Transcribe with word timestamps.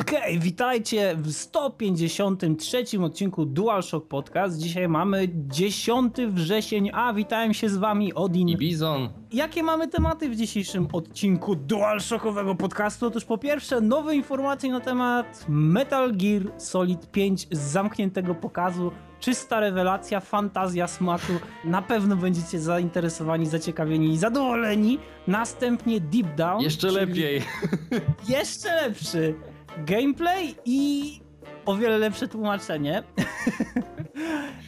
Okej, 0.00 0.18
okay, 0.18 0.38
witajcie 0.38 1.16
w 1.16 1.32
153 1.32 2.84
odcinku 3.02 3.44
DualShock 3.44 4.08
Podcast. 4.08 4.58
Dzisiaj 4.58 4.88
mamy 4.88 5.28
10 5.34 6.14
wrzesień, 6.28 6.90
a 6.94 7.12
witałem 7.12 7.54
się 7.54 7.68
z 7.68 7.76
wami 7.76 8.14
Odin 8.14 8.48
i 8.48 8.56
Bizon. 8.56 9.08
Jakie 9.32 9.62
mamy 9.62 9.88
tematy 9.88 10.28
w 10.28 10.36
dzisiejszym 10.36 10.88
odcinku 10.92 11.56
DualShockowego 11.56 12.54
podcastu? 12.54 13.06
Otóż 13.06 13.24
po 13.24 13.38
pierwsze 13.38 13.80
nowe 13.80 14.16
informacje 14.16 14.70
na 14.70 14.80
temat 14.80 15.44
Metal 15.48 16.12
Gear 16.16 16.42
Solid 16.56 17.10
5 17.10 17.48
z 17.50 17.58
zamkniętego 17.58 18.34
pokazu. 18.34 18.92
Czysta 19.20 19.60
rewelacja, 19.60 20.20
fantazja 20.20 20.86
smaku. 20.86 21.32
Na 21.64 21.82
pewno 21.82 22.16
będziecie 22.16 22.60
zainteresowani, 22.60 23.46
zaciekawieni 23.46 24.12
i 24.12 24.18
zadowoleni. 24.18 24.98
Następnie 25.26 26.00
Deep 26.00 26.34
Down. 26.36 26.60
Jeszcze 26.62 26.90
lepiej. 26.90 27.42
Jeszcze 28.28 28.74
lepszy 28.88 29.34
gameplay 29.78 30.54
i 30.64 31.20
o 31.66 31.76
wiele 31.76 31.98
lepsze 31.98 32.28
tłumaczenie. 32.28 33.02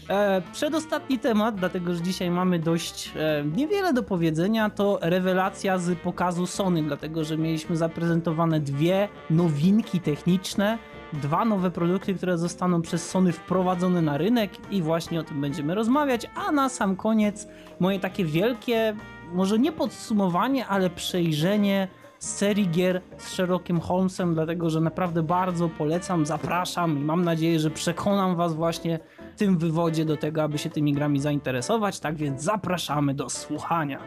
E, 0.08 0.42
przedostatni 0.52 1.18
temat, 1.18 1.54
dlatego 1.54 1.94
że 1.94 2.02
dzisiaj 2.02 2.30
mamy 2.30 2.58
dość 2.58 3.12
e, 3.16 3.44
niewiele 3.56 3.92
do 3.92 4.02
powiedzenia, 4.02 4.70
to 4.70 4.98
rewelacja 5.02 5.78
z 5.78 5.98
pokazu 5.98 6.46
Sony, 6.46 6.82
dlatego 6.82 7.24
że 7.24 7.38
mieliśmy 7.38 7.76
zaprezentowane 7.76 8.60
dwie 8.60 9.08
nowinki 9.30 10.00
techniczne, 10.00 10.78
dwa 11.12 11.44
nowe 11.44 11.70
produkty, 11.70 12.14
które 12.14 12.38
zostaną 12.38 12.82
przez 12.82 13.10
Sony 13.10 13.32
wprowadzone 13.32 14.02
na 14.02 14.18
rynek 14.18 14.50
i 14.70 14.82
właśnie 14.82 15.20
o 15.20 15.24
tym 15.24 15.40
będziemy 15.40 15.74
rozmawiać, 15.74 16.26
a 16.34 16.52
na 16.52 16.68
sam 16.68 16.96
koniec 16.96 17.48
moje 17.80 18.00
takie 18.00 18.24
wielkie, 18.24 18.96
może 19.32 19.58
nie 19.58 19.72
podsumowanie, 19.72 20.66
ale 20.66 20.90
przejrzenie 20.90 21.88
serii 22.24 22.68
gier 22.68 23.02
z 23.18 23.28
Sherlockiem 23.28 23.80
Holmesem, 23.80 24.34
dlatego 24.34 24.70
że 24.70 24.80
naprawdę 24.80 25.22
bardzo 25.22 25.68
polecam, 25.68 26.26
zapraszam 26.26 26.98
i 26.98 27.00
mam 27.00 27.24
nadzieję, 27.24 27.60
że 27.60 27.70
przekonam 27.70 28.36
Was 28.36 28.54
właśnie 28.54 28.98
w 29.34 29.38
tym 29.38 29.58
wywodzie 29.58 30.04
do 30.04 30.16
tego, 30.16 30.42
aby 30.42 30.58
się 30.58 30.70
tymi 30.70 30.92
grami 30.92 31.20
zainteresować. 31.20 32.00
Tak 32.00 32.16
więc 32.16 32.42
zapraszamy 32.42 33.14
do 33.14 33.30
słuchania. 33.30 34.00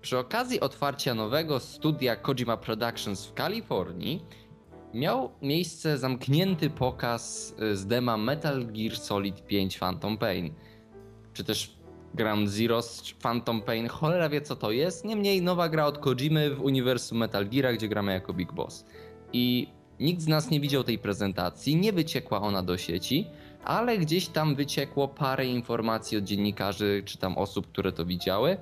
Przy 0.00 0.18
okazji 0.18 0.60
otwarcia 0.60 1.14
nowego 1.14 1.60
studia 1.60 2.16
Kojima 2.16 2.56
Productions 2.56 3.26
w 3.26 3.34
Kalifornii 3.34 4.24
miał 4.94 5.30
miejsce 5.42 5.98
zamknięty 5.98 6.70
pokaz 6.70 7.54
y, 7.62 7.76
z 7.76 7.86
dema 7.86 8.16
Metal 8.16 8.66
Gear 8.66 8.96
Solid 8.96 9.46
5 9.46 9.78
Phantom 9.78 10.18
Pain 10.18 10.54
czy 11.34 11.44
też 11.44 11.76
Ground 12.14 12.50
Zeroes, 12.50 13.14
Phantom 13.22 13.62
Pain, 13.62 13.88
cholera 13.88 14.28
wie 14.28 14.40
co 14.40 14.56
to 14.56 14.70
jest. 14.70 15.04
Niemniej 15.04 15.42
nowa 15.42 15.68
gra 15.68 15.86
od 15.86 15.98
Kojimy 15.98 16.54
w 16.54 16.60
uniwersum 16.62 17.18
Metal 17.18 17.48
Gear, 17.48 17.74
gdzie 17.74 17.88
gramy 17.88 18.12
jako 18.12 18.32
Big 18.32 18.52
Boss. 18.52 18.84
I 19.32 19.68
nikt 20.00 20.20
z 20.20 20.28
nas 20.28 20.50
nie 20.50 20.60
widział 20.60 20.84
tej 20.84 20.98
prezentacji, 20.98 21.76
nie 21.76 21.92
wyciekła 21.92 22.40
ona 22.40 22.62
do 22.62 22.78
sieci, 22.78 23.26
ale 23.64 23.98
gdzieś 23.98 24.26
tam 24.28 24.54
wyciekło 24.54 25.08
parę 25.08 25.46
informacji 25.46 26.18
od 26.18 26.24
dziennikarzy 26.24 27.02
czy 27.04 27.18
tam 27.18 27.38
osób, 27.38 27.66
które 27.66 27.92
to 27.92 28.04
widziały. 28.04 28.56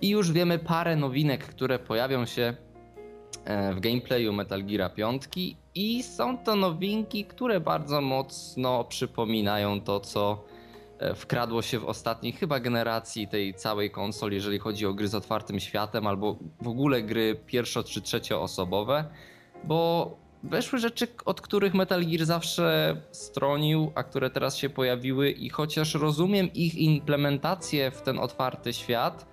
I 0.00 0.08
już 0.08 0.32
wiemy 0.32 0.58
parę 0.58 0.96
nowinek, 0.96 1.44
które 1.44 1.78
pojawią 1.78 2.26
się 2.26 2.54
e, 3.44 3.74
w 3.74 3.80
gameplayu 3.80 4.32
Metal 4.32 4.64
Gear 4.64 4.94
5 4.94 5.22
i 5.74 6.02
są 6.02 6.38
to 6.38 6.56
nowinki, 6.56 7.24
które 7.24 7.60
bardzo 7.60 8.00
mocno 8.00 8.84
przypominają 8.84 9.80
to, 9.80 10.00
co 10.00 10.44
wkradło 11.14 11.62
się 11.62 11.78
w 11.78 11.84
ostatniej 11.84 12.32
chyba 12.32 12.60
generacji 12.60 13.28
tej 13.28 13.54
całej 13.54 13.90
konsoli, 13.90 14.36
jeżeli 14.36 14.58
chodzi 14.58 14.86
o 14.86 14.94
gry 14.94 15.08
z 15.08 15.14
otwartym 15.14 15.60
światem 15.60 16.06
albo 16.06 16.36
w 16.62 16.68
ogóle 16.68 17.02
gry 17.02 17.40
pierwszo 17.46 17.84
czy 17.84 18.02
trzecioosobowe, 18.02 19.04
bo 19.64 20.16
weszły 20.42 20.78
rzeczy, 20.78 21.08
od 21.24 21.40
których 21.40 21.74
Metal 21.74 22.06
Gear 22.06 22.24
zawsze 22.24 22.96
stronił, 23.10 23.92
a 23.94 24.02
które 24.02 24.30
teraz 24.30 24.56
się 24.56 24.70
pojawiły 24.70 25.30
i 25.30 25.48
chociaż 25.48 25.94
rozumiem 25.94 26.52
ich 26.52 26.74
implementację 26.74 27.90
w 27.90 28.02
ten 28.02 28.18
otwarty 28.18 28.72
świat, 28.72 29.26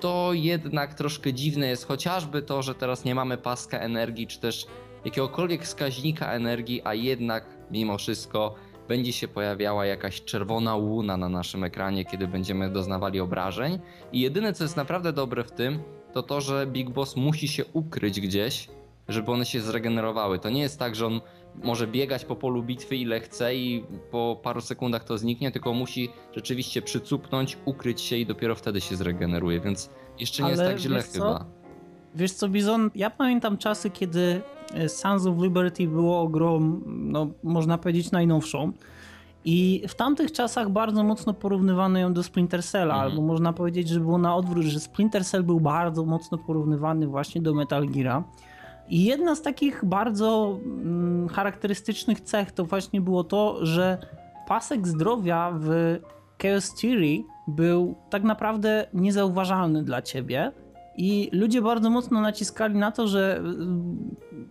to 0.00 0.30
jednak 0.32 0.94
troszkę 0.94 1.32
dziwne 1.32 1.66
jest 1.66 1.86
chociażby 1.86 2.42
to, 2.42 2.62
że 2.62 2.74
teraz 2.74 3.04
nie 3.04 3.14
mamy 3.14 3.38
paska 3.38 3.78
energii, 3.78 4.26
czy 4.26 4.40
też 4.40 4.66
jakiegokolwiek 5.04 5.62
wskaźnika 5.62 6.32
energii, 6.32 6.82
a 6.84 6.94
jednak 6.94 7.46
mimo 7.70 7.98
wszystko 7.98 8.54
będzie 8.88 9.12
się 9.12 9.28
pojawiała 9.28 9.86
jakaś 9.86 10.24
czerwona 10.24 10.76
łuna 10.76 11.16
na 11.16 11.28
naszym 11.28 11.64
ekranie, 11.64 12.04
kiedy 12.04 12.28
będziemy 12.28 12.70
doznawali 12.70 13.20
obrażeń. 13.20 13.78
I 14.12 14.20
jedyne, 14.20 14.52
co 14.52 14.64
jest 14.64 14.76
naprawdę 14.76 15.12
dobre 15.12 15.44
w 15.44 15.52
tym, 15.52 15.82
to 16.12 16.22
to, 16.22 16.40
że 16.40 16.66
Big 16.66 16.90
Boss 16.90 17.16
musi 17.16 17.48
się 17.48 17.64
ukryć 17.72 18.20
gdzieś, 18.20 18.68
żeby 19.08 19.32
one 19.32 19.44
się 19.44 19.60
zregenerowały. 19.60 20.38
To 20.38 20.50
nie 20.50 20.62
jest 20.62 20.78
tak, 20.78 20.94
że 20.94 21.06
on 21.06 21.20
może 21.62 21.86
biegać 21.86 22.24
po 22.24 22.36
polu 22.36 22.62
bitwy 22.62 22.96
ile 22.96 23.20
chce 23.20 23.56
i 23.56 23.84
po 24.10 24.40
paru 24.42 24.60
sekundach 24.60 25.04
to 25.04 25.18
zniknie, 25.18 25.50
tylko 25.50 25.72
musi 25.72 26.08
rzeczywiście 26.34 26.82
przycupnąć, 26.82 27.58
ukryć 27.64 28.00
się 28.00 28.16
i 28.16 28.26
dopiero 28.26 28.54
wtedy 28.54 28.80
się 28.80 28.96
zregeneruje, 28.96 29.60
więc 29.60 29.90
jeszcze 30.18 30.42
nie 30.42 30.48
Ale 30.48 30.56
jest 30.56 30.72
tak 30.72 30.78
źle 30.78 31.02
chyba. 31.02 31.46
Wiesz 32.14 32.32
co, 32.32 32.48
Bizon, 32.48 32.90
ja 32.94 33.10
pamiętam 33.10 33.58
czasy, 33.58 33.90
kiedy 33.90 34.42
Sons 34.88 35.26
of 35.26 35.38
Liberty 35.38 35.88
było 35.88 36.28
grą, 36.28 36.80
no, 36.86 37.26
można 37.42 37.78
powiedzieć, 37.78 38.10
najnowszą. 38.10 38.72
I 39.44 39.82
w 39.88 39.94
tamtych 39.94 40.32
czasach 40.32 40.70
bardzo 40.70 41.04
mocno 41.04 41.34
porównywano 41.34 41.98
ją 41.98 42.12
do 42.12 42.22
Splinter 42.22 42.64
Cella, 42.64 42.94
mhm. 42.94 43.10
albo 43.10 43.22
można 43.22 43.52
powiedzieć, 43.52 43.88
że 43.88 44.00
było 44.00 44.18
na 44.18 44.36
odwrót, 44.36 44.64
że 44.64 44.80
Splinter 44.80 45.24
Cell 45.24 45.42
był 45.42 45.60
bardzo 45.60 46.04
mocno 46.04 46.38
porównywany 46.38 47.06
właśnie 47.06 47.42
do 47.42 47.54
Metal 47.54 47.86
Gear'a. 47.86 48.22
I 48.88 49.04
jedna 49.04 49.34
z 49.34 49.42
takich 49.42 49.84
bardzo 49.84 50.58
mm, 50.64 51.28
charakterystycznych 51.28 52.20
cech 52.20 52.52
to 52.52 52.64
właśnie 52.64 53.00
było 53.00 53.24
to, 53.24 53.66
że 53.66 53.98
pasek 54.48 54.88
zdrowia 54.88 55.52
w 55.60 55.98
Chaos 56.42 56.74
Theory 56.74 57.24
był 57.48 57.94
tak 58.10 58.22
naprawdę 58.22 58.86
niezauważalny 58.94 59.82
dla 59.82 60.02
ciebie 60.02 60.52
i 60.96 61.28
ludzie 61.32 61.62
bardzo 61.62 61.90
mocno 61.90 62.20
naciskali 62.20 62.74
na 62.74 62.90
to, 62.92 63.08
że 63.08 63.42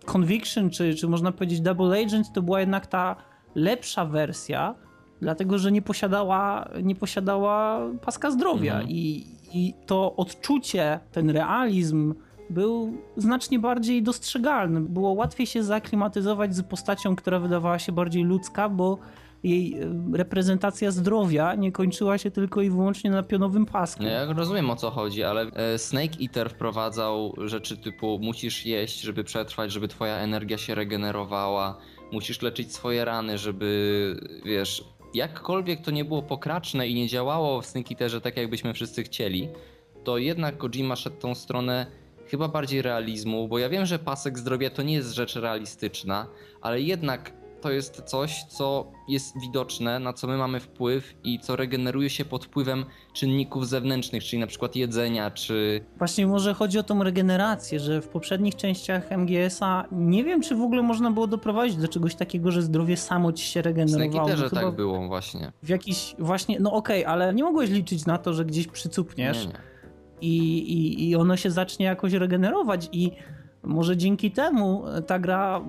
y, 0.02 0.06
Conviction, 0.06 0.70
czy, 0.70 0.96
czy 0.96 1.08
można 1.08 1.32
powiedzieć 1.32 1.62
Double 1.62 2.02
Agent, 2.02 2.34
to 2.34 2.42
była 2.42 2.60
jednak 2.60 2.88
ta 2.88 3.16
lepsza 3.56 4.06
wersja, 4.06 4.76
dlatego 5.22 5.58
że 5.58 5.72
nie 5.72 5.82
posiadała, 5.82 6.70
nie 6.84 6.96
posiadała 6.96 7.80
paska 8.02 8.32
zdrowia. 8.32 8.74
Mhm. 8.74 8.90
I, 8.92 9.26
I 9.54 9.74
to 9.86 10.16
odczucie, 10.16 11.00
ten 11.12 11.30
realizm 11.30 12.14
był 12.50 12.98
znacznie 13.18 13.60
bardziej 13.60 14.04
dostrzegalny. 14.04 14.82
Było 14.82 15.12
łatwiej 15.12 15.48
się 15.48 15.64
zaklimatyzować 15.64 16.56
z 16.56 16.64
postacią, 16.64 17.16
która 17.16 17.40
wydawała 17.40 17.80
się 17.80 17.92
bardziej 17.92 18.24
ludzka, 18.24 18.70
bo 18.70 18.98
jej 19.44 19.74
e, 19.74 19.88
reprezentacja 20.14 20.92
zdrowia 20.92 21.56
nie 21.56 21.72
kończyła 21.72 22.18
się 22.18 22.32
tylko 22.32 22.62
i 22.62 22.70
wyłącznie 22.70 23.12
na 23.12 23.24
pionowym 23.24 23.66
pasku. 23.66 24.04
Ja 24.04 24.34
rozumiem 24.34 24.70
o 24.70 24.76
co 24.76 24.92
chodzi, 24.92 25.24
ale 25.24 25.42
e, 25.42 25.78
Snake 25.78 26.18
Eater 26.22 26.50
wprowadzał 26.50 27.34
rzeczy 27.38 27.78
typu 27.78 28.20
musisz 28.22 28.66
jeść, 28.66 29.02
żeby 29.02 29.24
przetrwać, 29.24 29.72
żeby 29.72 29.88
twoja 29.88 30.16
energia 30.16 30.58
się 30.58 30.76
regenerowała, 30.76 31.78
musisz 32.12 32.42
leczyć 32.42 32.74
swoje 32.74 33.06
rany, 33.06 33.38
żeby 33.38 34.16
wiesz, 34.46 34.84
jakkolwiek 35.14 35.82
to 35.82 35.92
nie 35.92 36.06
było 36.06 36.24
pokraczne 36.24 36.88
i 36.88 36.96
nie 36.96 37.08
działało 37.08 37.62
w 37.62 37.66
Snake 37.66 37.92
Eaterze 37.92 38.22
tak 38.22 38.38
jakbyśmy 38.38 38.74
wszyscy 38.74 39.04
chcieli, 39.04 39.50
to 40.04 40.18
jednak 40.18 40.58
Kojima 40.58 40.96
szedł 40.96 41.18
tą 41.18 41.36
stronę 41.36 41.86
chyba 42.28 42.48
bardziej 42.48 42.82
realizmu, 42.82 43.48
bo 43.48 43.60
ja 43.60 43.70
wiem, 43.70 43.86
że 43.86 44.00
pasek 44.00 44.40
zdrowia 44.40 44.70
to 44.70 44.84
nie 44.84 44.94
jest 44.94 45.14
rzecz 45.14 45.36
realistyczna, 45.36 46.28
ale 46.62 46.82
jednak 46.82 47.43
to 47.64 47.72
jest 47.72 48.02
coś, 48.02 48.44
co 48.44 48.92
jest 49.08 49.42
widoczne, 49.42 50.00
na 50.00 50.14
co 50.14 50.28
my 50.28 50.38
mamy 50.38 50.60
wpływ 50.60 51.14
i 51.24 51.40
co 51.40 51.56
regeneruje 51.56 52.10
się 52.10 52.26
pod 52.26 52.46
wpływem 52.46 52.86
czynników 53.14 53.68
zewnętrznych, 53.68 54.24
czyli 54.24 54.40
na 54.40 54.48
przykład 54.48 54.76
jedzenia, 54.76 55.32
czy... 55.32 55.86
Właśnie 55.98 56.28
może 56.28 56.54
chodzi 56.54 56.80
o 56.80 56.84
tą 56.84 57.04
regenerację, 57.04 57.80
że 57.80 58.02
w 58.02 58.08
poprzednich 58.08 58.56
częściach 58.56 59.12
MGS-a 59.12 59.86
nie 59.92 60.24
wiem, 60.24 60.42
czy 60.42 60.56
w 60.56 60.62
ogóle 60.62 60.82
można 60.82 61.12
było 61.12 61.28
doprowadzić 61.28 61.78
do 61.78 61.88
czegoś 61.88 62.16
takiego, 62.16 62.52
że 62.52 62.62
zdrowie 62.62 62.98
samo 62.98 63.34
ci 63.34 63.46
się 63.46 63.62
regenerowało. 63.62 64.28
W 64.28 64.38
że 64.38 64.50
tak 64.50 64.76
było 64.76 65.08
właśnie. 65.08 65.52
W 65.64 65.70
jakiś 65.70 66.16
właśnie, 66.20 66.60
no 66.60 66.74
okej, 66.74 67.06
okay, 67.06 67.14
ale 67.14 67.34
nie 67.34 67.44
mogłeś 67.44 67.70
liczyć 67.70 68.06
na 68.06 68.18
to, 68.18 68.34
że 68.34 68.46
gdzieś 68.46 68.68
przycupniesz 68.68 69.46
nie, 69.46 69.52
nie. 69.52 69.60
I, 70.22 70.58
i, 70.58 71.10
i 71.10 71.16
ono 71.16 71.38
się 71.38 71.52
zacznie 71.52 71.86
jakoś 71.86 72.14
regenerować 72.14 72.90
i 72.92 73.12
może 73.64 73.98
dzięki 73.98 74.32
temu 74.32 74.84
ta 75.08 75.20
gra 75.20 75.62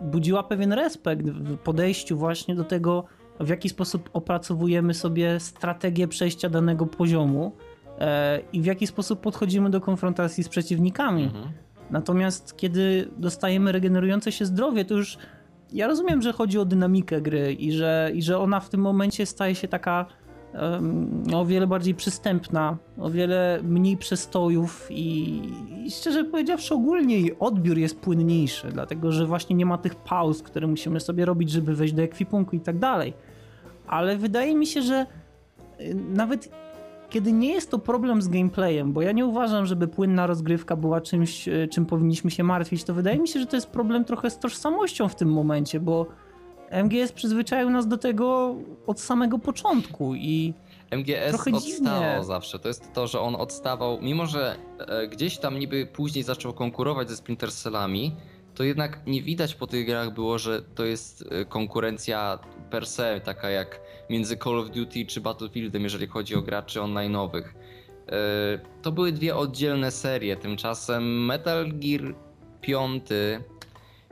budziła 0.00 0.42
pewien 0.42 0.72
respekt 0.72 1.26
w 1.26 1.56
podejściu 1.58 2.16
właśnie 2.16 2.54
do 2.54 2.64
tego, 2.64 3.04
w 3.40 3.48
jaki 3.48 3.68
sposób 3.68 4.10
opracowujemy 4.12 4.94
sobie 4.94 5.40
strategię 5.40 6.08
przejścia 6.08 6.48
danego 6.48 6.86
poziomu 6.86 7.52
e, 7.98 8.40
i 8.52 8.60
w 8.60 8.64
jaki 8.64 8.86
sposób 8.86 9.20
podchodzimy 9.20 9.70
do 9.70 9.80
konfrontacji 9.80 10.44
z 10.44 10.48
przeciwnikami. 10.48 11.24
Mhm. 11.24 11.48
Natomiast 11.90 12.56
kiedy 12.56 13.08
dostajemy 13.16 13.72
regenerujące 13.72 14.32
się 14.32 14.46
zdrowie, 14.46 14.84
to 14.84 14.94
już 14.94 15.18
ja 15.72 15.86
rozumiem, 15.86 16.22
że 16.22 16.32
chodzi 16.32 16.58
o 16.58 16.64
dynamikę 16.64 17.20
gry 17.20 17.52
i 17.52 17.72
że, 17.72 18.10
i 18.14 18.22
że 18.22 18.38
ona 18.38 18.60
w 18.60 18.68
tym 18.68 18.80
momencie 18.80 19.26
staje 19.26 19.54
się 19.54 19.68
taka 19.68 20.06
o 21.34 21.44
wiele 21.44 21.66
bardziej 21.66 21.94
przystępna, 21.94 22.76
o 22.98 23.10
wiele 23.10 23.60
mniej 23.62 23.96
przestojów 23.96 24.86
i, 24.90 25.40
i 25.86 25.90
szczerze 25.90 26.24
powiedziawszy 26.24 26.74
ogólnie 26.74 27.20
jej 27.20 27.38
odbiór 27.38 27.78
jest 27.78 28.00
płynniejszy, 28.00 28.68
dlatego 28.72 29.12
że 29.12 29.26
właśnie 29.26 29.56
nie 29.56 29.66
ma 29.66 29.78
tych 29.78 29.94
pauz, 29.94 30.42
które 30.42 30.66
musimy 30.66 31.00
sobie 31.00 31.24
robić, 31.24 31.50
żeby 31.50 31.74
wejść 31.74 31.94
do 31.94 32.02
ekwipunku 32.02 32.56
i 32.56 32.60
tak 32.60 32.78
dalej. 32.78 33.12
Ale 33.86 34.16
wydaje 34.16 34.54
mi 34.54 34.66
się, 34.66 34.82
że 34.82 35.06
y, 35.80 35.94
nawet 35.94 36.48
kiedy 37.10 37.32
nie 37.32 37.52
jest 37.52 37.70
to 37.70 37.78
problem 37.78 38.22
z 38.22 38.28
gameplayem, 38.28 38.92
bo 38.92 39.02
ja 39.02 39.12
nie 39.12 39.26
uważam, 39.26 39.66
żeby 39.66 39.88
płynna 39.88 40.26
rozgrywka 40.26 40.76
była 40.76 41.00
czymś, 41.00 41.48
y, 41.48 41.68
czym 41.70 41.86
powinniśmy 41.86 42.30
się 42.30 42.44
martwić, 42.44 42.84
to 42.84 42.94
wydaje 42.94 43.18
mi 43.18 43.28
się, 43.28 43.40
że 43.40 43.46
to 43.46 43.56
jest 43.56 43.70
problem 43.70 44.04
trochę 44.04 44.30
z 44.30 44.38
tożsamością 44.38 45.08
w 45.08 45.14
tym 45.14 45.32
momencie, 45.32 45.80
bo 45.80 46.06
MGS 46.70 47.12
przyzwyczaił 47.12 47.70
nas 47.70 47.88
do 47.88 47.98
tego 47.98 48.54
od 48.86 49.00
samego 49.00 49.38
początku 49.38 50.14
i 50.14 50.54
MGS 50.90 51.28
trochę 51.28 51.50
odstawał 51.50 51.60
dziwnie. 51.60 52.24
zawsze. 52.24 52.58
To 52.58 52.68
jest 52.68 52.92
to, 52.92 53.06
że 53.06 53.20
on 53.20 53.34
odstawał, 53.34 53.98
mimo 54.02 54.26
że 54.26 54.56
e, 54.78 55.08
gdzieś 55.08 55.38
tam 55.38 55.58
niby 55.58 55.86
później 55.86 56.24
zaczął 56.24 56.52
konkurować 56.52 57.08
ze 57.10 57.16
Splinter 57.16 57.52
Cellami, 57.52 58.12
to 58.54 58.64
jednak 58.64 59.06
nie 59.06 59.22
widać 59.22 59.54
po 59.54 59.66
tych 59.66 59.86
grach 59.86 60.14
było, 60.14 60.38
że 60.38 60.62
to 60.62 60.84
jest 60.84 61.24
e, 61.30 61.44
konkurencja 61.44 62.38
per 62.70 62.86
se, 62.86 63.20
taka 63.24 63.50
jak 63.50 63.80
między 64.10 64.36
Call 64.36 64.58
of 64.58 64.70
Duty 64.70 65.06
czy 65.06 65.20
Battlefieldem, 65.20 65.82
jeżeli 65.82 66.06
chodzi 66.06 66.34
o 66.34 66.42
graczy 66.42 66.78
online'owych. 66.80 67.44
E, 67.44 68.12
To 68.82 68.92
były 68.92 69.12
dwie 69.12 69.36
oddzielne 69.36 69.90
serie, 69.90 70.36
tymczasem 70.36 71.24
Metal 71.26 71.68
Gear 71.72 72.14
5 72.60 73.04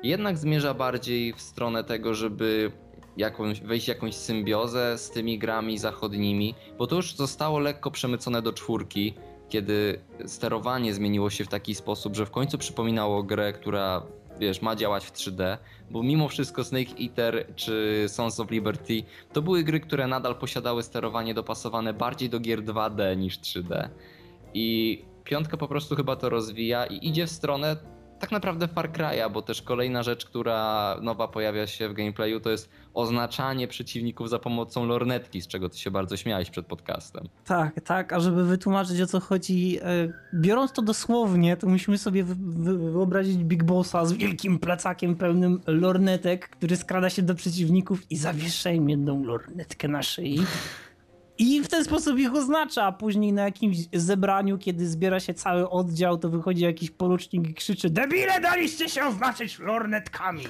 jednak 0.03 0.39
zmierza 0.39 0.75
bardziej 0.75 1.33
w 1.33 1.41
stronę 1.41 1.85
tego, 1.85 2.15
żeby 2.15 2.73
jakąś, 3.17 3.61
wejść 3.61 3.87
w 3.87 3.89
jakąś 3.89 4.15
symbiozę 4.15 4.99
z 4.99 5.11
tymi 5.11 5.39
grami 5.39 5.79
zachodnimi, 5.79 6.55
bo 6.79 6.87
to 6.87 6.97
już 6.97 7.15
zostało 7.15 7.59
lekko 7.59 7.91
przemycone 7.91 8.43
do 8.43 8.53
czwórki, 8.53 9.15
kiedy 9.49 10.01
sterowanie 10.27 10.95
zmieniło 10.95 11.31
się 11.31 11.45
w 11.45 11.49
taki 11.49 11.75
sposób, 11.75 12.17
że 12.17 12.27
w 12.27 12.31
końcu 12.31 12.59
przypominało 12.59 13.23
grę, 13.23 13.53
która 13.53 14.03
wiesz, 14.41 14.63
ma 14.63 14.77
działać 14.77 15.05
w 15.05 15.13
3D, 15.13 15.59
bo 15.91 16.03
mimo 16.03 16.29
wszystko 16.29 16.65
Snake 16.65 16.91
Eater 17.01 17.47
czy 17.57 18.05
Sons 18.09 18.41
of 18.41 18.51
Liberty 18.51 19.03
to 19.33 19.43
były 19.43 19.65
gry, 19.65 19.81
które 19.81 20.07
nadal 20.07 20.35
posiadały 20.35 20.83
sterowanie 20.83 21.35
dopasowane 21.35 21.95
bardziej 21.95 22.29
do 22.29 22.41
gier 22.41 22.63
2D 22.63 23.17
niż 23.17 23.39
3D. 23.39 23.89
I 24.55 24.99
piątka 25.25 25.57
po 25.57 25.69
prostu 25.69 25.97
chyba 25.97 26.17
to 26.17 26.29
rozwija 26.29 26.87
i 26.87 27.09
idzie 27.09 27.27
w 27.27 27.31
stronę 27.31 27.77
tak 28.19 28.33
naprawdę 28.33 28.69
Far 28.69 28.93
Cry'a, 28.93 29.33
bo 29.33 29.43
też 29.43 29.63
kolejna 29.63 30.03
rzecz, 30.03 30.27
która 30.27 30.97
nowa 31.03 31.29
pojawia 31.29 31.67
się 31.67 31.89
w 31.89 31.93
gameplayu, 31.93 32.41
to 32.41 32.51
jest 32.51 32.71
oznaczanie 32.95 33.69
przeciwników 33.69 34.31
za 34.31 34.39
pomocą 34.39 34.87
lornetki, 34.87 35.41
z 35.41 35.47
czego 35.47 35.69
ty 35.69 35.79
się 35.79 35.91
bardzo 35.91 36.17
śmiałeś 36.17 36.51
przed 36.51 36.67
podcastem. 36.67 37.29
Tak, 37.45 37.81
tak, 37.81 38.13
a 38.13 38.21
żeby 38.21 38.45
wytłumaczyć 38.45 39.01
o 39.01 39.07
co 39.07 39.21
chodzi, 39.21 39.79
e, 39.83 40.13
biorąc 40.35 40.73
to 40.73 40.83
dosłownie, 40.83 41.57
to 41.57 41.67
musimy 41.67 41.99
sobie 41.99 42.25
wy, 42.25 42.35
wy, 42.39 42.79
wyobrazić 42.93 43.37
Big 43.37 43.65
Bossa 43.65 44.07
z 44.07 44.13
wielkim 44.13 44.59
plecakiem 44.59 45.17
pełnym 45.17 45.61
lornetek, 45.67 46.49
który 46.49 46.77
skrada 46.77 47.11
się 47.11 47.23
do 47.23 47.35
przeciwników 47.35 48.11
i 48.11 48.17
zawiesza 48.17 48.71
im 48.71 48.91
jedną 48.91 49.25
lornetkę 49.25 49.89
na 49.89 50.03
szyi. 50.03 50.39
I 51.39 51.63
w 51.63 51.69
ten 51.69 51.85
sposób 51.85 52.19
ich 52.19 52.35
oznacza, 52.35 52.85
a 52.85 52.93
później 52.93 53.33
na 53.33 53.43
jakimś 53.43 53.77
zebraniu, 53.93 54.59
kiedy 54.59 54.89
zbiera 54.89 55.21
się 55.21 55.35
cały 55.35 55.71
oddział, 55.71 56.19
to 56.19 56.29
wychodzi 56.29 56.63
jakiś 56.65 56.91
porucznik 56.91 57.49
i 57.49 57.55
krzyczy 57.55 57.91
Debile, 57.91 58.41
daliście 58.41 58.89
się 58.89 59.05
oznaczyć 59.07 59.59
lornetkami! 59.59 60.43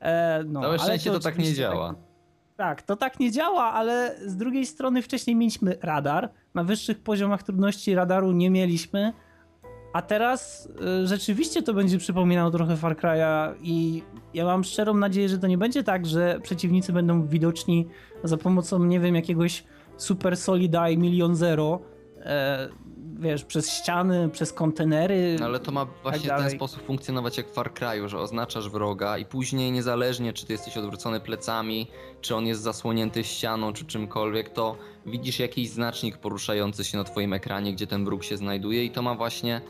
E, 0.00 0.44
no, 0.46 0.60
Całe 0.60 0.78
szczęście 0.78 1.10
to 1.10 1.20
tak 1.20 1.38
nie 1.38 1.54
działa. 1.54 1.94
tak, 2.56 2.82
to 2.82 2.96
tak 2.96 3.20
nie 3.20 3.30
działa, 3.32 3.64
ale 3.64 4.16
z 4.26 4.36
drugiej 4.36 4.66
strony 4.66 5.02
wcześniej 5.02 5.36
mieliśmy 5.36 5.78
radar. 5.82 6.30
Na 6.54 6.64
wyższych 6.64 7.00
poziomach 7.00 7.42
trudności 7.42 7.94
radaru 7.94 8.32
nie 8.32 8.50
mieliśmy. 8.50 9.12
A 9.92 10.02
teraz 10.02 10.68
y, 11.02 11.06
rzeczywiście 11.06 11.62
to 11.62 11.74
będzie 11.74 11.98
przypominało 11.98 12.50
trochę 12.50 12.76
Far 12.76 12.96
Cry'a 12.96 13.54
i 13.62 14.02
ja 14.34 14.44
mam 14.44 14.64
szczerą 14.64 14.94
nadzieję, 14.94 15.28
że 15.28 15.38
to 15.38 15.46
nie 15.46 15.58
będzie 15.58 15.84
tak, 15.84 16.06
że 16.06 16.40
przeciwnicy 16.42 16.92
będą 16.92 17.26
widoczni 17.26 17.88
za 18.24 18.36
pomocą, 18.36 18.84
nie 18.84 19.00
wiem, 19.00 19.14
jakiegoś 19.14 19.64
Super 19.98 20.36
Solidai 20.36 20.98
Milion 20.98 21.36
Zero, 21.36 21.80
e, 22.20 22.68
wiesz, 23.18 23.44
przez 23.44 23.70
ściany, 23.70 24.28
przez 24.28 24.52
kontenery. 24.52 25.36
No 25.40 25.46
ale 25.46 25.60
to 25.60 25.72
ma 25.72 25.86
właśnie 26.02 26.30
w 26.30 26.42
ten 26.42 26.50
sposób 26.50 26.82
funkcjonować 26.82 27.38
jak 27.38 27.48
w 27.48 27.52
Far 27.52 27.72
Cry'u, 27.72 28.08
że 28.08 28.18
oznaczasz 28.18 28.68
wroga 28.68 29.18
i 29.18 29.24
później 29.24 29.72
niezależnie 29.72 30.32
czy 30.32 30.46
ty 30.46 30.52
jesteś 30.52 30.76
odwrócony 30.76 31.20
plecami, 31.20 31.90
czy 32.20 32.36
on 32.36 32.46
jest 32.46 32.62
zasłonięty 32.62 33.24
ścianą, 33.24 33.72
czy 33.72 33.84
czymkolwiek, 33.84 34.50
to 34.50 34.76
widzisz 35.06 35.38
jakiś 35.38 35.70
znacznik 35.70 36.16
poruszający 36.16 36.84
się 36.84 36.98
na 36.98 37.04
twoim 37.04 37.32
ekranie, 37.32 37.72
gdzie 37.72 37.86
ten 37.86 38.04
wróg 38.04 38.24
się 38.24 38.36
znajduje 38.36 38.84
i 38.84 38.90
to 38.90 39.02
ma 39.02 39.14
właśnie 39.14 39.60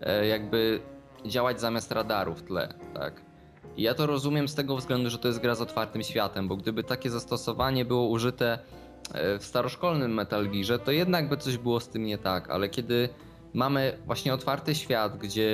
e, 0.00 0.26
jakby 0.26 0.80
działać 1.26 1.60
zamiast 1.60 1.92
radaru 1.92 2.34
w 2.34 2.42
tle, 2.42 2.74
tak? 2.94 3.28
I 3.76 3.82
ja 3.82 3.94
to 3.94 4.06
rozumiem 4.06 4.48
z 4.48 4.54
tego 4.54 4.76
względu, 4.76 5.10
że 5.10 5.18
to 5.18 5.28
jest 5.28 5.40
gra 5.40 5.54
z 5.54 5.60
otwartym 5.60 6.02
światem, 6.02 6.48
bo 6.48 6.56
gdyby 6.56 6.84
takie 6.84 7.10
zastosowanie 7.10 7.84
było 7.84 8.08
użyte 8.08 8.58
w 9.14 9.44
staroszkolnym 9.44 10.14
Metal 10.14 10.48
Gearze, 10.50 10.78
to 10.78 10.92
jednak 10.92 11.28
by 11.28 11.36
coś 11.36 11.58
było 11.58 11.80
z 11.80 11.88
tym 11.88 12.04
nie 12.04 12.18
tak, 12.18 12.50
ale 12.50 12.68
kiedy 12.68 13.08
mamy 13.54 13.98
właśnie 14.06 14.34
otwarty 14.34 14.74
świat, 14.74 15.18
gdzie 15.18 15.52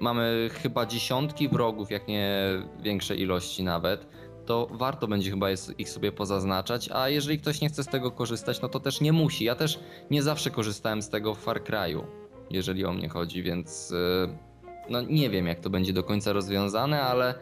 mamy 0.00 0.50
chyba 0.62 0.86
dziesiątki 0.86 1.48
wrogów, 1.48 1.90
jak 1.90 2.08
nie 2.08 2.40
większe 2.80 3.16
ilości 3.16 3.62
nawet, 3.62 4.06
to 4.46 4.68
warto 4.70 5.08
będzie 5.08 5.30
chyba 5.30 5.48
ich 5.78 5.88
sobie 5.88 6.12
pozaznaczać, 6.12 6.88
a 6.92 7.08
jeżeli 7.08 7.38
ktoś 7.38 7.60
nie 7.60 7.68
chce 7.68 7.82
z 7.82 7.86
tego 7.86 8.10
korzystać, 8.10 8.60
no 8.60 8.68
to 8.68 8.80
też 8.80 9.00
nie 9.00 9.12
musi. 9.12 9.44
Ja 9.44 9.54
też 9.54 9.80
nie 10.10 10.22
zawsze 10.22 10.50
korzystałem 10.50 11.02
z 11.02 11.08
tego 11.08 11.34
w 11.34 11.38
Far 11.38 11.62
Cry'u, 11.62 12.02
jeżeli 12.50 12.84
o 12.84 12.92
mnie 12.92 13.08
chodzi, 13.08 13.42
więc 13.42 13.90
yy, 13.90 14.45
no 14.88 15.02
nie 15.02 15.30
wiem 15.30 15.46
jak 15.46 15.60
to 15.60 15.70
będzie 15.70 15.92
do 15.92 16.02
końca 16.02 16.32
rozwiązane, 16.32 17.02
ale 17.02 17.34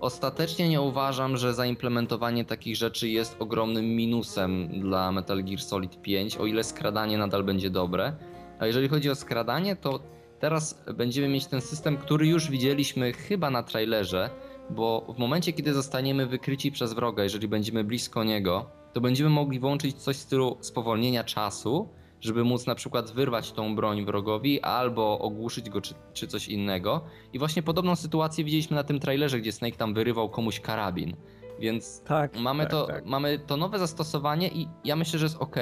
ostatecznie 0.00 0.68
nie 0.68 0.80
uważam, 0.80 1.36
że 1.36 1.54
zaimplementowanie 1.54 2.44
takich 2.44 2.76
rzeczy 2.76 3.08
jest 3.08 3.36
ogromnym 3.38 3.84
minusem 3.84 4.80
dla 4.80 5.12
Metal 5.12 5.44
Gear 5.44 5.60
Solid 5.60 6.02
5, 6.02 6.36
o 6.36 6.46
ile 6.46 6.64
skradanie 6.64 7.18
nadal 7.18 7.44
będzie 7.44 7.70
dobre. 7.70 8.12
A 8.58 8.66
jeżeli 8.66 8.88
chodzi 8.88 9.10
o 9.10 9.14
skradanie, 9.14 9.76
to 9.76 10.00
teraz 10.40 10.84
będziemy 10.96 11.28
mieć 11.28 11.46
ten 11.46 11.60
system, 11.60 11.96
który 11.96 12.26
już 12.26 12.50
widzieliśmy 12.50 13.12
chyba 13.12 13.50
na 13.50 13.62
trailerze, 13.62 14.30
bo 14.70 15.14
w 15.16 15.18
momencie, 15.18 15.52
kiedy 15.52 15.74
zostaniemy 15.74 16.26
wykryci 16.26 16.72
przez 16.72 16.92
wroga, 16.92 17.22
jeżeli 17.22 17.48
będziemy 17.48 17.84
blisko 17.84 18.24
niego, 18.24 18.70
to 18.92 19.00
będziemy 19.00 19.30
mogli 19.30 19.60
włączyć 19.60 19.96
coś 19.96 20.16
w 20.16 20.20
stylu 20.20 20.56
spowolnienia 20.60 21.24
czasu, 21.24 21.88
żeby 22.22 22.44
móc 22.44 22.66
na 22.66 22.74
przykład 22.74 23.10
wyrwać 23.10 23.52
tą 23.52 23.76
broń 23.76 24.04
wrogowi 24.04 24.60
albo 24.60 25.18
ogłuszyć 25.18 25.70
go 25.70 25.80
czy, 25.80 25.94
czy 26.12 26.26
coś 26.26 26.48
innego. 26.48 27.04
I 27.32 27.38
właśnie 27.38 27.62
podobną 27.62 27.96
sytuację 27.96 28.44
widzieliśmy 28.44 28.76
na 28.76 28.84
tym 28.84 29.00
trailerze, 29.00 29.40
gdzie 29.40 29.52
Snake 29.52 29.76
tam 29.76 29.94
wyrywał 29.94 30.28
komuś 30.28 30.60
karabin. 30.60 31.16
Więc 31.58 32.02
tak, 32.02 32.36
mamy, 32.38 32.62
tak, 32.62 32.70
to, 32.70 32.86
tak. 32.86 33.06
mamy 33.06 33.38
to 33.38 33.56
nowe 33.56 33.78
zastosowanie 33.78 34.48
i 34.48 34.68
ja 34.84 34.96
myślę, 34.96 35.18
że 35.18 35.26
jest 35.26 35.36
ok, 35.36 35.56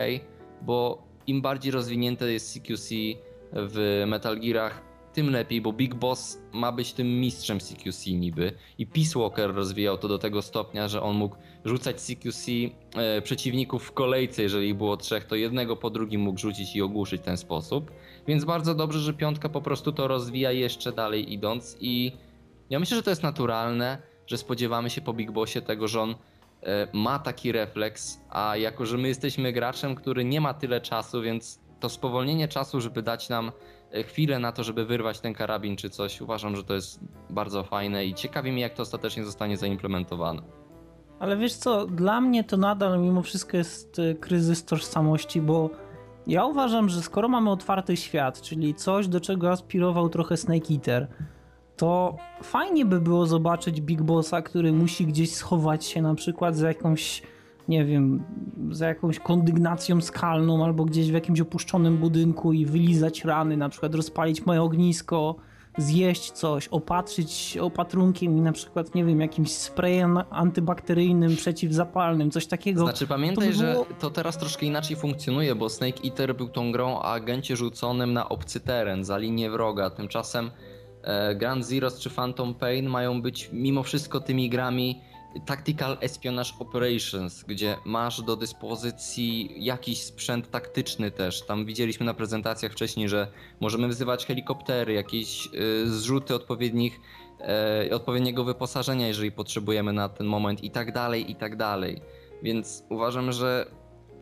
bo 0.62 1.02
im 1.26 1.42
bardziej 1.42 1.73
rozwinięte 1.73 2.32
jest 2.32 2.52
CQC 2.52 2.94
w 3.52 4.04
Metal 4.06 4.40
Gearach, 4.40 4.90
tym 5.12 5.30
lepiej, 5.30 5.61
bo 5.61 5.73
Big 5.73 5.94
Boss 5.94 6.42
ma 6.52 6.73
być 6.73 6.92
tym 6.92 7.20
mistrzem 7.20 7.61
CQC 7.61 8.06
niby 8.06 8.52
i 8.78 8.87
Peace 8.87 9.18
Walker 9.18 9.54
rozwijał 9.54 9.99
to 9.99 10.08
do 10.08 10.18
tego 10.18 10.42
stopnia, 10.42 10.88
że 10.88 11.02
on 11.02 11.16
mógł 11.16 11.37
rzucać 11.64 12.00
CQC 12.00 12.48
e, 12.96 13.22
przeciwników 13.22 13.84
w 13.84 13.92
kolejce, 13.92 14.42
jeżeli 14.42 14.74
było 14.74 14.96
trzech, 14.96 15.24
to 15.24 15.34
jednego 15.34 15.76
po 15.76 15.90
drugim 15.90 16.20
mógł 16.20 16.38
rzucić 16.38 16.76
i 16.76 16.82
ogłuszyć 16.82 17.22
ten 17.22 17.36
sposób. 17.36 17.90
Więc 18.26 18.44
bardzo 18.44 18.74
dobrze, 18.74 18.98
że 18.98 19.14
piątka 19.14 19.48
po 19.48 19.60
prostu 19.60 19.92
to 19.92 20.08
rozwija 20.08 20.52
jeszcze 20.52 20.92
dalej 20.92 21.32
idąc 21.32 21.76
i 21.80 22.12
ja 22.70 22.80
myślę, 22.80 22.96
że 22.96 23.02
to 23.02 23.10
jest 23.10 23.22
naturalne, 23.22 23.98
że 24.26 24.38
spodziewamy 24.38 24.90
się 24.90 25.00
po 25.00 25.12
Big 25.12 25.30
Bossie 25.30 25.62
tego, 25.62 25.88
że 25.88 26.00
on 26.00 26.14
e, 26.62 26.88
ma 26.92 27.18
taki 27.18 27.52
refleks, 27.52 28.20
a 28.30 28.56
jako, 28.56 28.86
że 28.86 28.98
my 28.98 29.08
jesteśmy 29.08 29.52
graczem, 29.52 29.94
który 29.94 30.24
nie 30.24 30.40
ma 30.40 30.54
tyle 30.54 30.80
czasu, 30.80 31.22
więc 31.22 31.60
to 31.80 31.88
spowolnienie 31.88 32.48
czasu, 32.48 32.80
żeby 32.80 33.02
dać 33.02 33.28
nam 33.28 33.52
e, 33.92 34.02
chwilę 34.02 34.38
na 34.38 34.52
to, 34.52 34.64
żeby 34.64 34.84
wyrwać 34.84 35.20
ten 35.20 35.34
karabin 35.34 35.76
czy 35.76 35.90
coś, 35.90 36.20
uważam, 36.20 36.56
że 36.56 36.64
to 36.64 36.74
jest 36.74 37.00
bardzo 37.30 37.64
fajne 37.64 38.06
i 38.06 38.14
ciekawi 38.14 38.52
mnie, 38.52 38.62
jak 38.62 38.74
to 38.74 38.82
ostatecznie 38.82 39.24
zostanie 39.24 39.56
zaimplementowane. 39.56 40.59
Ale 41.20 41.36
wiesz 41.36 41.54
co, 41.54 41.86
dla 41.86 42.20
mnie 42.20 42.44
to 42.44 42.56
nadal 42.56 43.00
mimo 43.00 43.22
wszystko 43.22 43.56
jest 43.56 43.98
y, 43.98 44.14
kryzys 44.14 44.64
tożsamości, 44.64 45.40
bo 45.40 45.70
ja 46.26 46.44
uważam, 46.44 46.88
że 46.88 47.02
skoro 47.02 47.28
mamy 47.28 47.50
otwarty 47.50 47.96
świat, 47.96 48.40
czyli 48.40 48.74
coś, 48.74 49.08
do 49.08 49.20
czego 49.20 49.50
aspirował 49.50 50.08
trochę 50.08 50.36
Snake 50.36 50.70
Eater, 50.74 51.08
to 51.76 52.16
fajnie 52.42 52.84
by 52.84 53.00
było 53.00 53.26
zobaczyć 53.26 53.80
Big 53.80 54.02
Bossa, 54.02 54.42
który 54.42 54.72
musi 54.72 55.06
gdzieś 55.06 55.34
schować 55.34 55.84
się 55.84 56.02
na 56.02 56.14
przykład 56.14 56.56
za 56.56 56.68
jakąś, 56.68 57.22
nie 57.68 57.84
wiem, 57.84 58.22
za 58.70 58.88
jakąś 58.88 59.18
kondygnacją 59.18 60.00
skalną 60.00 60.64
albo 60.64 60.84
gdzieś 60.84 61.10
w 61.10 61.14
jakimś 61.14 61.40
opuszczonym 61.40 61.96
budynku 61.96 62.52
i 62.52 62.66
wylizać 62.66 63.24
rany, 63.24 63.56
na 63.56 63.68
przykład 63.68 63.94
rozpalić 63.94 64.46
moje 64.46 64.62
ognisko, 64.62 65.36
zjeść 65.78 66.30
coś, 66.30 66.68
opatrzyć 66.68 67.58
opatrunkiem 67.60 68.38
i 68.38 68.40
na 68.40 68.52
przykład, 68.52 68.94
nie 68.94 69.04
wiem, 69.04 69.20
jakimś 69.20 69.52
sprayem 69.52 70.18
antybakteryjnym, 70.30 71.36
przeciwzapalnym, 71.36 72.30
coś 72.30 72.46
takiego. 72.46 72.84
Znaczy 72.84 73.06
pamiętaj, 73.06 73.48
to 73.52 73.58
by 73.58 73.72
było... 73.72 73.84
że 73.84 73.94
to 73.94 74.10
teraz 74.10 74.38
troszkę 74.38 74.66
inaczej 74.66 74.96
funkcjonuje, 74.96 75.54
bo 75.54 75.68
Snake 75.68 76.04
Eater 76.04 76.36
był 76.36 76.48
tą 76.48 76.72
grą 76.72 76.94
o 76.94 77.04
agencie 77.04 77.56
rzuconym 77.56 78.12
na 78.12 78.28
obcy 78.28 78.60
teren, 78.60 79.04
za 79.04 79.18
linię 79.18 79.50
wroga. 79.50 79.90
Tymczasem 79.90 80.50
e, 81.02 81.34
Grand 81.34 81.66
Zeroes 81.66 81.98
czy 81.98 82.10
Phantom 82.10 82.54
Pain 82.54 82.88
mają 82.88 83.22
być 83.22 83.50
mimo 83.52 83.82
wszystko 83.82 84.20
tymi 84.20 84.48
grami 84.48 85.00
Tactical 85.46 85.96
Espionage 86.00 86.50
Operations, 86.58 87.44
gdzie 87.44 87.76
masz 87.84 88.22
do 88.22 88.37
dyspozycji 88.37 89.54
jakiś 89.64 90.02
sprzęt 90.02 90.50
taktyczny 90.50 91.10
też. 91.10 91.46
Tam 91.46 91.66
widzieliśmy 91.66 92.06
na 92.06 92.14
prezentacjach 92.14 92.72
wcześniej, 92.72 93.08
że 93.08 93.32
możemy 93.60 93.88
wzywać 93.88 94.26
helikoptery, 94.26 94.92
jakieś 94.92 95.46
y, 95.46 95.90
zrzuty 95.90 96.34
odpowiednich, 96.34 97.00
y, 97.87 97.94
odpowiedniego 97.94 98.44
wyposażenia, 98.44 99.08
jeżeli 99.08 99.32
potrzebujemy 99.32 99.92
na 99.92 100.08
ten 100.08 100.26
moment 100.26 100.64
i 100.64 100.70
tak 100.70 100.92
dalej, 100.92 101.30
i 101.30 101.34
tak 101.34 101.56
dalej. 101.56 102.00
Więc 102.42 102.84
uważam, 102.88 103.32
że 103.32 103.79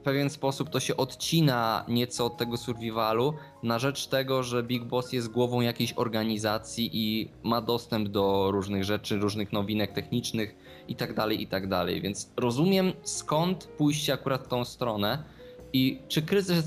pewien 0.09 0.31
sposób 0.31 0.71
to 0.71 0.81
się 0.81 0.97
odcina 0.97 1.85
nieco 1.89 2.27
od 2.27 2.37
tego 2.37 2.57
survivalu 2.57 3.35
na 3.63 3.79
rzecz 3.79 4.07
tego, 4.07 4.43
że 4.43 4.63
Big 4.63 4.85
Boss 4.85 5.13
jest 5.13 5.29
głową 5.29 5.61
jakiejś 5.61 5.93
organizacji 5.93 6.91
i 6.93 7.31
ma 7.43 7.61
dostęp 7.61 8.09
do 8.09 8.51
różnych 8.51 8.85
rzeczy, 8.85 9.17
różnych 9.17 9.53
nowinek 9.53 9.93
technicznych 9.93 10.55
i 10.89 10.97
tak 10.97 11.15
dalej, 11.15 11.43
i 11.43 11.47
tak. 11.47 11.69
Więc 12.01 12.33
rozumiem 12.37 12.93
skąd 13.03 13.65
pójście 13.65 14.13
akurat 14.13 14.45
w 14.45 14.49
tą 14.49 14.65
stronę 14.65 15.25
i 15.73 16.03
czy 16.09 16.23
kryzys, 16.23 16.65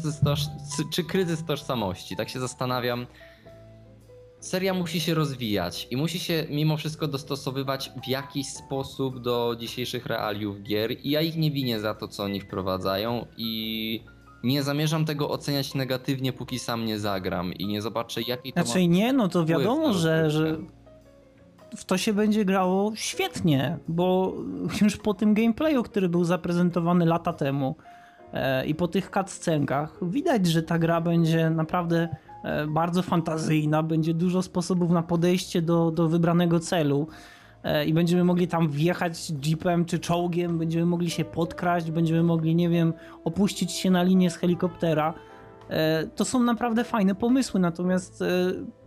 czy 0.94 1.04
kryzys 1.04 1.46
tożsamości, 1.46 2.16
tak 2.16 2.30
się 2.30 2.40
zastanawiam. 2.40 3.08
Seria 4.42 4.74
musi 4.74 5.00
się 5.00 5.14
rozwijać 5.14 5.88
i 5.92 5.98
musi 5.98 6.20
się 6.20 6.46
mimo 6.50 6.78
wszystko 6.78 7.08
dostosowywać 7.08 7.92
w 8.04 8.08
jakiś 8.08 8.48
sposób 8.48 9.20
do 9.20 9.56
dzisiejszych 9.60 10.06
realiów 10.06 10.64
gier 10.64 10.92
i 10.92 11.10
ja 11.10 11.22
ich 11.22 11.38
nie 11.38 11.52
winię 11.52 11.80
za 11.80 11.94
to, 11.94 12.08
co 12.08 12.24
oni 12.24 12.42
wprowadzają 12.42 13.26
i 13.38 14.04
nie 14.44 14.64
zamierzam 14.64 15.06
tego 15.06 15.30
oceniać 15.30 15.76
negatywnie, 15.76 16.34
póki 16.34 16.60
sam 16.60 16.86
nie 16.86 17.00
zagram 17.00 17.54
i 17.54 17.68
nie 17.68 17.82
zobaczę, 17.82 18.22
jaki 18.22 18.54
to 18.54 18.64
znaczy, 18.64 18.80
ma 18.80 18.86
nie, 18.86 19.14
no 19.14 19.28
to 19.28 19.46
wiadomo, 19.46 19.94
że, 19.94 20.32
że 20.32 20.58
w 21.76 21.86
to 21.86 21.98
się 21.98 22.14
będzie 22.14 22.46
grało 22.46 22.92
świetnie, 22.96 23.78
bo 23.88 24.34
już 24.82 24.98
po 24.98 25.14
tym 25.14 25.34
gameplayu, 25.34 25.84
który 25.84 26.10
był 26.10 26.24
zaprezentowany 26.24 27.06
lata 27.06 27.34
temu 27.34 27.76
e, 28.34 28.66
i 28.66 28.76
po 28.76 28.88
tych 28.88 29.10
cutscenkach, 29.12 29.98
widać, 30.02 30.48
że 30.48 30.64
ta 30.64 30.80
gra 30.80 31.02
będzie 31.02 31.50
naprawdę 31.50 32.10
bardzo 32.68 33.02
fantazyjna, 33.02 33.84
będzie 33.84 34.14
dużo 34.14 34.42
sposobów 34.42 34.92
na 34.92 35.04
podejście 35.04 35.62
do, 35.62 35.92
do 35.92 36.08
wybranego 36.08 36.60
celu 36.60 37.08
e, 37.64 37.86
i 37.86 37.94
będziemy 37.94 38.24
mogli 38.24 38.48
tam 38.48 38.70
wjechać 38.70 39.32
jeepem 39.46 39.86
czy 39.86 40.00
czołgiem, 40.00 40.58
będziemy 40.58 40.86
mogli 40.86 41.10
się 41.10 41.26
podkraść, 41.26 41.92
będziemy 41.92 42.24
mogli, 42.24 42.56
nie 42.56 42.70
wiem, 42.70 42.94
opuścić 43.24 43.72
się 43.72 43.92
na 43.92 44.04
linię 44.04 44.30
z 44.30 44.36
helikoptera. 44.36 45.14
E, 45.14 45.31
to 46.16 46.26
są 46.26 46.40
naprawdę 46.44 46.84
fajne 46.84 47.16
pomysły, 47.16 47.60
natomiast 47.60 48.22
e, 48.22 48.26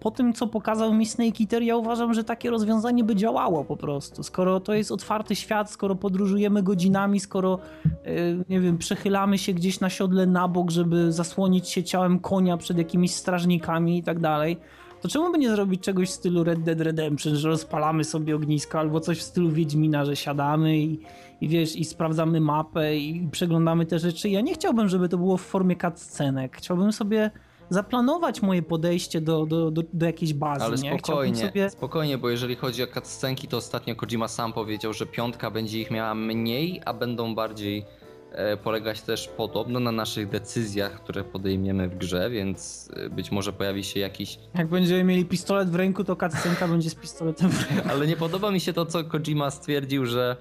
po 0.00 0.10
tym, 0.10 0.32
co 0.32 0.46
pokazał 0.46 0.94
mi 0.94 1.06
Snake 1.06 1.40
Eater, 1.40 1.62
ja 1.62 1.76
uważam, 1.76 2.14
że 2.14 2.24
takie 2.24 2.50
rozwiązanie 2.50 3.04
by 3.04 3.16
działało 3.16 3.64
po 3.64 3.76
prostu. 3.76 4.22
Skoro 4.22 4.60
to 4.60 4.74
jest 4.74 4.92
otwarty 4.92 5.36
świat, 5.36 5.70
skoro 5.70 5.94
podróżujemy 5.94 6.62
godzinami, 6.62 7.20
skoro, 7.20 7.58
e, 7.84 8.10
nie 8.48 8.60
wiem, 8.60 8.78
przechylamy 8.78 9.38
się 9.38 9.52
gdzieś 9.52 9.80
na 9.80 9.90
siodle 9.90 10.26
na 10.26 10.48
bok, 10.48 10.70
żeby 10.70 11.12
zasłonić 11.12 11.68
się 11.68 11.84
ciałem 11.84 12.18
konia 12.18 12.56
przed 12.56 12.78
jakimiś 12.78 13.14
strażnikami 13.14 13.98
i 13.98 14.02
tak 14.02 14.18
dalej, 14.18 14.56
to 15.04 15.08
czemu 15.08 15.32
by 15.32 15.38
nie 15.38 15.50
zrobić 15.50 15.80
czegoś 15.82 16.08
w 16.08 16.12
stylu 16.12 16.44
Red 16.44 16.62
Dead 16.62 16.80
Redemption, 16.80 17.36
że 17.36 17.48
rozpalamy 17.48 18.04
sobie 18.04 18.36
ognisko, 18.36 18.78
albo 18.78 19.00
coś 19.00 19.18
w 19.18 19.22
stylu 19.22 19.50
Wiedźmina, 19.50 20.04
że 20.04 20.16
siadamy 20.16 20.78
i 20.78 21.00
i 21.40 21.48
wiesz, 21.48 21.76
i 21.76 21.84
sprawdzamy 21.84 22.40
mapę 22.40 22.96
i 22.96 23.28
przeglądamy 23.32 23.86
te 23.86 23.98
rzeczy. 23.98 24.28
Ja 24.28 24.40
nie 24.40 24.54
chciałbym, 24.54 24.88
żeby 24.88 25.08
to 25.08 25.18
było 25.18 25.36
w 25.36 25.42
formie 25.42 25.76
cutscenek. 25.76 26.56
Chciałbym 26.56 26.92
sobie 26.92 27.30
zaplanować 27.70 28.42
moje 28.42 28.62
podejście 28.62 29.20
do, 29.20 29.46
do, 29.46 29.70
do, 29.70 29.82
do 29.92 30.06
jakiejś 30.06 30.34
bazy. 30.34 30.64
Ale 30.64 30.76
nie? 30.76 30.98
spokojnie, 30.98 31.46
sobie... 31.46 31.70
spokojnie, 31.70 32.18
bo 32.18 32.30
jeżeli 32.30 32.56
chodzi 32.56 32.82
o 32.82 32.86
cutscenki, 32.86 33.48
to 33.48 33.56
ostatnio 33.56 33.96
Kojima 33.96 34.28
sam 34.28 34.52
powiedział, 34.52 34.92
że 34.92 35.06
piątka 35.06 35.50
będzie 35.50 35.80
ich 35.80 35.90
miała 35.90 36.14
mniej, 36.14 36.82
a 36.84 36.94
będą 36.94 37.34
bardziej 37.34 37.84
e, 38.32 38.56
polegać 38.56 39.02
też 39.02 39.28
podobno 39.28 39.80
na 39.80 39.92
naszych 39.92 40.28
decyzjach, 40.28 40.92
które 40.92 41.24
podejmiemy 41.24 41.88
w 41.88 41.98
grze, 41.98 42.30
więc 42.30 42.90
e, 42.96 43.10
być 43.10 43.32
może 43.32 43.52
pojawi 43.52 43.84
się 43.84 44.00
jakiś... 44.00 44.38
Jak 44.54 44.68
będziemy 44.68 45.04
mieli 45.04 45.24
pistolet 45.24 45.70
w 45.70 45.74
ręku, 45.74 46.04
to 46.04 46.16
cutscenka 46.16 46.68
będzie 46.68 46.90
z 46.90 46.94
pistoletem 46.94 47.50
w 47.50 47.70
ręku. 47.70 47.88
Ale 47.92 48.06
nie 48.06 48.16
podoba 48.16 48.50
mi 48.50 48.60
się 48.60 48.72
to, 48.72 48.86
co 48.86 49.04
Kojima 49.04 49.50
stwierdził, 49.50 50.06
że 50.06 50.36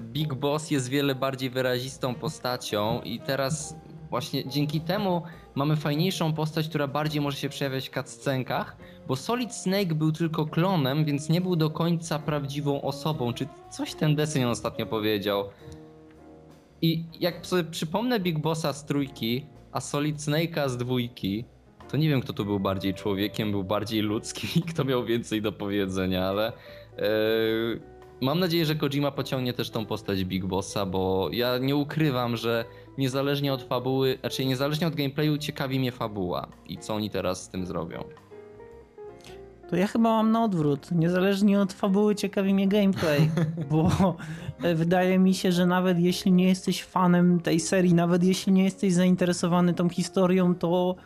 Big 0.00 0.34
Boss 0.34 0.70
jest 0.70 0.88
wiele 0.88 1.14
bardziej 1.14 1.50
wyrazistą 1.50 2.14
postacią 2.14 3.00
i 3.00 3.20
teraz 3.20 3.76
właśnie 4.10 4.48
dzięki 4.48 4.80
temu 4.80 5.22
mamy 5.54 5.76
fajniejszą 5.76 6.32
postać, 6.32 6.68
która 6.68 6.86
bardziej 6.86 7.22
może 7.22 7.36
się 7.36 7.48
przejawiać 7.48 7.88
w 7.88 7.92
cutscenkach, 7.92 8.76
bo 9.08 9.16
Solid 9.16 9.54
Snake 9.54 9.94
był 9.94 10.12
tylko 10.12 10.46
klonem, 10.46 11.04
więc 11.04 11.28
nie 11.28 11.40
był 11.40 11.56
do 11.56 11.70
końca 11.70 12.18
prawdziwą 12.18 12.82
osobą, 12.82 13.32
czy 13.32 13.48
coś 13.70 13.94
ten 13.94 14.16
deseń 14.16 14.44
ostatnio 14.44 14.86
powiedział. 14.86 15.44
I 16.82 17.04
jak 17.20 17.46
sobie 17.46 17.64
przypomnę 17.64 18.20
Big 18.20 18.38
Bossa 18.38 18.72
z 18.72 18.84
trójki, 18.84 19.46
a 19.72 19.80
Solid 19.80 20.16
Snake'a 20.16 20.68
z 20.68 20.76
dwójki, 20.76 21.44
to 21.90 21.96
nie 21.96 22.08
wiem 22.08 22.20
kto 22.20 22.32
tu 22.32 22.44
był 22.44 22.60
bardziej 22.60 22.94
człowiekiem, 22.94 23.50
był 23.50 23.64
bardziej 23.64 24.00
ludzkim 24.00 24.50
i 24.56 24.62
kto 24.62 24.84
miał 24.84 25.04
więcej 25.04 25.42
do 25.42 25.52
powiedzenia, 25.52 26.28
ale... 26.28 26.52
Yy 26.98 27.91
Mam 28.22 28.40
nadzieję, 28.40 28.66
że 28.66 28.74
Kojima 28.74 29.10
pociągnie 29.10 29.52
też 29.52 29.70
tą 29.70 29.86
postać 29.86 30.24
Big 30.24 30.44
Bossa, 30.46 30.86
bo 30.86 31.28
ja 31.32 31.58
nie 31.58 31.76
ukrywam, 31.76 32.36
że 32.36 32.64
niezależnie 32.98 33.52
od 33.52 33.62
fabuły, 33.62 34.18
znaczy 34.20 34.46
niezależnie 34.46 34.86
od 34.86 34.94
gameplayu 34.94 35.38
ciekawi 35.38 35.78
mnie 35.78 35.92
fabuła 35.92 36.46
i 36.66 36.78
co 36.78 36.94
oni 36.94 37.10
teraz 37.10 37.42
z 37.42 37.48
tym 37.48 37.66
zrobią. 37.66 38.04
To 39.70 39.76
ja 39.76 39.86
chyba 39.86 40.08
mam 40.08 40.30
na 40.30 40.44
odwrót. 40.44 40.92
Niezależnie 40.92 41.60
od 41.60 41.72
fabuły 41.72 42.14
ciekawi 42.14 42.54
mnie 42.54 42.68
gameplay, 42.68 43.30
bo 43.70 43.90
wydaje 44.74 45.18
mi 45.18 45.34
się, 45.34 45.52
że 45.52 45.66
nawet 45.66 45.98
jeśli 45.98 46.32
nie 46.32 46.48
jesteś 46.48 46.84
fanem 46.84 47.40
tej 47.40 47.60
serii, 47.60 47.94
nawet 47.94 48.24
jeśli 48.24 48.52
nie 48.52 48.64
jesteś 48.64 48.92
zainteresowany 48.92 49.74
tą 49.74 49.88
historią, 49.88 50.54
to 50.54 50.96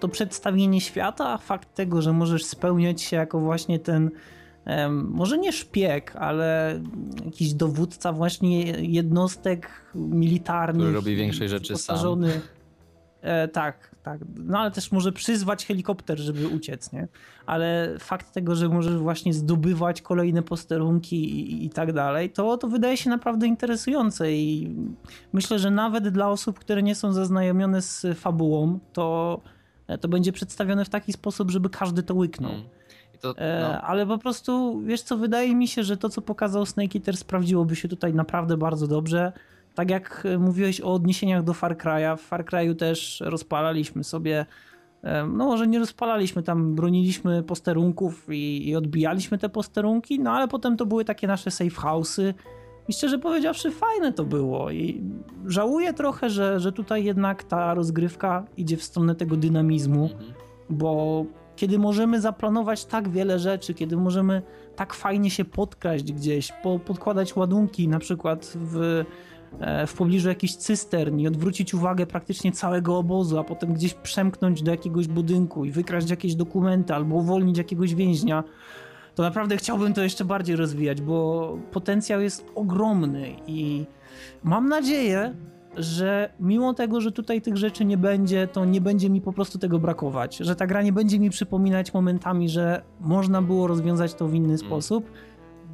to 0.00 0.08
przedstawienie 0.08 0.80
świata, 0.80 1.38
fakt 1.38 1.74
tego, 1.74 2.02
że 2.02 2.12
możesz 2.12 2.44
spełniać 2.44 3.02
się 3.02 3.16
jako 3.16 3.40
właśnie 3.40 3.78
ten 3.78 4.10
może 4.90 5.38
nie 5.38 5.52
szpieg, 5.52 6.16
ale 6.16 6.80
jakiś 7.24 7.54
dowódca 7.54 8.12
właśnie 8.12 8.62
jednostek 8.70 9.70
militarnych. 9.94 10.82
Który 10.82 10.94
robi 10.94 11.16
większej 11.16 11.48
rzeczy 11.48 11.76
sam. 11.76 12.24
E, 13.24 13.48
tak, 13.48 13.94
tak. 14.02 14.20
No 14.36 14.58
ale 14.58 14.70
też 14.70 14.92
może 14.92 15.12
przyzwać 15.12 15.66
helikopter, 15.66 16.18
żeby 16.18 16.48
uciec, 16.48 16.92
nie? 16.92 17.08
Ale 17.46 17.96
fakt 17.98 18.32
tego, 18.32 18.54
że 18.54 18.68
możesz 18.68 18.96
właśnie 18.96 19.34
zdobywać 19.34 20.02
kolejne 20.02 20.42
posterunki 20.42 21.40
i, 21.40 21.64
i 21.64 21.70
tak 21.70 21.92
dalej, 21.92 22.30
to, 22.30 22.56
to 22.56 22.68
wydaje 22.68 22.96
się 22.96 23.10
naprawdę 23.10 23.46
interesujące 23.46 24.32
i 24.32 24.76
myślę, 25.32 25.58
że 25.58 25.70
nawet 25.70 26.08
dla 26.08 26.28
osób, 26.28 26.58
które 26.58 26.82
nie 26.82 26.94
są 26.94 27.12
zaznajomione 27.12 27.82
z 27.82 28.06
fabułą, 28.14 28.78
to, 28.92 29.40
to 30.00 30.08
będzie 30.08 30.32
przedstawione 30.32 30.84
w 30.84 30.88
taki 30.88 31.12
sposób, 31.12 31.50
żeby 31.50 31.70
każdy 31.70 32.02
to 32.02 32.14
łyknął. 32.14 32.50
Hmm. 32.50 32.70
To, 33.24 33.38
e, 33.38 33.60
no. 33.60 33.80
Ale 33.80 34.06
po 34.06 34.18
prostu, 34.18 34.80
wiesz 34.80 35.02
co, 35.02 35.16
wydaje 35.16 35.54
mi 35.54 35.68
się, 35.68 35.82
że 35.82 35.96
to, 35.96 36.08
co 36.08 36.22
pokazał 36.22 36.66
Snake 36.66 36.98
Eater 36.98 37.16
sprawdziłoby 37.16 37.76
się 37.76 37.88
tutaj 37.88 38.14
naprawdę 38.14 38.56
bardzo 38.56 38.86
dobrze. 38.86 39.32
Tak 39.74 39.90
jak 39.90 40.22
e, 40.24 40.38
mówiłeś 40.38 40.80
o 40.80 40.92
odniesieniach 40.92 41.42
do 41.42 41.54
Far 41.54 41.76
Cry'a, 41.76 42.16
w 42.16 42.20
Far 42.20 42.44
Cry'u 42.44 42.76
też 42.76 43.22
rozpalaliśmy 43.26 44.04
sobie, 44.04 44.46
e, 45.02 45.26
no 45.26 45.44
może 45.44 45.66
nie 45.66 45.78
rozpalaliśmy, 45.78 46.42
tam 46.42 46.74
broniliśmy 46.74 47.42
posterunków 47.42 48.26
i, 48.28 48.68
i 48.68 48.76
odbijaliśmy 48.76 49.38
te 49.38 49.48
posterunki, 49.48 50.20
no 50.20 50.30
ale 50.30 50.48
potem 50.48 50.76
to 50.76 50.86
były 50.86 51.04
takie 51.04 51.26
nasze 51.26 51.50
safe 51.50 51.70
house'y 51.70 52.34
i 52.88 52.92
szczerze 52.92 53.18
powiedziawszy 53.18 53.70
fajne 53.70 54.12
to 54.12 54.24
było 54.24 54.70
i 54.70 55.02
żałuję 55.46 55.92
trochę, 55.92 56.30
że, 56.30 56.60
że 56.60 56.72
tutaj 56.72 57.04
jednak 57.04 57.44
ta 57.44 57.74
rozgrywka 57.74 58.44
idzie 58.56 58.76
w 58.76 58.82
stronę 58.82 59.14
tego 59.14 59.36
dynamizmu, 59.36 60.02
mhm. 60.02 60.32
bo 60.70 61.24
kiedy 61.56 61.78
możemy 61.78 62.20
zaplanować 62.20 62.84
tak 62.84 63.08
wiele 63.08 63.38
rzeczy, 63.38 63.74
kiedy 63.74 63.96
możemy 63.96 64.42
tak 64.76 64.94
fajnie 64.94 65.30
się 65.30 65.44
podkraść 65.44 66.12
gdzieś, 66.12 66.52
po, 66.62 66.78
podkładać 66.78 67.36
ładunki 67.36 67.88
na 67.88 67.98
przykład 67.98 68.52
w, 68.54 69.04
e, 69.60 69.86
w 69.86 69.94
pobliżu 69.94 70.28
jakichś 70.28 70.54
cystern 70.54 71.18
i 71.18 71.26
odwrócić 71.26 71.74
uwagę 71.74 72.06
praktycznie 72.06 72.52
całego 72.52 72.98
obozu, 72.98 73.38
a 73.38 73.44
potem 73.44 73.74
gdzieś 73.74 73.94
przemknąć 73.94 74.62
do 74.62 74.70
jakiegoś 74.70 75.08
budynku 75.08 75.64
i 75.64 75.70
wykraść 75.70 76.10
jakieś 76.10 76.34
dokumenty 76.34 76.94
albo 76.94 77.16
uwolnić 77.16 77.58
jakiegoś 77.58 77.94
więźnia, 77.94 78.44
to 79.14 79.22
naprawdę 79.22 79.56
chciałbym 79.56 79.94
to 79.94 80.02
jeszcze 80.02 80.24
bardziej 80.24 80.56
rozwijać, 80.56 81.00
bo 81.00 81.58
potencjał 81.72 82.20
jest 82.20 82.46
ogromny 82.54 83.36
i 83.46 83.86
mam 84.42 84.68
nadzieję, 84.68 85.34
że 85.76 86.32
mimo 86.40 86.74
tego, 86.74 87.00
że 87.00 87.12
tutaj 87.12 87.42
tych 87.42 87.56
rzeczy 87.56 87.84
nie 87.84 87.96
będzie, 87.96 88.48
to 88.48 88.64
nie 88.64 88.80
będzie 88.80 89.10
mi 89.10 89.20
po 89.20 89.32
prostu 89.32 89.58
tego 89.58 89.78
brakować. 89.78 90.36
Że 90.36 90.56
ta 90.56 90.66
gra 90.66 90.82
nie 90.82 90.92
będzie 90.92 91.18
mi 91.18 91.30
przypominać 91.30 91.94
momentami, 91.94 92.48
że 92.48 92.82
można 93.00 93.42
było 93.42 93.66
rozwiązać 93.66 94.14
to 94.14 94.28
w 94.28 94.34
inny 94.34 94.54
mm. 94.54 94.58
sposób, 94.58 95.10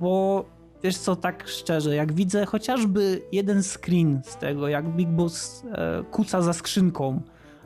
bo 0.01 0.45
wiesz 0.83 0.99
co, 0.99 1.17
tak 1.17 1.49
szczerze, 1.49 1.95
jak 1.95 2.13
widzę 2.13 2.47
chociażby 2.47 3.23
jeden 3.33 3.63
screen 3.63 4.21
z 4.25 4.37
tego, 4.37 4.69
jak 4.69 4.89
Big 4.89 5.09
Boss 5.09 5.65
e, 5.73 6.03
kuca 6.11 6.43
za 6.43 6.53
skrzynką 6.53 7.21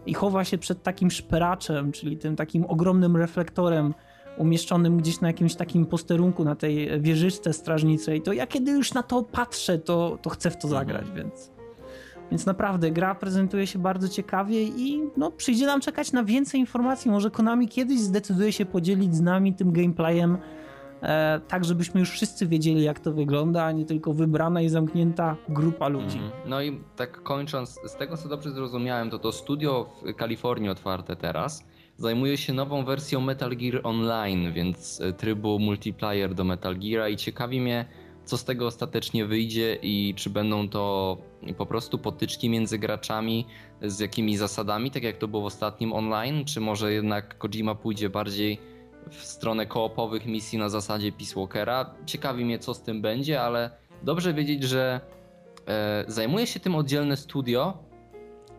i 0.07 0.15
chowa 0.15 0.45
się 0.45 0.59
przed 0.59 0.83
takim 0.83 1.11
szperaczem, 1.11 1.93
czyli 1.93 2.17
tym 2.17 2.37
takim 2.37 2.65
ogromnym 2.65 3.17
reflektorem, 3.17 3.95
umieszczonym 4.39 4.97
gdzieś 4.97 5.21
na 5.21 5.29
jakimś 5.29 5.55
takim 5.55 5.87
posterunku 5.87 6.45
na 6.45 6.55
tej 6.55 7.01
wieżyczce 7.01 7.53
strażniczej, 7.53 8.23
to 8.23 8.33
ja 8.33 8.47
kiedy 8.47 8.71
już 8.71 8.95
na 8.95 9.03
to 9.03 9.23
patrzę, 9.23 9.79
to, 9.79 10.19
to 10.23 10.31
chcę 10.31 10.51
w 10.51 10.57
to 10.57 10.69
zagrać, 10.69 11.07
mhm. 11.09 11.17
więc... 11.17 11.54
Więc 12.31 12.47
naprawdę 12.47 12.91
gra 12.91 13.15
prezentuje 13.15 13.67
się 13.67 13.79
bardzo 13.79 14.09
ciekawie 14.09 14.63
i 14.63 15.03
no, 15.17 15.31
przyjdzie 15.31 15.67
nam 15.67 15.81
czekać 15.81 16.13
na 16.13 16.25
więcej 16.25 16.61
informacji. 16.61 17.11
Może 17.11 17.31
Konami 17.31 17.69
kiedyś 17.69 18.01
zdecyduje 18.01 18.53
się 18.53 18.67
podzielić 18.67 19.15
z 19.15 19.21
nami 19.21 19.55
tym 19.55 19.73
gameplayem, 19.73 20.39
e, 21.03 21.41
tak 21.49 21.65
żebyśmy 21.65 22.01
już 22.01 22.11
wszyscy 22.11 22.47
wiedzieli 22.47 22.83
jak 22.83 23.01
to 23.01 23.13
wygląda, 23.13 23.65
a 23.65 23.73
nie 23.73 23.85
tylko 23.85 24.13
wybrana 24.13 24.63
i 24.63 24.69
zamknięta 24.69 25.37
grupa 25.49 25.89
ludzi. 25.89 26.19
Mm. 26.19 26.31
No 26.47 26.63
i 26.63 26.81
tak 26.97 27.23
kończąc, 27.23 27.81
z 27.85 27.97
tego 27.97 28.17
co 28.17 28.29
dobrze 28.29 28.51
zrozumiałem, 28.51 29.11
to 29.11 29.19
to 29.19 29.33
studio 29.33 29.91
w 30.03 30.15
Kalifornii 30.15 30.71
otwarte 30.71 31.17
teraz 31.17 31.65
zajmuje 31.97 32.37
się 32.37 32.53
nową 32.53 32.85
wersją 32.85 33.21
Metal 33.21 33.57
Gear 33.57 33.81
Online, 33.83 34.53
więc 34.53 35.01
e, 35.01 35.13
trybu 35.13 35.59
multiplayer 35.59 36.35
do 36.35 36.45
Metal 36.45 36.77
Geara 36.79 37.09
i 37.09 37.17
ciekawi 37.17 37.61
mnie, 37.61 37.85
co 38.25 38.39
z 38.39 38.45
tego 38.45 38.67
ostatecznie 38.67 39.27
wyjdzie 39.27 39.79
i 39.83 40.15
czy 40.17 40.31
będą 40.31 40.69
to 40.69 41.17
po 41.59 41.67
prostu 41.67 41.99
potyczki 41.99 42.49
między 42.49 42.79
graczami 42.79 43.47
z 43.83 44.01
jakimi 44.01 44.37
zasadami, 44.37 44.91
tak 44.91 45.03
jak 45.03 45.17
to 45.17 45.29
było 45.29 45.43
w 45.43 45.47
ostatnim 45.47 45.93
online, 45.93 46.45
czy 46.45 46.61
może 46.61 46.93
jednak 46.93 47.39
Kojima 47.39 47.75
pójdzie 47.75 48.11
bardziej 48.11 48.59
w 49.11 49.25
stronę 49.25 49.67
koopowych 49.67 50.27
misji 50.27 50.59
na 50.59 50.69
zasadzie 50.69 51.13
Peace 51.13 51.35
Walkera. 51.35 51.95
Ciekawi 52.07 52.45
mnie, 52.45 52.59
co 52.59 52.75
z 52.75 52.83
tym 52.83 53.03
będzie, 53.03 53.43
ale 53.43 53.71
dobrze 54.03 54.35
wiedzieć, 54.35 54.63
że 54.63 55.01
e, 55.67 56.05
zajmuje 56.09 56.47
się 56.47 56.61
tym 56.61 56.75
oddzielne 56.75 57.17
studio, 57.17 57.79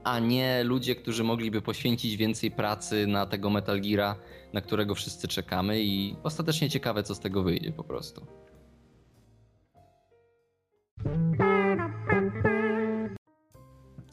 a 0.04 0.20
nie 0.20 0.64
ludzie, 0.64 0.96
którzy 0.96 1.24
mogliby 1.24 1.62
poświęcić 1.62 2.18
więcej 2.18 2.52
pracy 2.52 3.08
na 3.08 3.26
tego 3.26 3.50
Metal 3.50 3.82
Geara, 3.82 4.16
na 4.54 4.62
którego 4.62 4.96
wszyscy 4.96 5.28
czekamy 5.28 5.82
i 5.82 6.16
ostatecznie 6.24 6.70
ciekawe, 6.70 7.04
co 7.04 7.16
z 7.16 7.20
tego 7.20 7.44
wyjdzie 7.44 7.72
po 7.72 7.84
prostu. 7.84 8.26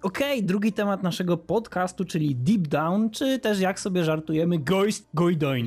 Okej, 0.02 0.38
okay, 0.38 0.42
drugi 0.42 0.72
temat 0.72 1.02
naszego 1.02 1.36
podcastu, 1.36 2.04
czyli 2.04 2.36
Deep 2.36 2.68
Down, 2.68 3.10
czy 3.10 3.38
też 3.38 3.60
jak 3.60 3.80
sobie 3.80 4.04
żartujemy, 4.04 4.58
Geist 4.58 5.08
Goidoin. 5.14 5.66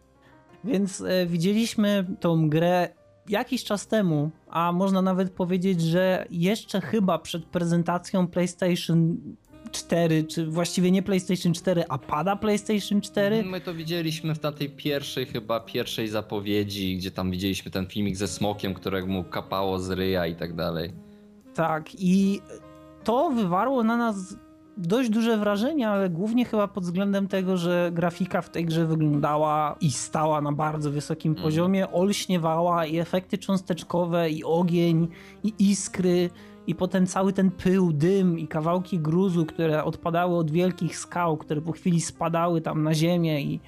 Więc 0.64 1.00
e, 1.00 1.26
widzieliśmy 1.26 2.06
tą 2.20 2.48
grę 2.48 2.88
jakiś 3.28 3.64
czas 3.64 3.86
temu, 3.86 4.30
a 4.48 4.72
można 4.72 5.02
nawet 5.02 5.30
powiedzieć, 5.32 5.80
że 5.80 6.26
jeszcze 6.30 6.80
chyba 6.80 7.18
przed 7.18 7.44
prezentacją 7.44 8.26
PlayStation 8.26 9.16
4, 9.70 10.24
czy 10.24 10.46
właściwie 10.46 10.90
nie 10.90 11.02
PlayStation 11.02 11.54
4, 11.54 11.84
a 11.88 11.98
pada 11.98 12.36
PlayStation 12.36 13.00
4. 13.00 13.42
My 13.42 13.60
to 13.60 13.74
widzieliśmy 13.74 14.34
w 14.34 14.38
tej 14.38 14.70
pierwszej 14.70 15.26
chyba 15.26 15.60
pierwszej 15.60 16.08
zapowiedzi, 16.08 16.96
gdzie 16.96 17.10
tam 17.10 17.30
widzieliśmy 17.30 17.70
ten 17.70 17.86
filmik 17.86 18.16
ze 18.16 18.28
smokiem, 18.28 18.74
któremu 18.74 19.24
kapało 19.24 19.78
z 19.78 19.90
ryja 19.90 20.26
i 20.26 20.34
tak 20.34 20.54
dalej. 20.54 20.92
Tak 21.54 21.88
i 21.98 22.40
to 23.04 23.30
wywarło 23.30 23.84
na 23.84 23.96
nas 23.96 24.36
dość 24.76 25.10
duże 25.10 25.36
wrażenie, 25.36 25.88
ale 25.88 26.10
głównie 26.10 26.44
chyba 26.44 26.68
pod 26.68 26.84
względem 26.84 27.28
tego, 27.28 27.56
że 27.56 27.90
grafika 27.94 28.42
w 28.42 28.50
tej 28.50 28.64
grze 28.64 28.86
wyglądała 28.86 29.76
i 29.80 29.90
stała 29.90 30.40
na 30.40 30.52
bardzo 30.52 30.90
wysokim 30.90 31.32
mm. 31.32 31.42
poziomie, 31.42 31.92
olśniewała 31.92 32.86
i 32.86 32.98
efekty 32.98 33.38
cząsteczkowe, 33.38 34.30
i 34.30 34.44
ogień, 34.44 35.08
i 35.44 35.54
iskry, 35.58 36.30
i 36.70 36.74
potem 36.74 37.06
cały 37.06 37.32
ten 37.32 37.50
pył, 37.50 37.92
dym 37.92 38.38
i 38.38 38.48
kawałki 38.48 38.98
gruzu, 38.98 39.46
które 39.46 39.84
odpadały 39.84 40.36
od 40.36 40.50
wielkich 40.50 40.98
skał, 40.98 41.36
które 41.36 41.60
po 41.60 41.72
chwili 41.72 42.00
spadały 42.00 42.60
tam 42.60 42.82
na 42.82 42.94
ziemię 42.94 43.42
i, 43.42 43.60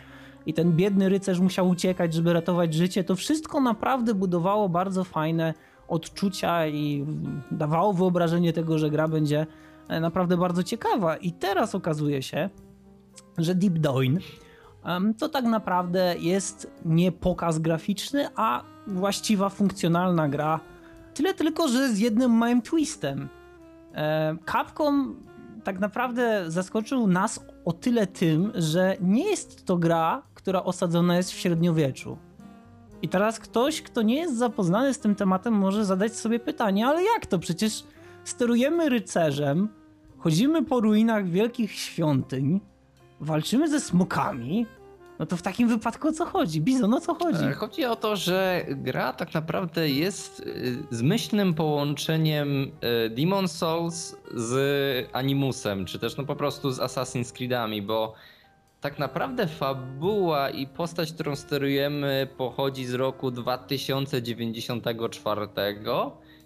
i 0.47 0.55
ten 0.55 0.73
biedny 0.73 1.09
rycerz 1.09 1.41
musiał 1.41 1.69
uciekać, 1.69 2.15
żeby 2.15 2.33
ratować 2.33 2.75
życie, 2.75 3.05
to 3.05 3.17
wszystko 3.17 3.61
naprawdę 3.61 4.15
budowało 4.15 4.69
bardzo 4.69 5.05
fajne 5.05 5.55
odczucia 5.88 6.67
i 6.67 7.07
dawało 7.51 7.93
wyobrażenie 7.93 8.53
tego, 8.53 8.79
że 8.79 8.91
gra 8.91 9.09
będzie 9.09 9.47
e, 9.88 10.01
naprawdę 10.01 10.37
bardzo 10.37 10.62
ciekawa. 10.62 11.17
I 11.17 11.33
teraz 11.33 11.75
okazuje 11.75 12.23
się, 12.23 12.51
że 13.38 13.55
Deep 13.55 13.79
Down 13.79 14.19
to 15.19 15.29
tak 15.29 15.45
naprawdę 15.45 16.15
jest 16.19 16.71
nie 16.85 17.12
pokaz 17.12 17.59
graficzny, 17.59 18.29
a 18.37 18.62
właściwa 18.87 19.49
funkcjonalna 19.49 20.29
gra. 20.29 20.61
Tyle 21.14 21.35
tylko, 21.35 21.68
że 21.68 21.88
z 21.88 21.98
jednym 21.98 22.31
małym 22.31 22.62
twistem. 22.62 23.29
E, 23.94 24.37
Capcom 24.53 25.16
tak 25.64 25.79
naprawdę 25.79 26.44
zaskoczył 26.48 27.07
nas 27.07 27.40
o 27.64 27.72
tyle 27.72 28.07
tym, 28.07 28.53
że 28.55 28.96
nie 29.01 29.31
jest 29.31 29.64
to 29.64 29.77
gra, 29.77 30.22
która 30.35 30.62
osadzona 30.62 31.16
jest 31.16 31.33
w 31.33 31.38
średniowieczu. 31.38 32.16
I 33.03 33.09
teraz 33.09 33.40
ktoś, 33.40 33.83
kto 33.83 34.03
nie 34.03 34.16
jest 34.16 34.37
zapoznany 34.37 34.94
z 34.94 34.98
tym 34.98 35.14
tematem, 35.14 35.55
może 35.55 35.85
zadać 35.85 36.16
sobie 36.16 36.38
pytanie, 36.38 36.87
ale 36.87 37.03
jak 37.03 37.27
to? 37.27 37.38
Przecież 37.38 37.85
sterujemy 38.25 38.88
rycerzem, 38.88 39.68
chodzimy 40.18 40.64
po 40.64 40.81
ruinach 40.81 41.29
wielkich 41.29 41.72
świątyń, 41.72 42.61
walczymy 43.20 43.68
ze 43.68 43.81
smokami. 43.81 44.66
No 45.18 45.27
to 45.27 45.37
w 45.37 45.42
takim 45.42 45.68
wypadku 45.68 46.09
o 46.09 46.12
co 46.12 46.25
chodzi? 46.25 46.61
Bizon, 46.61 46.94
o 46.94 47.01
co 47.01 47.14
chodzi? 47.14 47.44
E, 47.44 47.53
chodzi 47.53 47.85
o 47.85 47.96
to, 47.96 48.16
że 48.16 48.66
gra 48.68 49.12
tak 49.12 49.35
naprawdę 49.35 49.90
jest 49.90 50.40
y, 50.40 50.79
zmyślnym 50.90 51.55
połączeniem 51.55 52.72
y, 53.07 53.11
Demon 53.11 53.48
Souls 53.48 54.16
z 54.35 55.09
Animusem, 55.12 55.85
czy 55.85 55.98
też 55.98 56.16
no 56.16 56.25
po 56.25 56.37
prostu 56.37 56.70
z 56.70 56.79
Assassin's 56.79 57.33
Creedami, 57.33 57.83
bo 57.83 58.14
tak 58.81 58.98
naprawdę 58.98 59.46
fabuła 59.46 60.51
i 60.51 60.66
postać, 60.66 61.12
którą 61.12 61.37
sterujemy, 61.37 62.29
pochodzi 62.37 62.87
z 62.87 62.94
roku 62.94 63.31
2094 63.31 65.48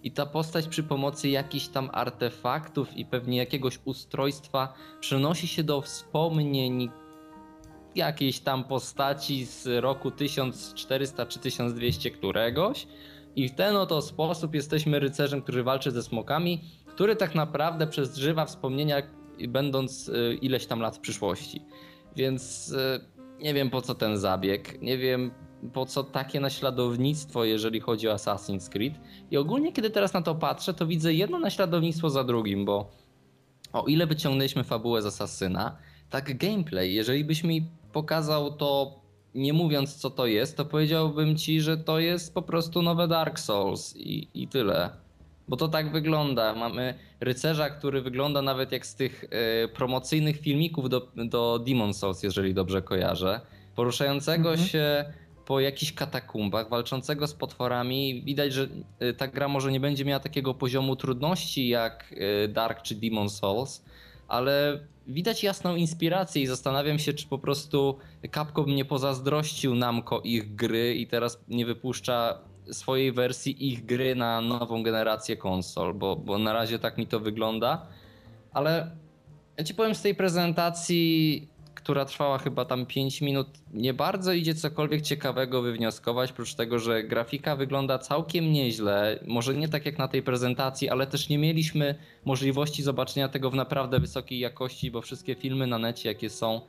i 0.03 0.11
ta 0.11 0.25
postać 0.25 0.67
przy 0.67 0.83
pomocy 0.83 1.29
jakichś 1.29 1.67
tam 1.67 1.89
artefaktów 1.93 2.97
i 2.97 3.05
pewnie 3.05 3.37
jakiegoś 3.37 3.79
ustrojstwa 3.85 4.73
przenosi 4.99 5.47
się 5.47 5.63
do 5.63 5.81
wspomnień 5.81 6.89
jakiejś 7.97 8.39
tam 8.39 8.63
postaci 8.63 9.45
z 9.45 9.83
roku 9.83 10.11
1400 10.11 11.25
czy 11.25 11.39
1200 11.39 12.11
któregoś. 12.11 12.87
I 13.35 13.49
w 13.49 13.55
ten 13.55 13.75
oto 13.75 14.01
sposób 14.01 14.55
jesteśmy 14.55 14.99
rycerzem, 14.99 15.41
który 15.41 15.63
walczy 15.63 15.91
ze 15.91 16.03
smokami, 16.03 16.61
który 16.87 17.15
tak 17.15 17.35
naprawdę 17.35 17.87
przeżywa 17.87 18.45
wspomnienia 18.45 19.01
będąc 19.47 20.09
y, 20.09 20.37
ileś 20.41 20.65
tam 20.65 20.79
lat 20.79 20.97
w 20.97 20.99
przyszłości. 20.99 21.61
Więc 22.15 22.73
e, 22.77 22.99
nie 23.43 23.53
wiem 23.53 23.69
po 23.69 23.81
co 23.81 23.95
ten 23.95 24.17
zabieg, 24.17 24.81
nie 24.81 24.97
wiem 24.97 25.31
po 25.73 25.85
co 25.85 26.03
takie 26.03 26.39
naśladownictwo, 26.39 27.45
jeżeli 27.45 27.79
chodzi 27.79 28.09
o 28.09 28.13
Assassin's 28.13 28.69
Creed. 28.69 28.93
I 29.31 29.37
ogólnie, 29.37 29.73
kiedy 29.73 29.89
teraz 29.89 30.13
na 30.13 30.21
to 30.21 30.35
patrzę, 30.35 30.73
to 30.73 30.87
widzę 30.87 31.13
jedno 31.13 31.39
naśladownictwo 31.39 32.09
za 32.09 32.23
drugim, 32.23 32.65
bo 32.65 32.89
o 33.73 33.85
ile 33.85 34.07
wyciągnęliśmy 34.07 34.63
fabułę 34.63 35.01
z 35.01 35.05
Assassina, 35.05 35.77
tak 36.09 36.37
gameplay, 36.37 36.93
jeżeli 36.93 37.25
byś 37.25 37.43
mi 37.43 37.69
pokazał 37.93 38.53
to 38.53 38.99
nie 39.35 39.53
mówiąc 39.53 39.95
co 39.95 40.09
to 40.09 40.25
jest, 40.25 40.57
to 40.57 40.65
powiedziałbym 40.65 41.37
ci, 41.37 41.61
że 41.61 41.77
to 41.77 41.99
jest 41.99 42.33
po 42.33 42.41
prostu 42.41 42.81
nowe 42.81 43.07
Dark 43.07 43.39
Souls 43.39 43.95
i, 43.95 44.27
i 44.33 44.47
tyle. 44.47 44.89
Bo 45.47 45.57
to 45.57 45.67
tak 45.67 45.91
wygląda. 45.91 46.55
Mamy 46.55 46.93
rycerza, 47.19 47.69
który 47.69 48.01
wygląda 48.01 48.41
nawet 48.41 48.71
jak 48.71 48.85
z 48.85 48.95
tych 48.95 49.25
e, 49.29 49.67
promocyjnych 49.67 50.39
filmików 50.39 50.89
do, 50.89 51.07
do 51.15 51.59
Demon 51.59 51.93
Souls, 51.93 52.23
jeżeli 52.23 52.53
dobrze 52.53 52.81
kojarzę. 52.81 53.41
Poruszającego 53.75 54.49
mhm. 54.49 54.67
się 54.69 55.05
po 55.45 55.59
jakichś 55.59 55.93
katakumbach, 55.93 56.69
walczącego 56.69 57.27
z 57.27 57.33
potworami. 57.33 58.23
Widać, 58.25 58.53
że 58.53 58.67
e, 58.99 59.13
ta 59.13 59.27
gra 59.27 59.47
może 59.47 59.71
nie 59.71 59.79
będzie 59.79 60.05
miała 60.05 60.19
takiego 60.19 60.53
poziomu 60.53 60.95
trudności 60.95 61.67
jak 61.67 62.13
e, 62.43 62.47
Dark 62.47 62.81
czy 62.81 62.95
Demon 62.95 63.29
Souls, 63.29 63.85
ale 64.27 64.79
widać 65.07 65.43
jasną 65.43 65.75
inspirację 65.75 66.41
i 66.41 66.47
zastanawiam 66.47 66.99
się, 66.99 67.13
czy 67.13 67.27
po 67.27 67.39
prostu 67.39 67.97
Capcom 68.33 68.75
nie 68.75 68.85
pozazdrościł 68.85 69.75
Namco 69.75 70.21
ich 70.23 70.55
gry 70.55 70.95
i 70.95 71.07
teraz 71.07 71.39
nie 71.47 71.65
wypuszcza 71.65 72.39
swojej 72.71 73.11
wersji 73.11 73.71
ich 73.71 73.85
gry 73.85 74.15
na 74.15 74.41
nową 74.41 74.83
generację 74.83 75.37
konsol, 75.37 75.93
bo, 75.93 76.15
bo 76.15 76.37
na 76.37 76.53
razie 76.53 76.79
tak 76.79 76.97
mi 76.97 77.07
to 77.07 77.19
wygląda. 77.19 77.87
Ale 78.53 78.91
ja 79.57 79.63
ci 79.63 79.75
powiem 79.75 79.95
z 79.95 80.01
tej 80.01 80.15
prezentacji, 80.15 81.47
która 81.87 82.05
trwała 82.05 82.37
chyba 82.37 82.65
tam 82.65 82.85
5 82.85 83.21
minut, 83.21 83.47
nie 83.73 83.93
bardzo 83.93 84.33
idzie 84.33 84.55
cokolwiek 84.55 85.01
ciekawego 85.01 85.61
wywnioskować, 85.61 86.31
oprócz 86.31 86.53
tego, 86.53 86.79
że 86.79 87.03
grafika 87.03 87.55
wygląda 87.55 87.99
całkiem 87.99 88.51
nieźle. 88.51 89.19
Może 89.27 89.53
nie 89.55 89.67
tak 89.69 89.85
jak 89.85 89.97
na 89.97 90.07
tej 90.07 90.23
prezentacji, 90.23 90.89
ale 90.89 91.07
też 91.07 91.29
nie 91.29 91.37
mieliśmy 91.37 91.95
możliwości 92.25 92.83
zobaczenia 92.83 93.29
tego 93.29 93.49
w 93.49 93.55
naprawdę 93.55 93.99
wysokiej 93.99 94.39
jakości, 94.39 94.91
bo 94.91 95.01
wszystkie 95.01 95.35
filmy 95.35 95.67
na 95.67 95.77
necie, 95.77 96.09
jakie 96.09 96.29
są 96.29 96.61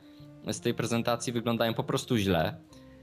z 0.47 0.59
tej 0.59 0.73
prezentacji, 0.73 1.33
wyglądają 1.33 1.73
po 1.73 1.83
prostu 1.83 2.17
źle. 2.17 2.57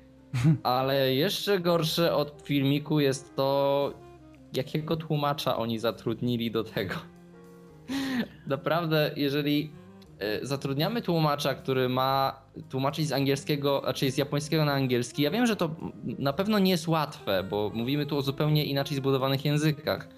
Ale 0.63 1.15
jeszcze 1.15 1.61
gorsze 1.61 2.15
od 2.15 2.43
filmiku 2.45 3.01
jest 3.01 3.37
to, 3.37 3.93
jakiego 4.53 4.97
tłumacza 4.97 5.57
oni 5.57 5.79
zatrudnili 5.79 6.51
do 6.51 6.65
tego. 6.65 6.95
Naprawdę, 8.47 9.11
jeżeli 9.17 9.71
zatrudniamy 10.43 11.03
tłumacza, 11.03 11.55
który 11.55 11.89
ma 11.89 12.41
tłumaczyć 12.69 13.09
z 13.09 13.13
angielskiego, 13.13 13.81
znaczy 13.85 14.11
z 14.11 14.19
japońskiego 14.19 14.65
na 14.65 14.73
angielski, 14.73 15.23
ja 15.23 15.31
wiem, 15.31 15.47
że 15.47 15.57
to 15.57 15.71
na 16.19 16.33
pewno 16.33 16.59
nie 16.59 16.71
jest 16.71 16.89
łatwe, 16.89 17.45
bo 17.51 17.71
mówimy 17.75 18.07
tu 18.07 18.19
o 18.19 18.23
zupełnie 18.23 18.65
inaczej 18.65 18.97
zbudowanych 18.97 19.45
językach. 19.45 20.09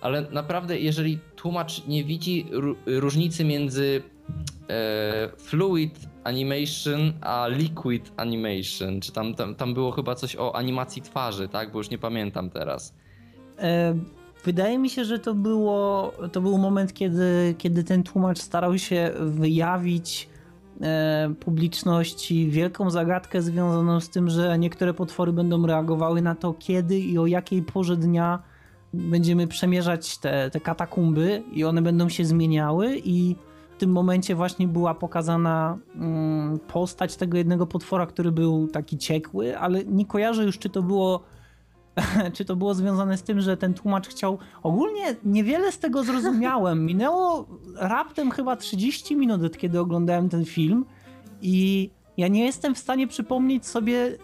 Ale 0.00 0.26
naprawdę, 0.30 0.78
jeżeli 0.78 1.18
tłumacz 1.36 1.86
nie 1.86 2.04
widzi 2.04 2.46
różnicy 2.86 3.44
między 3.44 4.02
e, 4.68 5.28
fluid 5.38 5.98
animation 6.24 7.12
a 7.20 7.48
liquid 7.48 8.12
animation, 8.16 9.00
czy 9.00 9.12
tam, 9.12 9.34
tam, 9.34 9.54
tam 9.54 9.74
było 9.74 9.90
chyba 9.90 10.14
coś 10.14 10.36
o 10.36 10.56
animacji 10.56 11.02
twarzy, 11.02 11.48
tak? 11.48 11.72
Bo 11.72 11.78
już 11.78 11.90
nie 11.90 11.98
pamiętam 11.98 12.50
teraz. 12.50 12.94
E, 13.58 13.94
wydaje 14.44 14.78
mi 14.78 14.90
się, 14.90 15.04
że 15.04 15.18
to, 15.18 15.34
było, 15.34 16.12
to 16.32 16.40
był 16.40 16.58
moment, 16.58 16.92
kiedy, 16.92 17.54
kiedy 17.58 17.84
ten 17.84 18.02
tłumacz 18.02 18.38
starał 18.38 18.78
się 18.78 19.12
wyjawić 19.20 20.28
e, 20.80 21.34
publiczności 21.40 22.50
wielką 22.50 22.90
zagadkę 22.90 23.42
związaną 23.42 24.00
z 24.00 24.08
tym, 24.08 24.30
że 24.30 24.58
niektóre 24.58 24.94
potwory 24.94 25.32
będą 25.32 25.66
reagowały 25.66 26.22
na 26.22 26.34
to, 26.34 26.54
kiedy 26.58 26.98
i 26.98 27.18
o 27.18 27.26
jakiej 27.26 27.62
porze 27.62 27.96
dnia 27.96 28.42
będziemy 28.94 29.46
przemierzać 29.46 30.18
te, 30.18 30.50
te 30.50 30.60
katakumby 30.60 31.42
i 31.52 31.64
one 31.64 31.82
będą 31.82 32.08
się 32.08 32.24
zmieniały 32.24 32.96
i 33.04 33.36
w 33.76 33.80
tym 33.80 33.90
momencie 33.90 34.34
właśnie 34.34 34.68
była 34.68 34.94
pokazana 34.94 35.78
mm, 35.94 36.58
postać 36.58 37.16
tego 37.16 37.38
jednego 37.38 37.66
potwora, 37.66 38.06
który 38.06 38.32
był 38.32 38.68
taki 38.68 38.98
ciekły, 38.98 39.58
ale 39.58 39.84
nie 39.84 40.06
kojarzę 40.06 40.44
już, 40.44 40.58
czy 40.58 40.68
to 40.68 40.82
było 40.82 41.22
czy 42.34 42.44
to 42.44 42.56
było 42.56 42.74
związane 42.74 43.18
z 43.18 43.22
tym, 43.22 43.40
że 43.40 43.56
ten 43.56 43.74
tłumacz 43.74 44.08
chciał. 44.08 44.38
Ogólnie 44.62 45.16
niewiele 45.24 45.72
z 45.72 45.78
tego 45.78 46.04
zrozumiałem. 46.04 46.84
Minęło 46.86 47.46
raptem 47.76 48.30
chyba 48.30 48.56
30 48.56 49.16
minut, 49.16 49.44
od 49.44 49.58
kiedy 49.58 49.80
oglądałem 49.80 50.28
ten 50.28 50.44
film, 50.44 50.84
i 51.42 51.90
ja 52.16 52.28
nie 52.28 52.44
jestem 52.44 52.74
w 52.74 52.78
stanie 52.78 53.06
przypomnieć 53.06 53.66
sobie, 53.66 54.18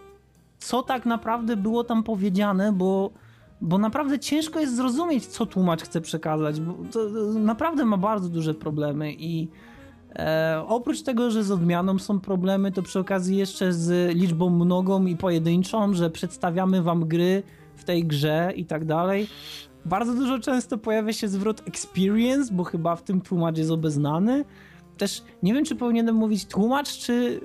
co 0.59 0.83
tak 0.83 1.07
naprawdę 1.07 1.57
było 1.57 1.85
tam 1.85 2.03
powiedziane, 2.03 2.73
bo, 2.73 3.11
bo 3.61 3.79
naprawdę 3.79 4.19
ciężko 4.19 4.61
jest 4.61 4.77
zrozumieć, 4.77 5.27
co 5.27 5.47
tłumacz 5.47 5.83
chce 5.83 6.01
przekazać. 6.01 6.61
Bo 6.61 6.75
to, 6.93 7.11
to 7.11 7.39
naprawdę 7.39 7.85
ma 7.85 7.97
bardzo 7.97 8.29
duże 8.29 8.55
problemy 8.55 9.13
i. 9.13 9.49
E, 10.17 10.65
oprócz 10.69 11.03
tego, 11.03 11.31
że 11.31 11.45
z 11.45 11.51
odmianą 11.51 11.99
są 11.99 12.21
problemy, 12.21 12.73
to 12.73 12.83
przy 12.83 12.99
okazji 12.99 13.37
jeszcze 13.37 13.73
z 13.73 14.17
liczbą 14.17 14.51
mnogą 14.51 15.07
i 15.07 15.17
pojedynczą, 15.17 15.95
że 15.95 16.11
przedstawiamy 16.11 16.83
wam 16.83 17.09
gry 17.09 17.43
w 17.79 17.85
tej 17.85 18.05
grze 18.05 18.53
i 18.57 18.65
tak 18.65 18.85
dalej. 18.85 19.29
Bardzo 19.85 20.15
dużo 20.15 20.39
często 20.39 20.79
pojawia 20.79 21.13
się 21.13 21.29
zwrot 21.29 21.69
experience, 21.69 22.55
bo 22.55 22.65
chyba 22.65 22.97
w 22.97 23.03
tym 23.03 23.21
tłumacz 23.21 23.59
jest 23.59 23.71
obeznany. 23.71 24.45
Też 24.97 25.23
nie 25.43 25.55
wiem, 25.55 25.65
czy 25.65 25.77
powinienem 25.77 26.15
mówić 26.15 26.47
tłumacz, 26.47 26.99
czy 26.99 27.41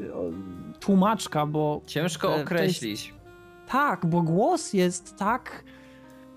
tłumaczka, 0.80 1.46
bo. 1.46 1.82
Ciężko 1.86 2.36
określić. 2.36 3.08
Jest... 3.08 3.20
Tak, 3.68 4.06
bo 4.06 4.22
głos 4.22 4.74
jest 4.74 5.18
tak 5.18 5.64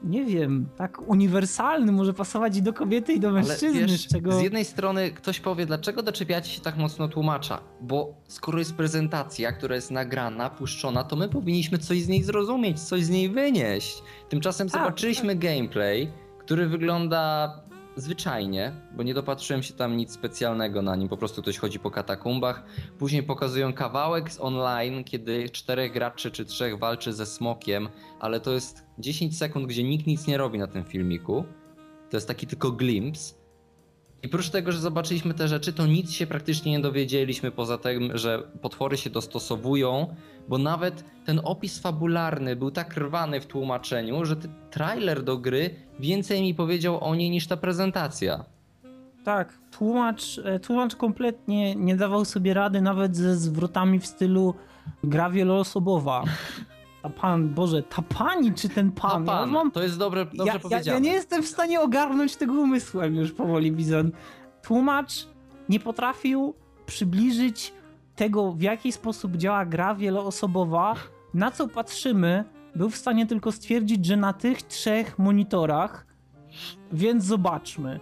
nie 0.07 0.25
wiem, 0.25 0.69
tak 0.77 1.09
uniwersalny, 1.09 1.92
może 1.92 2.14
pasować 2.14 2.57
i 2.57 2.62
do 2.62 2.73
kobiety, 2.73 3.12
i 3.12 3.21
do 3.21 3.31
mężczyzny. 3.31 3.69
Ale 3.69 3.81
wiesz, 3.81 4.01
z, 4.01 4.12
czego... 4.12 4.33
z 4.33 4.42
jednej 4.42 4.64
strony 4.64 5.11
ktoś 5.11 5.40
powie, 5.40 5.66
dlaczego 5.66 6.03
doczepiacie 6.03 6.51
się 6.51 6.61
tak 6.61 6.77
mocno 6.77 7.09
tłumacza? 7.09 7.61
Bo 7.81 8.14
skoro 8.29 8.59
jest 8.59 8.75
prezentacja, 8.75 9.53
która 9.53 9.75
jest 9.75 9.90
nagrana, 9.90 10.51
puszczona, 10.51 11.05
to 11.05 11.16
my 11.16 11.29
powinniśmy 11.29 11.79
coś 11.79 12.03
z 12.03 12.09
niej 12.09 12.23
zrozumieć, 12.23 12.81
coś 12.81 13.05
z 13.05 13.11
niej 13.11 13.29
wynieść. 13.29 14.03
Tymczasem 14.29 14.69
tak, 14.69 14.83
zobaczyliśmy 14.83 15.29
tak. 15.29 15.38
gameplay, 15.38 16.12
który 16.38 16.69
wygląda 16.69 17.53
zwyczajnie, 17.97 18.73
bo 18.97 19.03
nie 19.03 19.15
dopatrzyłem 19.15 19.63
się 19.63 19.75
tam 19.75 19.97
nic 19.97 20.13
specjalnego 20.13 20.83
na 20.83 20.97
nim, 20.97 21.09
po 21.09 21.17
prostu 21.17 21.43
ktoś 21.43 21.59
chodzi 21.59 21.79
po 21.79 21.91
katakumbach. 21.91 22.65
Później 22.99 23.23
pokazują 23.23 23.73
kawałek 23.73 24.33
z 24.33 24.41
online, 24.41 25.05
kiedy 25.05 25.49
czterech 25.49 25.93
graczy 25.93 26.31
czy 26.31 26.45
trzech 26.45 26.79
walczy 26.79 27.13
ze 27.13 27.27
smokiem, 27.27 27.89
ale 28.21 28.41
to 28.41 28.53
jest 28.53 28.85
10 28.99 29.39
sekund, 29.39 29.67
gdzie 29.67 29.85
nikt 29.85 30.07
nic 30.07 30.27
nie 30.27 30.37
robi 30.37 30.59
na 30.59 30.67
tym 30.67 30.85
filmiku. 30.85 31.45
To 32.11 32.17
jest 32.17 32.29
taki 32.29 32.47
tylko 32.47 32.73
glimpse. 32.73 33.46
I 34.22 34.29
prócz 34.29 34.50
tego, 34.50 34.72
że 34.72 34.79
zobaczyliśmy 34.79 35.35
te 35.35 35.48
rzeczy, 35.48 35.72
to 35.72 35.87
nic 35.87 36.12
się 36.12 36.26
praktycznie 36.26 36.72
nie 36.72 36.81
dowiedzieliśmy 36.81 37.50
poza 37.50 37.79
tym, 37.79 38.18
że 38.18 38.42
potwory 38.62 38.96
się 38.96 39.11
dostosowują, 39.11 40.14
bo 40.48 40.59
nawet 40.59 41.05
ten 41.24 41.40
opis 41.44 41.79
fabularny 41.79 42.57
był 42.57 42.70
tak 42.70 42.96
rwany 42.96 43.40
w 43.40 43.46
tłumaczeniu, 43.46 44.24
że 44.24 44.37
trailer 44.70 45.22
do 45.22 45.38
gry 45.38 45.70
więcej 46.00 46.42
mi 46.42 46.55
powiedział 46.55 47.05
o 47.05 47.14
niej 47.14 47.31
niż 47.31 47.46
ta 47.46 47.57
prezentacja. 47.57 48.44
Tak, 49.24 49.59
tłumacz, 49.70 50.38
e, 50.44 50.61
tłumacz 50.61 50.96
kompletnie 50.96 51.74
nie 51.74 51.96
dawał 51.96 52.24
sobie 52.24 52.55
rady 52.55 52.81
nawet 52.81 53.16
ze 53.16 53.37
zwrotami 53.37 54.00
w 54.00 54.07
stylu 54.07 54.55
gra 55.05 55.31
wieloosobowa. 55.31 56.24
Ta 57.07 57.21
pan, 57.21 57.55
Boże, 57.55 57.83
ta 57.83 58.03
pani 58.03 58.55
czy 58.55 58.69
ten 58.69 58.92
pan? 58.92 59.25
Ta 59.25 59.33
pan, 59.33 59.49
ja 59.49 59.55
mam... 59.55 59.71
to 59.71 59.83
jest 59.83 59.99
dobre, 59.99 60.25
dobrze 60.25 60.53
ja, 60.53 60.59
powiedziane. 60.59 60.85
Ja, 60.87 60.92
ja, 60.92 60.99
nie 60.99 61.12
jestem 61.12 61.42
w 61.42 61.47
stanie 61.47 61.81
ogarnąć 61.81 62.37
tego 62.37 62.53
umysłem 62.53 63.14
już 63.14 63.33
powoli, 63.33 63.73
Bizon. 63.73 64.12
Tłumacz 64.62 65.27
nie 65.69 65.81
potrafił 65.81 66.55
przybliżyć 66.87 67.73
tego, 68.16 68.53
w 68.53 68.61
jaki 68.61 68.92
sposób 68.92 69.37
działa 69.37 69.66
gra 69.66 69.95
wieloosobowa, 69.95 70.95
na 71.35 71.51
co 71.51 71.69
patrzymy, 71.69 72.45
był 72.75 72.90
w 72.90 72.97
stanie 72.97 73.27
tylko 73.27 73.53
stwierdzić, 73.53 74.07
że 74.07 74.16
na 74.16 74.33
tych 74.33 74.62
trzech 74.62 75.19
monitorach, 75.19 76.07
więc 76.92 77.25
zobaczmy. 77.25 78.01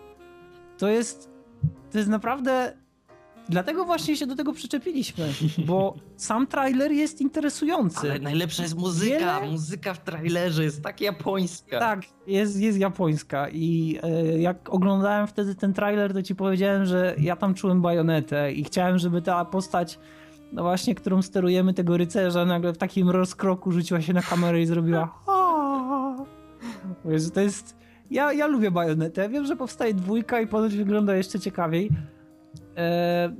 To 0.79 0.89
jest, 0.89 1.31
to 1.91 1.99
jest 1.99 2.11
naprawdę 2.11 2.77
Dlatego 3.49 3.85
właśnie 3.85 4.17
się 4.17 4.27
do 4.27 4.37
tego 4.37 4.53
przyczepiliśmy, 4.53 5.29
bo 5.67 5.95
sam 6.17 6.47
trailer 6.47 6.93
jest 6.93 7.21
interesujący. 7.21 8.11
Ale 8.11 8.19
najlepsza 8.19 8.63
jest 8.63 8.75
muzyka, 8.75 9.41
Wiele... 9.41 9.51
muzyka 9.53 9.95
w 9.95 10.05
trailerze 10.05 10.65
jest 10.65 10.83
tak 10.83 11.01
japońska. 11.01 11.79
Tak, 11.79 12.03
jest, 12.27 12.61
jest 12.61 12.79
japońska. 12.79 13.49
I 13.49 13.99
e, 14.03 14.39
jak 14.39 14.75
oglądałem 14.75 15.27
wtedy 15.27 15.55
ten 15.55 15.73
trailer, 15.73 16.13
to 16.13 16.23
ci 16.23 16.35
powiedziałem, 16.35 16.87
że 16.87 17.15
ja 17.19 17.37
tam 17.37 17.55
czułem 17.55 17.83
bajonetę 17.83 18.53
i 18.53 18.65
chciałem, 18.65 18.99
żeby 18.99 19.23
ta 19.23 19.45
postać, 19.45 19.99
no 20.53 20.63
właśnie, 20.63 20.95
którą 20.95 21.23
sterujemy 21.23 21.75
tego 21.75 21.97
rycerza, 21.97 22.45
nagle 22.45 22.73
w 22.73 22.79
takim 22.79 23.11
rozkroku 23.11 23.73
rzuciła 23.73 24.01
się 24.01 24.13
na 24.13 24.23
kamerę 24.23 24.63
i 24.63 24.67
zrobiła 24.67 25.15
Wiesz, 27.05 27.31
to 27.31 27.41
jest... 27.41 27.77
Ja, 28.11 28.33
ja 28.33 28.47
lubię 28.47 28.71
bajonetę, 28.71 29.29
wiem, 29.29 29.47
że 29.47 29.57
powstaje 29.57 29.95
dwójka 29.95 30.41
i 30.41 30.47
ponoć 30.47 30.77
wygląda 30.77 31.17
jeszcze 31.17 31.41
ciekawiej, 31.41 31.91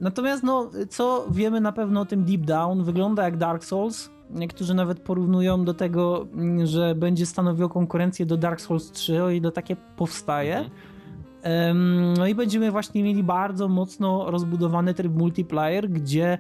natomiast 0.01 0.43
no, 0.43 0.71
co 0.89 1.27
wiemy 1.31 1.61
na 1.61 1.73
pewno 1.73 2.01
o 2.01 2.05
tym 2.05 2.25
Deep 2.25 2.41
Down, 2.41 2.85
wygląda 2.85 3.23
jak 3.23 3.37
Dark 3.37 3.65
Souls. 3.65 4.11
Niektórzy 4.31 4.75
nawet 4.75 5.01
porównują 5.01 5.65
do 5.65 5.75
tego, 5.75 6.27
mm, 6.35 6.67
że 6.67 6.95
będzie 6.95 7.27
stanowiło 7.27 7.69
konkurencję 7.69 8.27
do 8.27 8.37
Dark 8.37 8.61
Souls 8.61 8.91
3, 8.91 9.23
o 9.23 9.31
ile 9.31 9.53
takie 9.53 9.77
powstaje. 9.97 10.57
Mhm. 10.57 12.15
No 12.19 12.27
i 12.27 12.35
będziemy 12.35 12.71
właśnie 12.71 13.03
mieli 13.03 13.23
bardzo 13.23 13.69
mocno 13.69 14.31
rozbudowany 14.31 14.95
tryb 14.95 15.13
multiplayer, 15.13 15.91
gdzie 15.91 16.39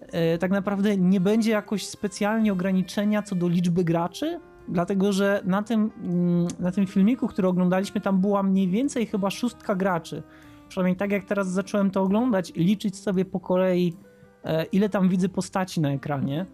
e, 0.00 0.38
tak 0.38 0.50
naprawdę 0.50 0.96
nie 0.96 1.20
będzie 1.20 1.50
jakoś 1.50 1.86
specjalnie 1.86 2.52
ograniczenia 2.52 3.22
co 3.22 3.34
do 3.34 3.48
liczby 3.48 3.84
graczy, 3.84 4.40
dlatego 4.68 5.12
że 5.12 5.40
na 5.44 5.62
tym, 5.62 5.90
mm, 6.02 6.46
na 6.58 6.72
tym 6.72 6.86
filmiku, 6.86 7.28
który 7.28 7.48
oglądaliśmy, 7.48 8.00
tam 8.00 8.20
była 8.20 8.42
mniej 8.42 8.68
więcej 8.68 9.06
chyba 9.06 9.30
szóstka 9.30 9.74
graczy 9.74 10.22
przynajmniej 10.68 10.96
tak 10.96 11.12
jak 11.12 11.24
teraz 11.24 11.48
zacząłem 11.48 11.90
to 11.90 12.02
oglądać 12.02 12.50
i 12.50 12.64
liczyć 12.64 12.96
sobie 12.96 13.24
po 13.24 13.40
kolei, 13.40 13.96
e, 14.44 14.64
ile 14.64 14.88
tam 14.88 15.08
widzę 15.08 15.28
postaci 15.28 15.80
na 15.80 15.90
ekranie, 15.90 16.46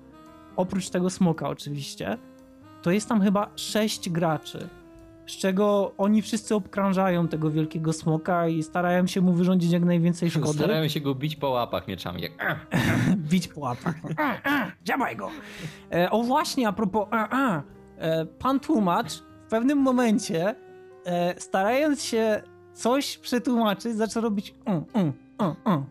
oprócz 0.57 0.91
tego 0.91 1.11
smoka 1.11 1.49
oczywiście, 1.49 2.19
to 2.83 2.91
jest 2.91 3.09
tam 3.09 3.21
chyba 3.23 3.51
sześć 3.57 4.11
graczy. 4.11 4.69
Z 5.27 5.37
czego 5.37 5.93
oni 5.99 6.23
wszyscy 6.23 6.55
obkrążają 6.55 7.29
tego 7.29 7.51
wielkiego 7.51 7.93
smoka 7.93 8.49
i 8.49 8.63
starają 8.63 9.07
się 9.07 9.21
mu 9.21 9.33
wyrządzić 9.33 9.73
jak 9.73 9.85
najwięcej 9.85 10.31
szkody. 10.41 10.53
Starają 10.53 10.89
się 10.89 11.01
go 11.01 11.15
bić 11.15 11.37
po 11.37 11.49
łapach 11.49 11.89
mieczami. 11.89 12.23
Jak... 12.23 12.67
bić 13.31 13.49
po 13.49 13.61
łapach. 13.61 13.95
Działaj 14.85 15.17
go! 15.17 15.31
E, 15.93 16.11
o 16.11 16.23
właśnie, 16.23 16.69
a 16.69 16.73
propos 16.73 17.09
e, 17.13 18.27
pan 18.39 18.61
tłumacz 18.61 19.13
w 19.19 19.51
pewnym 19.51 19.79
momencie 19.79 20.55
starając 21.39 22.05
się 22.05 22.43
coś 22.75 23.19
przetłumaczyć, 23.19 23.97
zaczął 23.97 24.23
robić 24.23 24.55
um, 24.67 24.85
um, 24.95 25.13
um, 25.39 25.55
um. 25.65 25.85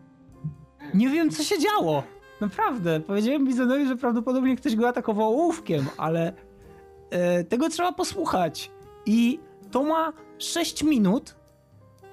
Nie 0.94 1.08
wiem, 1.08 1.30
co 1.30 1.42
się 1.42 1.58
działo. 1.58 2.02
Naprawdę, 2.40 3.00
powiedziałem 3.00 3.46
Bizonowi, 3.46 3.86
że 3.86 3.96
prawdopodobnie 3.96 4.56
ktoś 4.56 4.76
go 4.76 4.88
atakował 4.88 5.28
ołówkiem, 5.28 5.86
ale 5.96 6.32
e, 7.10 7.44
tego 7.44 7.68
trzeba 7.68 7.92
posłuchać. 7.92 8.70
I 9.06 9.38
to 9.70 9.82
ma 9.84 10.12
6 10.38 10.82
minut. 10.82 11.34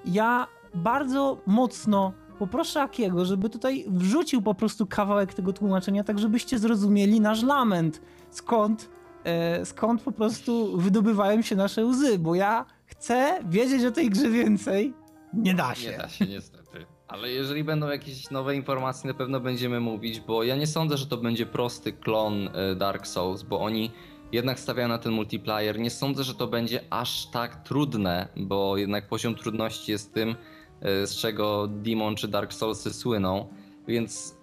Ja 0.05 0.47
bardzo 0.73 1.41
mocno 1.45 2.13
poproszę 2.39 2.81
Akiego, 2.81 3.25
żeby 3.25 3.49
tutaj 3.49 3.85
wrzucił 3.87 4.41
po 4.41 4.53
prostu 4.55 4.87
kawałek 4.87 5.33
tego 5.33 5.53
tłumaczenia, 5.53 6.03
tak 6.03 6.19
żebyście 6.19 6.59
zrozumieli 6.59 7.21
nasz 7.21 7.43
lament. 7.43 8.01
Skąd, 8.29 8.89
e, 9.23 9.65
skąd 9.65 10.01
po 10.01 10.11
prostu 10.11 10.77
wydobywają 10.77 11.41
się 11.41 11.55
nasze 11.55 11.85
łzy, 11.85 12.19
bo 12.19 12.35
ja 12.35 12.65
chcę 12.99 13.39
wiedzieć 13.49 13.85
o 13.85 13.91
tej 13.91 14.09
grze 14.09 14.29
więcej. 14.29 14.93
Nie 15.33 15.53
da 15.53 15.75
się. 15.75 15.91
Nie 15.91 15.97
da 15.97 16.09
się 16.09 16.25
niestety. 16.25 16.85
Ale 17.07 17.29
jeżeli 17.29 17.63
będą 17.63 17.87
jakieś 17.87 18.31
nowe 18.31 18.55
informacje, 18.55 19.07
na 19.07 19.13
pewno 19.13 19.39
będziemy 19.39 19.79
mówić, 19.79 20.19
bo 20.19 20.43
ja 20.43 20.55
nie 20.55 20.67
sądzę, 20.67 20.97
że 20.97 21.05
to 21.05 21.17
będzie 21.17 21.45
prosty 21.45 21.93
klon 21.93 22.49
e, 22.53 22.75
Dark 22.75 23.07
Souls, 23.07 23.43
bo 23.43 23.61
oni 23.61 23.91
jednak 24.31 24.59
stawiają 24.59 24.87
na 24.87 24.97
ten 24.97 25.11
multiplayer. 25.11 25.79
Nie 25.79 25.89
sądzę, 25.89 26.23
że 26.23 26.35
to 26.35 26.47
będzie 26.47 26.81
aż 26.89 27.25
tak 27.25 27.63
trudne, 27.63 28.27
bo 28.35 28.77
jednak 28.77 29.07
poziom 29.07 29.35
trudności 29.35 29.91
jest 29.91 30.13
tym, 30.13 30.35
e, 30.81 31.07
z 31.07 31.15
czego 31.15 31.67
Demon 31.67 32.15
czy 32.15 32.27
Dark 32.27 32.53
Soulsy 32.53 32.93
słyną. 32.93 33.47
Więc 33.87 34.35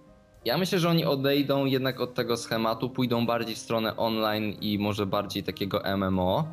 ja 0.45 0.57
myślę, 0.57 0.79
że 0.79 0.89
oni 0.89 1.05
odejdą 1.05 1.65
jednak 1.65 1.99
od 1.99 2.13
tego 2.13 2.37
schematu, 2.37 2.89
pójdą 2.89 3.25
bardziej 3.25 3.55
w 3.55 3.59
stronę 3.59 3.97
online 3.97 4.57
i 4.61 4.79
może 4.79 5.05
bardziej 5.05 5.43
takiego 5.43 5.81
MMO 5.97 6.47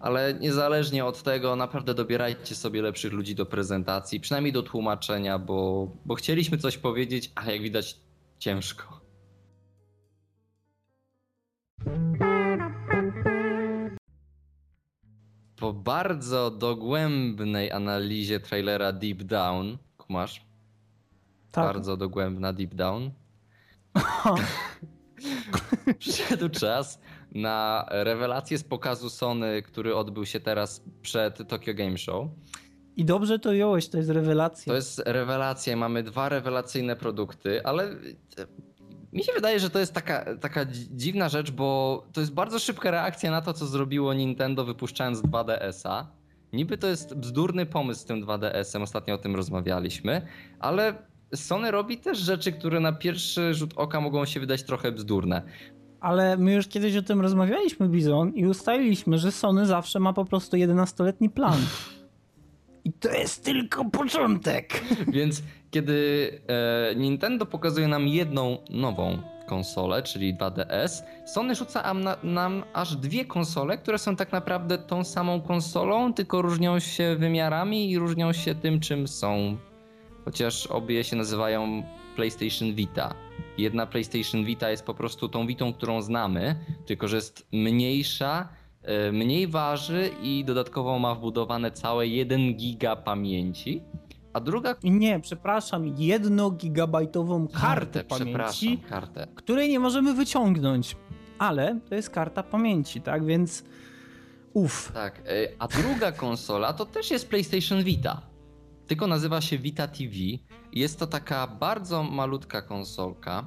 ale 0.00 0.34
niezależnie 0.34 1.04
od 1.04 1.22
tego, 1.22 1.56
naprawdę 1.56 1.94
dobierajcie 1.94 2.54
sobie 2.54 2.82
lepszych 2.82 3.12
ludzi 3.12 3.34
do 3.34 3.46
prezentacji, 3.46 4.20
przynajmniej 4.20 4.52
do 4.52 4.62
tłumaczenia, 4.62 5.38
bo, 5.38 5.88
bo 6.04 6.14
chcieliśmy 6.14 6.58
coś 6.58 6.78
powiedzieć, 6.78 7.32
a 7.34 7.50
jak 7.50 7.62
widać, 7.62 8.00
ciężko. 8.38 9.00
Po 15.56 15.72
bardzo 15.72 16.50
dogłębnej 16.50 17.72
analizie 17.72 18.40
trailera 18.40 18.92
Deep 18.92 19.22
Down, 19.22 19.78
kumasz? 19.96 20.46
Tak. 21.52 21.64
Bardzo 21.64 21.96
dogłębna 21.96 22.52
Deep 22.52 22.74
Down. 22.74 23.10
Przyszedł 25.98 26.48
czas 26.48 27.00
na 27.34 27.86
rewelację 27.90 28.58
z 28.58 28.64
pokazu 28.64 29.10
Sony, 29.10 29.62
który 29.62 29.96
odbył 29.96 30.26
się 30.26 30.40
teraz 30.40 30.84
przed 31.02 31.48
Tokyo 31.48 31.74
Game 31.74 31.98
Show. 31.98 32.28
I 32.96 33.04
dobrze 33.04 33.38
to 33.38 33.52
jąłeś, 33.52 33.88
to 33.88 33.98
jest 33.98 34.10
rewelacja. 34.10 34.70
To 34.70 34.76
jest 34.76 35.02
rewelacja, 35.06 35.76
mamy 35.76 36.02
dwa 36.02 36.28
rewelacyjne 36.28 36.96
produkty, 36.96 37.64
ale 37.64 37.96
mi 39.12 39.24
się 39.24 39.32
wydaje, 39.32 39.60
że 39.60 39.70
to 39.70 39.78
jest 39.78 39.92
taka, 39.92 40.36
taka 40.36 40.64
dziwna 40.90 41.28
rzecz, 41.28 41.50
bo 41.50 42.02
to 42.12 42.20
jest 42.20 42.32
bardzo 42.32 42.58
szybka 42.58 42.90
reakcja 42.90 43.30
na 43.30 43.42
to, 43.42 43.52
co 43.52 43.66
zrobiło 43.66 44.14
Nintendo 44.14 44.64
wypuszczając 44.64 45.22
2DS-a. 45.22 46.06
Niby 46.52 46.78
to 46.78 46.86
jest 46.86 47.14
bzdurny 47.14 47.66
pomysł 47.66 48.00
z 48.00 48.04
tym 48.04 48.26
2DS-em, 48.26 48.82
ostatnio 48.82 49.14
o 49.14 49.18
tym 49.18 49.36
rozmawialiśmy, 49.36 50.26
ale 50.58 50.94
Sony 51.34 51.70
robi 51.70 51.98
też 51.98 52.18
rzeczy, 52.18 52.52
które 52.52 52.80
na 52.80 52.92
pierwszy 52.92 53.54
rzut 53.54 53.72
oka 53.76 54.00
mogą 54.00 54.24
się 54.24 54.40
wydać 54.40 54.62
trochę 54.62 54.92
bzdurne 54.92 55.42
ale 56.00 56.36
my 56.36 56.52
już 56.52 56.68
kiedyś 56.68 56.96
o 56.96 57.02
tym 57.02 57.20
rozmawialiśmy, 57.20 57.88
Bizon, 57.88 58.34
i 58.34 58.46
ustaliliśmy, 58.46 59.18
że 59.18 59.32
Sony 59.32 59.66
zawsze 59.66 60.00
ma 60.00 60.12
po 60.12 60.24
prostu 60.24 60.56
11-letni 60.56 61.30
plan. 61.30 61.58
I 62.84 62.92
to 62.92 63.12
jest 63.12 63.44
tylko 63.44 63.84
początek. 63.84 64.84
Więc 65.12 65.42
kiedy 65.70 66.30
e, 66.48 66.94
Nintendo 66.94 67.46
pokazuje 67.46 67.88
nam 67.88 68.08
jedną 68.08 68.58
nową 68.70 69.18
konsolę, 69.46 70.02
czyli 70.02 70.34
2DS, 70.34 71.02
Sony 71.26 71.54
rzuca 71.54 71.94
nam, 71.94 72.16
nam 72.22 72.64
aż 72.72 72.96
dwie 72.96 73.24
konsole, 73.24 73.78
które 73.78 73.98
są 73.98 74.16
tak 74.16 74.32
naprawdę 74.32 74.78
tą 74.78 75.04
samą 75.04 75.40
konsolą, 75.40 76.14
tylko 76.14 76.42
różnią 76.42 76.78
się 76.78 77.16
wymiarami 77.18 77.90
i 77.90 77.98
różnią 77.98 78.32
się 78.32 78.54
tym, 78.54 78.80
czym 78.80 79.08
są. 79.08 79.56
Chociaż 80.24 80.66
obie 80.66 81.04
się 81.04 81.16
nazywają 81.16 81.82
PlayStation 82.16 82.74
Vita. 82.74 83.14
Jedna 83.58 83.86
PlayStation 83.86 84.44
Vita 84.44 84.70
jest 84.70 84.84
po 84.84 84.94
prostu 84.94 85.28
tą 85.28 85.46
Vitą, 85.46 85.72
którą 85.72 86.02
znamy, 86.02 86.56
tylko 86.86 87.08
że 87.08 87.16
jest 87.16 87.46
mniejsza, 87.52 88.48
e, 88.82 89.12
mniej 89.12 89.48
waży 89.48 90.10
i 90.22 90.44
dodatkowo 90.44 90.98
ma 90.98 91.14
wbudowane 91.14 91.70
całe 91.70 92.06
1 92.06 92.54
giga 92.56 92.96
pamięci. 92.96 93.82
A 94.32 94.40
druga. 94.40 94.74
Nie, 94.82 95.20
przepraszam, 95.20 95.86
jedno 95.98 96.50
gigabajtową 96.50 97.48
kartę, 97.48 97.60
kartę 97.60 98.04
pamięci, 98.04 98.78
kartę. 98.78 99.26
której 99.34 99.68
nie 99.68 99.80
możemy 99.80 100.14
wyciągnąć. 100.14 100.96
Ale 101.38 101.80
to 101.88 101.94
jest 101.94 102.10
karta 102.10 102.42
pamięci, 102.42 103.00
tak? 103.00 103.24
Więc. 103.24 103.64
Uff. 104.52 104.92
Tak, 104.94 105.18
e, 105.18 105.48
a 105.58 105.68
druga 105.68 106.12
konsola 106.26 106.72
to 106.72 106.86
też 106.86 107.10
jest 107.10 107.28
PlayStation 107.28 107.82
Vita. 107.82 108.29
Tylko 108.90 109.06
nazywa 109.06 109.40
się 109.40 109.58
Vita 109.58 109.88
TV 109.88 110.14
jest 110.72 110.98
to 110.98 111.06
taka 111.06 111.46
bardzo 111.46 112.02
malutka 112.02 112.62
konsolka. 112.62 113.44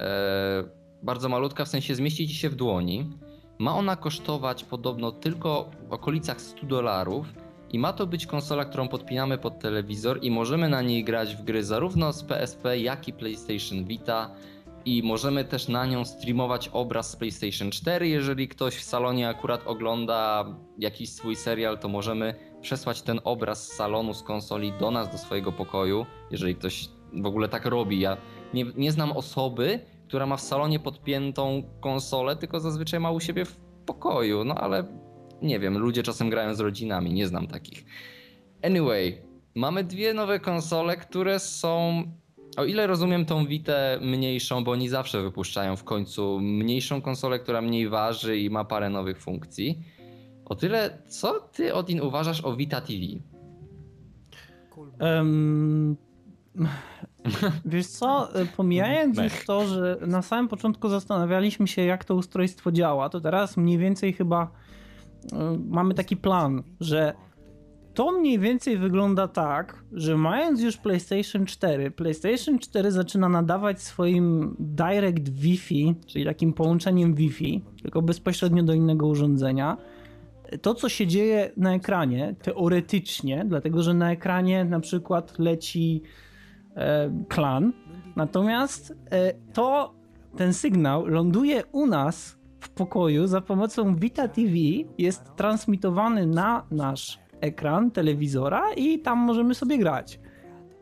E, 0.00 0.64
bardzo 1.02 1.28
malutka, 1.28 1.64
w 1.64 1.68
sensie 1.68 1.94
zmieści 1.94 2.28
ci 2.28 2.34
się 2.34 2.50
w 2.50 2.54
dłoni. 2.54 3.10
Ma 3.58 3.74
ona 3.74 3.96
kosztować 3.96 4.64
podobno 4.64 5.12
tylko 5.12 5.70
w 5.88 5.92
okolicach 5.92 6.40
100 6.40 6.66
dolarów. 6.66 7.26
I 7.72 7.78
ma 7.78 7.92
to 7.92 8.06
być 8.06 8.26
konsola, 8.26 8.64
którą 8.64 8.88
podpinamy 8.88 9.38
pod 9.38 9.58
telewizor 9.58 10.18
i 10.22 10.30
możemy 10.30 10.68
na 10.68 10.82
niej 10.82 11.04
grać 11.04 11.36
w 11.36 11.42
gry 11.42 11.64
zarówno 11.64 12.12
z 12.12 12.22
PSP, 12.22 12.78
jak 12.78 13.08
i 13.08 13.12
PlayStation 13.12 13.84
Vita. 13.84 14.30
I 14.84 15.02
możemy 15.02 15.44
też 15.44 15.68
na 15.68 15.86
nią 15.86 16.04
streamować 16.04 16.68
obraz 16.68 17.10
z 17.10 17.16
PlayStation 17.16 17.70
4. 17.70 18.08
Jeżeli 18.08 18.48
ktoś 18.48 18.74
w 18.74 18.84
salonie 18.84 19.28
akurat 19.28 19.66
ogląda 19.66 20.46
jakiś 20.78 21.12
swój 21.12 21.36
serial, 21.36 21.78
to 21.78 21.88
możemy 21.88 22.34
przesłać 22.60 23.02
ten 23.02 23.20
obraz 23.24 23.68
z 23.68 23.72
salonu, 23.72 24.14
z 24.14 24.22
konsoli 24.22 24.72
do 24.80 24.90
nas, 24.90 25.12
do 25.12 25.18
swojego 25.18 25.52
pokoju, 25.52 26.06
jeżeli 26.30 26.54
ktoś 26.54 26.88
w 27.12 27.26
ogóle 27.26 27.48
tak 27.48 27.66
robi. 27.66 28.00
Ja 28.00 28.16
nie, 28.54 28.64
nie 28.76 28.92
znam 28.92 29.12
osoby, 29.12 29.80
która 30.08 30.26
ma 30.26 30.36
w 30.36 30.40
salonie 30.40 30.78
podpiętą 30.78 31.62
konsolę, 31.80 32.36
tylko 32.36 32.60
zazwyczaj 32.60 33.00
ma 33.00 33.10
u 33.10 33.20
siebie 33.20 33.44
w 33.44 33.56
pokoju, 33.86 34.44
no 34.44 34.54
ale 34.54 34.84
nie 35.42 35.58
wiem, 35.58 35.78
ludzie 35.78 36.02
czasem 36.02 36.30
grają 36.30 36.54
z 36.54 36.60
rodzinami, 36.60 37.12
nie 37.12 37.26
znam 37.26 37.46
takich. 37.46 37.84
Anyway, 38.62 39.22
mamy 39.54 39.84
dwie 39.84 40.14
nowe 40.14 40.40
konsole, 40.40 40.96
które 40.96 41.38
są 41.38 42.02
o 42.58 42.64
ile 42.64 42.86
rozumiem 42.86 43.24
tą 43.24 43.46
Witę 43.46 43.98
mniejszą, 44.02 44.64
bo 44.64 44.70
oni 44.70 44.88
zawsze 44.88 45.22
wypuszczają 45.22 45.76
w 45.76 45.84
końcu 45.84 46.40
mniejszą 46.40 47.02
konsolę, 47.02 47.38
która 47.38 47.60
mniej 47.60 47.88
waży 47.88 48.38
i 48.38 48.50
ma 48.50 48.64
parę 48.64 48.90
nowych 48.90 49.20
funkcji. 49.20 49.84
O 50.44 50.54
tyle, 50.54 50.98
co 51.08 51.40
ty, 51.40 51.74
Odin, 51.74 52.00
uważasz 52.00 52.44
o 52.44 52.56
Vita 52.56 52.80
TV? 52.80 53.00
Um, 55.00 55.96
wiesz 57.64 57.86
co, 57.86 58.28
pomijając 58.56 59.18
już 59.18 59.44
to, 59.46 59.66
że 59.66 59.98
na 60.06 60.22
samym 60.22 60.48
początku 60.48 60.88
zastanawialiśmy 60.88 61.68
się, 61.68 61.82
jak 61.82 62.04
to 62.04 62.14
ustrojstwo 62.14 62.72
działa, 62.72 63.08
to 63.08 63.20
teraz 63.20 63.56
mniej 63.56 63.78
więcej 63.78 64.12
chyba 64.12 64.50
um, 65.32 65.68
mamy 65.68 65.94
taki 65.94 66.16
plan, 66.16 66.62
że 66.80 67.14
to 67.98 68.12
mniej 68.12 68.38
więcej 68.38 68.78
wygląda 68.78 69.28
tak, 69.28 69.84
że 69.92 70.16
mając 70.16 70.62
już 70.62 70.76
PlayStation 70.76 71.46
4, 71.46 71.90
PlayStation 71.90 72.58
4 72.58 72.92
zaczyna 72.92 73.28
nadawać 73.28 73.82
swoim 73.82 74.56
Direct 74.58 75.28
Wi-Fi, 75.28 75.94
czyli 76.06 76.24
takim 76.24 76.52
połączeniem 76.52 77.14
Wi-Fi, 77.14 77.64
tylko 77.82 78.02
bezpośrednio 78.02 78.62
do 78.62 78.72
innego 78.72 79.06
urządzenia. 79.06 79.76
To, 80.62 80.74
co 80.74 80.88
się 80.88 81.06
dzieje 81.06 81.50
na 81.56 81.74
ekranie, 81.74 82.34
teoretycznie, 82.42 83.44
dlatego 83.48 83.82
że 83.82 83.94
na 83.94 84.12
ekranie 84.12 84.64
na 84.64 84.80
przykład 84.80 85.38
leci 85.38 86.02
e, 86.76 87.10
klan, 87.28 87.72
natomiast 88.16 88.94
e, 89.10 89.34
to 89.52 89.94
ten 90.36 90.54
sygnał 90.54 91.06
ląduje 91.06 91.62
u 91.72 91.86
nas 91.86 92.38
w 92.60 92.68
pokoju 92.68 93.26
za 93.26 93.40
pomocą 93.40 93.96
Vita 93.96 94.28
TV, 94.28 94.52
jest 94.98 95.36
transmitowany 95.36 96.26
na 96.26 96.66
nasz 96.70 97.27
ekran 97.40 97.90
telewizora 97.90 98.72
i 98.76 98.98
tam 98.98 99.18
możemy 99.18 99.54
sobie 99.54 99.78
grać. 99.78 100.20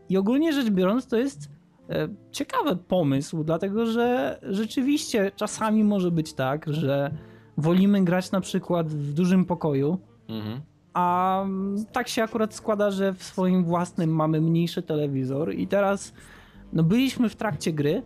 I 0.09 0.17
ogólnie 0.17 0.53
rzecz 0.53 0.71
biorąc, 0.71 1.07
to 1.07 1.17
jest 1.17 1.51
e, 1.91 2.09
ciekawy 2.33 2.77
pomysł, 2.77 3.45
dlatego 3.45 3.87
że 3.87 4.39
rzeczywiście 4.43 5.31
czasami 5.37 5.85
może 5.85 6.11
być 6.11 6.35
tak, 6.35 6.67
że 6.69 7.11
wolimy 7.57 8.05
grać 8.05 8.31
na 8.31 8.41
przykład 8.41 8.89
w 8.89 9.13
dużym 9.15 9.45
pokoju, 9.45 9.99
mhm. 10.29 10.61
a 10.95 11.45
tak 11.93 12.09
się 12.09 12.23
akurat 12.23 12.55
składa, 12.55 12.91
że 12.91 13.13
w 13.13 13.23
swoim 13.23 13.65
własnym 13.65 14.11
mamy 14.11 14.41
mniejszy 14.41 14.83
telewizor 14.83 15.55
i 15.55 15.67
teraz 15.67 16.13
no 16.73 16.83
byliśmy 16.83 17.29
w 17.29 17.37
trakcie 17.37 17.73
gry, 17.73 18.03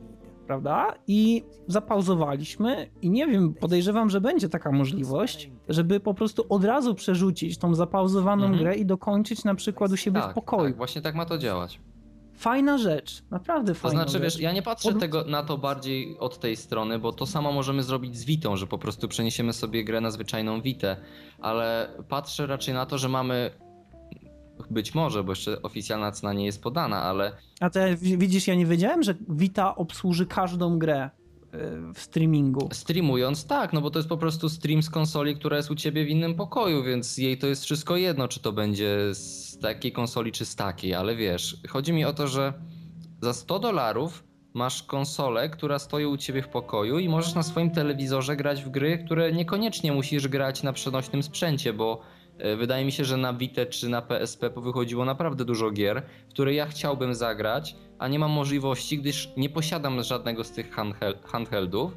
prawda? 0.51 0.95
I 1.07 1.45
zapauzowaliśmy 1.67 2.91
i 3.03 3.11
nie 3.11 3.27
wiem, 3.27 3.55
podejrzewam, 3.55 4.11
że 4.11 4.21
będzie 4.21 4.49
taka 4.49 4.73
możliwość, 4.73 5.51
żeby 5.69 6.01
po 6.01 6.15
prostu 6.15 6.45
od 6.49 6.65
razu 6.65 6.95
przerzucić 6.95 7.59
tą 7.59 7.75
zapauzowaną 7.75 8.45
mhm. 8.45 8.63
grę 8.63 8.77
i 8.77 8.87
dokończyć 8.87 9.45
na 9.45 9.55
przykład 9.55 9.93
u 9.93 9.97
siebie 9.97 10.21
tak, 10.21 10.31
w 10.31 10.35
pokoju. 10.35 10.65
Tak, 10.65 10.77
właśnie 10.77 11.03
tak 11.03 11.15
ma 11.15 11.27
to 11.27 11.39
działać. 11.39 11.81
fajna 12.35 12.79
rzecz, 12.79 13.23
naprawdę 13.31 13.75
To 13.75 13.81
fajna 13.81 13.97
znaczy, 13.99 14.13
rzecz. 14.13 14.23
wiesz, 14.23 14.41
ja 14.41 14.53
nie 14.53 14.63
patrzę 14.63 14.89
Od- 14.89 15.01
tego 15.01 15.25
na 15.25 15.43
to 15.43 15.59
bardziej 15.59 16.19
od 16.19 16.39
tej 16.39 16.57
strony, 16.57 16.99
bo 16.99 17.13
to 17.13 17.27
samo 17.27 17.53
możemy 17.53 17.83
zrobić 17.83 18.17
z 18.17 18.25
Vitą, 18.25 18.57
że 18.57 18.67
po 18.67 18.79
prostu 18.79 19.09
przeniesiemy 19.09 19.53
sobie 19.53 19.85
grę 19.85 20.01
na 20.01 20.11
zwyczajną 20.11 20.61
Vitę, 20.61 20.97
ale 21.41 21.91
patrzę 22.09 22.47
raczej 22.47 22.75
na 22.75 22.87
to, 22.87 22.99
że 22.99 23.09
mamy 23.09 23.51
być 24.71 24.95
może, 24.95 25.25
bo 25.25 25.33
jeszcze 25.33 25.63
oficjalna 25.63 26.13
cena 26.13 26.33
nie 26.33 26.47
jest 26.47 26.63
podana, 26.63 27.03
ale 27.03 27.33
A 27.61 27.71
to 27.71 27.81
widzisz, 28.03 28.47
ja 28.47 28.55
nie 28.55 28.67
wiedziałem, 28.67 29.03
że 29.03 29.15
Vita 29.29 29.77
obsłuży 29.77 30.27
każdą 30.27 30.79
grę 30.79 31.11
y, 31.11 31.59
w 31.95 32.01
streamingu. 32.01 32.69
streamując 32.73 33.47
tak, 33.47 33.73
no 33.73 33.81
bo 33.81 33.91
to 33.91 33.99
jest 33.99 34.09
po 34.09 34.17
prostu 34.17 34.49
stream 34.49 34.83
z 34.83 34.91
konsoli, 34.91 35.37
która 35.37 35.57
jest 35.57 35.71
u 35.71 35.75
ciebie 35.75 36.05
w 36.05 36.09
innym 36.09 36.35
pokoju, 36.35 36.83
więc 36.85 37.19
jej 37.19 37.39
to 37.39 37.47
jest 37.47 37.65
wszystko 37.65 37.97
jedno, 37.97 38.29
czy 38.29 38.41
to 38.41 38.53
będzie 38.53 39.15
z 39.15 39.59
takiej 39.59 39.93
konsoli, 39.93 40.33
czy 40.33 40.45
z 40.47 40.57
takiej, 40.57 40.95
ale 40.95 41.17
wiesz, 41.17 41.57
chodzi 41.69 41.93
mi 41.93 42.05
o 42.05 42.13
to, 42.13 42.29
że 42.29 42.53
za 43.23 43.33
100 43.33 43.59
dolarów 43.59 44.25
masz 44.55 44.83
konsolę, 44.83 45.49
która 45.49 45.79
stoi 45.79 46.05
u 46.07 46.17
ciebie 46.17 46.43
w 46.43 46.49
pokoju 46.49 46.99
i 46.99 47.09
możesz 47.09 47.35
na 47.35 47.43
swoim 47.43 47.71
telewizorze 47.71 48.37
grać 48.37 48.63
w 48.65 48.69
gry, 48.71 48.99
które 49.05 49.33
niekoniecznie 49.33 49.93
musisz 49.93 50.29
grać 50.29 50.63
na 50.63 50.73
przenośnym 50.73 51.23
sprzęcie, 51.23 51.73
bo 51.73 52.01
wydaje 52.59 52.85
mi 52.85 52.93
się, 52.93 53.05
że 53.05 53.17
na 53.17 53.33
Vita 53.33 53.67
czy 53.67 53.89
na 53.89 54.03
PSP 54.03 54.51
wychodziło 54.57 55.05
naprawdę 55.05 55.45
dużo 55.45 55.71
gier, 55.71 56.03
które 56.31 56.55
ja 56.55 56.67
chciałbym 56.67 57.15
zagrać, 57.15 57.77
a 57.99 58.09
nie 58.09 58.19
mam 58.19 58.31
możliwości, 58.31 58.99
gdyż 58.99 59.29
nie 59.37 59.49
posiadam 59.51 60.03
żadnego 60.03 60.45
z 60.45 60.51
tych 60.51 60.77
handhel- 60.77 61.15
handheldów. 61.25 61.93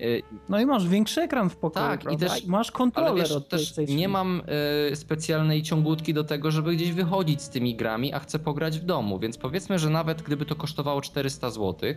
E, 0.00 0.04
No 0.48 0.60
i 0.60 0.66
masz 0.66 0.88
większy 0.88 1.20
ekran 1.20 1.50
w 1.50 1.56
pokoju, 1.56 1.86
Tak, 1.86 2.12
i 2.12 2.16
też- 2.16 2.46
masz 2.46 2.70
kontroler 2.70 3.14
wiesz, 3.22 3.32
od 3.32 3.48
też 3.48 3.74
nie 3.88 4.08
mam 4.08 4.42
e, 4.90 4.96
specjalnej 4.96 5.62
ciągutki 5.62 6.14
do 6.14 6.24
tego, 6.24 6.50
żeby 6.50 6.74
gdzieś 6.76 6.92
wychodzić 6.92 7.42
z 7.42 7.48
tymi 7.48 7.74
grami, 7.76 8.12
a 8.12 8.18
chcę 8.18 8.38
pograć 8.38 8.78
w 8.78 8.84
domu, 8.84 9.18
więc 9.18 9.38
powiedzmy, 9.38 9.78
że 9.78 9.90
nawet 9.90 10.22
gdyby 10.22 10.46
to 10.46 10.54
kosztowało 10.54 11.00
400 11.00 11.50
zł, 11.50 11.94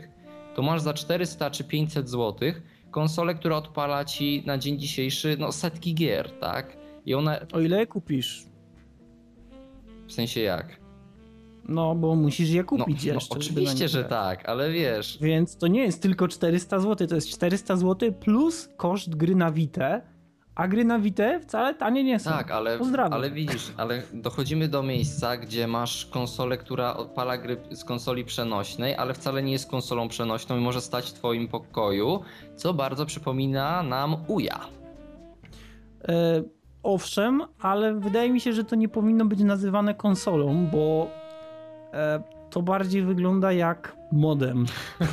to 0.56 0.62
masz 0.62 0.82
za 0.82 0.94
400 0.94 1.52
czy 1.52 1.64
500 1.64 2.10
zł 2.10 2.52
konsolę, 2.92 3.36
która 3.36 3.58
odpala 3.58 4.06
ci 4.06 4.44
na 4.46 4.58
dzień 4.58 4.80
dzisiejszy 4.80 5.36
no, 5.40 5.52
setki 5.52 5.96
gier, 5.96 6.32
tak? 6.40 6.78
I 7.06 7.14
ona, 7.16 7.40
O 7.54 7.60
ile 7.60 7.80
je 7.80 7.88
kupisz? 7.88 8.46
w 10.08 10.12
sensie 10.14 10.42
jak? 10.42 10.80
No, 11.68 11.96
bo 11.96 12.16
musisz 12.16 12.50
je 12.50 12.62
No, 12.62 12.68
kupić 12.68 13.06
no 13.06 13.14
jeszcze. 13.14 13.36
na 13.36 13.42
oczywiście, 13.42 13.88
że 13.88 14.04
tak, 14.04 14.50
ale 14.50 14.72
wiesz, 14.72 15.18
Więc 15.22 15.58
to 15.58 15.68
nie 15.68 15.84
jest 15.84 16.02
tylko 16.02 16.28
400 16.28 16.80
zł, 16.80 17.08
to 17.08 17.16
jest 17.16 17.30
400 17.30 17.76
zł 17.78 18.14
plus 18.14 18.70
koszt 18.78 19.16
gry 19.16 19.36
na 19.36 19.52
Vita, 19.52 20.02
a 20.56 20.68
gry 20.68 20.86
na 20.86 21.00
Vita 21.00 21.40
wcale 21.40 21.74
tanie 21.76 22.04
nie 22.04 22.20
są. 22.20 22.30
Tak, 22.30 22.52
ale, 22.52 22.78
Pozdrawiam. 22.78 23.14
ale 23.14 23.32
widzisz, 23.32 23.72
ale 23.78 24.04
dochodzimy 24.14 24.68
do 24.68 24.84
miejsca, 24.84 25.38
gdzie 25.38 25.68
masz 25.68 26.06
konsolę, 26.06 26.58
która 26.58 26.98
odpala 26.98 27.38
gry 27.38 27.58
z 27.72 27.84
konsoli 27.84 28.26
przenośnej, 28.26 28.96
ale 28.96 29.14
wcale 29.14 29.44
nie 29.44 29.52
jest 29.52 29.70
konsolą 29.70 30.08
przenośną 30.08 30.58
i 30.58 30.62
może 30.62 30.82
stać 30.82 31.10
w 31.10 31.14
twoim 31.14 31.48
pokoju, 31.48 32.20
co 32.56 32.74
bardzo 32.74 33.06
przypomina 33.06 33.84
nam 33.84 34.16
Uja. 34.28 34.60
E, 36.08 36.44
owszem, 36.86 37.44
ale 37.60 38.00
wydaje 38.00 38.32
mi 38.32 38.42
się, 38.42 38.54
że 38.54 38.64
to 38.64 38.76
nie 38.76 38.90
powinno 38.90 39.26
być 39.26 39.40
nazywane 39.40 39.94
konsolą, 39.94 40.68
bo 40.72 41.10
e, 41.94 42.24
to 42.50 42.62
bardziej 42.62 43.04
wygląda 43.04 43.52
jak 43.52 43.98
modem. 44.12 44.66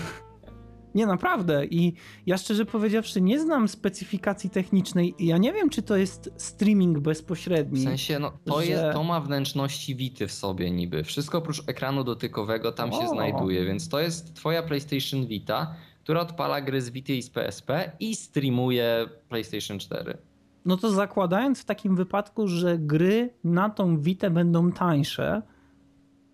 nie, 0.94 1.06
naprawdę. 1.06 1.66
I 1.66 1.94
ja 2.26 2.38
szczerze 2.38 2.64
powiedziawszy 2.64 3.20
nie 3.20 3.40
znam 3.40 3.68
specyfikacji 3.68 4.50
technicznej 4.50 5.14
i 5.18 5.26
ja 5.26 5.38
nie 5.38 5.52
wiem, 5.52 5.70
czy 5.70 5.82
to 5.82 5.96
jest 5.96 6.30
streaming 6.36 6.98
bezpośredni. 6.98 7.80
W 7.80 7.84
sensie, 7.84 8.18
no 8.18 8.32
to, 8.44 8.60
że- 8.60 8.66
jest, 8.66 8.84
to 8.92 9.04
ma 9.04 9.20
wnętrzności 9.20 9.96
Wity 9.96 10.26
w 10.26 10.32
sobie 10.32 10.70
niby. 10.70 11.04
Wszystko 11.04 11.38
oprócz 11.38 11.62
ekranu 11.66 12.04
dotykowego 12.04 12.72
tam 12.72 12.92
się 12.92 12.98
O. 12.98 13.08
znajduje, 13.08 13.64
więc 13.64 13.88
to 13.88 14.00
jest 14.00 14.34
twoja 14.34 14.62
PlayStation 14.62 15.26
Vita, 15.26 15.74
która 16.04 16.20
odpala 16.20 16.60
gry 16.60 16.82
z 16.82 16.90
Vity 16.90 17.14
i 17.14 17.22
z 17.22 17.30
PSP 17.30 17.92
i 18.00 18.16
streamuje 18.16 19.06
PlayStation 19.28 19.78
4. 19.78 20.18
No 20.64 20.76
to 20.76 20.90
zakładając 20.90 21.60
w 21.60 21.64
takim 21.64 21.96
wypadku, 21.96 22.48
że 22.48 22.78
gry 22.78 23.34
na 23.44 23.70
tą 23.70 23.98
Vita 23.98 24.30
będą 24.30 24.72
tańsze 24.72 25.42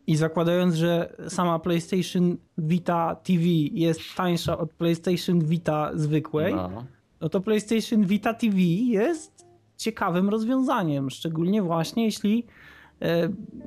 i 0.06 0.16
zakładając, 0.16 0.74
że 0.74 1.16
sama 1.28 1.58
PlayStation 1.58 2.36
Vita 2.58 3.14
TV 3.14 3.42
jest 3.72 4.00
tańsza 4.16 4.58
od 4.58 4.72
PlayStation 4.72 5.40
Vita 5.40 5.90
zwykłej, 5.94 6.54
no, 6.54 6.84
No. 7.20 7.28
to 7.28 7.40
PlayStation 7.40 8.04
Vita 8.04 8.34
TV 8.34 8.56
jest 8.82 9.46
ciekawym 9.76 10.28
rozwiązaniem, 10.28 11.10
szczególnie 11.10 11.62
właśnie 11.62 12.04
jeśli 12.04 12.46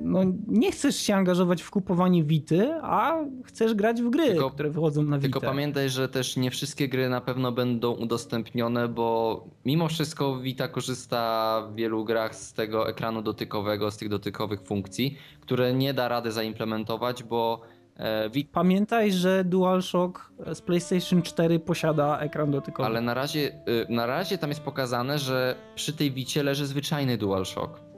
no, 0.00 0.20
nie 0.48 0.72
chcesz 0.72 0.96
się 0.96 1.14
angażować 1.14 1.62
w 1.62 1.70
kupowanie 1.70 2.24
Vity, 2.24 2.74
a 2.82 3.16
chcesz 3.44 3.74
grać 3.74 4.02
w 4.02 4.10
gry, 4.10 4.26
Tylko- 4.26 4.50
które 4.50 4.70
wychodzą 4.70 5.02
na 5.02 5.18
Tylko 5.18 5.40
Vita. 5.40 5.50
pamiętaj, 5.50 5.88
że 5.90 6.08
też 6.08 6.36
nie 6.36 6.50
wszystkie 6.50 6.88
gry 6.88 7.08
na 7.08 7.20
pewno 7.20 7.52
będą 7.52 7.92
udostępnione, 7.92 8.88
bo 8.88 9.44
mimo 9.64 9.88
wszystko 9.88 10.38
Vita 10.38 10.68
korzysta 10.68 11.62
w 11.72 11.74
wielu 11.74 12.04
grach 12.04 12.36
z 12.36 12.52
tego 12.52 12.88
ekranu 12.88 13.22
dotykowego, 13.22 13.90
z 13.90 13.96
tych 13.96 14.08
dotykowych 14.08 14.60
funkcji, 14.62 15.18
które 15.40 15.74
nie 15.74 15.94
da 15.94 16.08
rady 16.08 16.32
zaimplementować, 16.32 17.22
bo 17.22 17.60
e, 17.96 18.30
Pamiętaj, 18.52 19.12
że 19.12 19.44
DualShock 19.44 20.32
z 20.54 20.60
PlayStation 20.60 21.22
4 21.22 21.58
posiada 21.60 22.18
ekran 22.18 22.50
dotykowy. 22.50 22.86
Ale 22.86 23.00
na 23.00 23.14
razie, 23.14 23.52
y, 23.68 23.86
na 23.88 24.06
razie 24.06 24.38
tam 24.38 24.50
jest 24.50 24.62
pokazane, 24.62 25.18
że 25.18 25.56
przy 25.74 25.92
tej 25.92 26.12
Wicie 26.12 26.42
leży 26.42 26.66
zwyczajny 26.66 27.18
DualShock. 27.18 27.91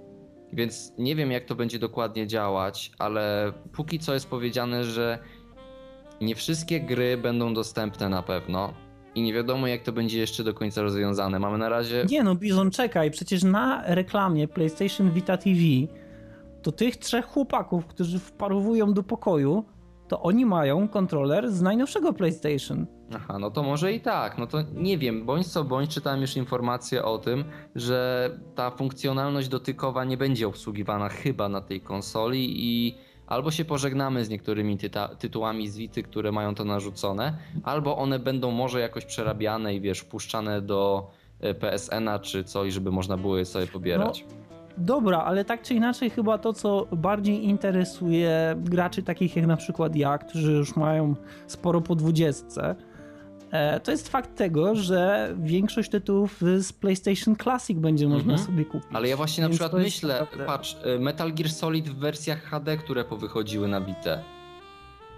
Więc 0.54 0.92
nie 0.98 1.16
wiem, 1.16 1.30
jak 1.32 1.44
to 1.44 1.54
będzie 1.54 1.78
dokładnie 1.78 2.26
działać, 2.26 2.92
ale 2.98 3.52
póki 3.72 3.98
co 3.98 4.14
jest 4.14 4.28
powiedziane, 4.28 4.84
że 4.84 5.18
nie 6.20 6.34
wszystkie 6.34 6.80
gry 6.80 7.16
będą 7.16 7.54
dostępne 7.54 8.08
na 8.08 8.22
pewno. 8.22 8.74
I 9.14 9.22
nie 9.22 9.32
wiadomo, 9.32 9.66
jak 9.66 9.82
to 9.82 9.92
będzie 9.92 10.18
jeszcze 10.18 10.44
do 10.44 10.54
końca 10.54 10.82
rozwiązane. 10.82 11.38
Mamy 11.38 11.58
na 11.58 11.68
razie. 11.68 12.06
Nie 12.10 12.22
no, 12.22 12.34
Bizon, 12.34 12.70
czekaj, 12.70 13.10
przecież 13.10 13.42
na 13.42 13.82
reklamie 13.86 14.48
PlayStation 14.48 15.10
Vita 15.10 15.36
TV 15.36 15.60
to 16.62 16.72
tych 16.72 16.96
trzech 16.96 17.26
chłopaków, 17.26 17.86
którzy 17.86 18.18
wparowują 18.18 18.94
do 18.94 19.02
pokoju, 19.02 19.64
to 20.14 20.22
oni 20.22 20.46
mają 20.46 20.88
kontroler 20.88 21.50
z 21.50 21.62
najnowszego 21.62 22.12
PlayStation. 22.12 22.86
Aha, 23.14 23.38
no 23.38 23.50
to 23.50 23.62
może 23.62 23.92
i 23.92 24.00
tak. 24.00 24.38
No 24.38 24.46
to 24.46 24.58
nie 24.74 24.98
wiem, 24.98 25.26
bądź 25.26 25.46
co 25.46 25.64
bądź, 25.64 25.94
czytałem 25.94 26.20
już 26.20 26.36
informację 26.36 27.04
o 27.04 27.18
tym, 27.18 27.44
że 27.74 28.30
ta 28.54 28.70
funkcjonalność 28.70 29.48
dotykowa 29.48 30.04
nie 30.04 30.16
będzie 30.16 30.48
obsługiwana 30.48 31.08
chyba 31.08 31.48
na 31.48 31.60
tej 31.60 31.80
konsoli 31.80 32.52
i 32.56 32.94
albo 33.26 33.50
się 33.50 33.64
pożegnamy 33.64 34.24
z 34.24 34.28
niektórymi 34.28 34.78
tyta- 34.78 35.16
tytułami 35.16 35.68
z 35.68 35.76
Vity, 35.76 36.02
które 36.02 36.32
mają 36.32 36.54
to 36.54 36.64
narzucone, 36.64 37.38
albo 37.64 37.96
one 37.98 38.18
będą 38.18 38.50
może 38.50 38.80
jakoś 38.80 39.04
przerabiane 39.04 39.74
i 39.74 39.80
wiesz, 39.80 40.00
wpuszczane 40.00 40.62
do 40.62 41.10
e, 41.40 41.54
PSN-a 41.54 42.18
czy 42.18 42.44
coś, 42.44 42.72
żeby 42.72 42.90
można 42.90 43.16
było 43.16 43.38
je 43.38 43.44
sobie 43.44 43.66
pobierać. 43.66 44.24
Dobra, 44.78 45.18
ale 45.24 45.44
tak 45.44 45.62
czy 45.62 45.74
inaczej 45.74 46.10
chyba 46.10 46.38
to, 46.38 46.52
co 46.52 46.86
bardziej 46.92 47.44
interesuje 47.44 48.54
graczy 48.58 49.02
takich 49.02 49.36
jak 49.36 49.46
na 49.46 49.56
przykład 49.56 49.96
ja, 49.96 50.18
którzy 50.18 50.52
już 50.52 50.76
mają 50.76 51.14
sporo 51.46 51.80
po 51.80 51.94
dwudziestce, 51.94 52.74
e, 53.50 53.80
to 53.80 53.90
jest 53.90 54.08
fakt 54.08 54.34
tego, 54.36 54.74
że 54.74 55.32
większość 55.42 55.90
tytułów 55.90 56.40
z 56.58 56.72
PlayStation 56.72 57.36
Classic 57.36 57.78
będzie 57.78 58.08
można 58.08 58.32
Mhm. 58.32 58.46
sobie 58.48 58.64
kupić. 58.64 58.88
Ale 58.92 59.08
ja 59.08 59.16
właśnie 59.16 59.42
na 59.44 59.50
przykład 59.50 59.72
myślę, 59.72 60.18
naprawdę- 60.20 60.44
patrz, 60.46 60.76
e, 60.84 60.98
Metal 60.98 61.34
Gear 61.34 61.50
Solid 61.50 61.88
w 61.88 61.94
wersjach 61.98 62.42
HD, 62.42 62.76
które 62.76 63.04
powychodziły 63.04 63.68
na 63.68 63.80
Vitę. 63.80 64.22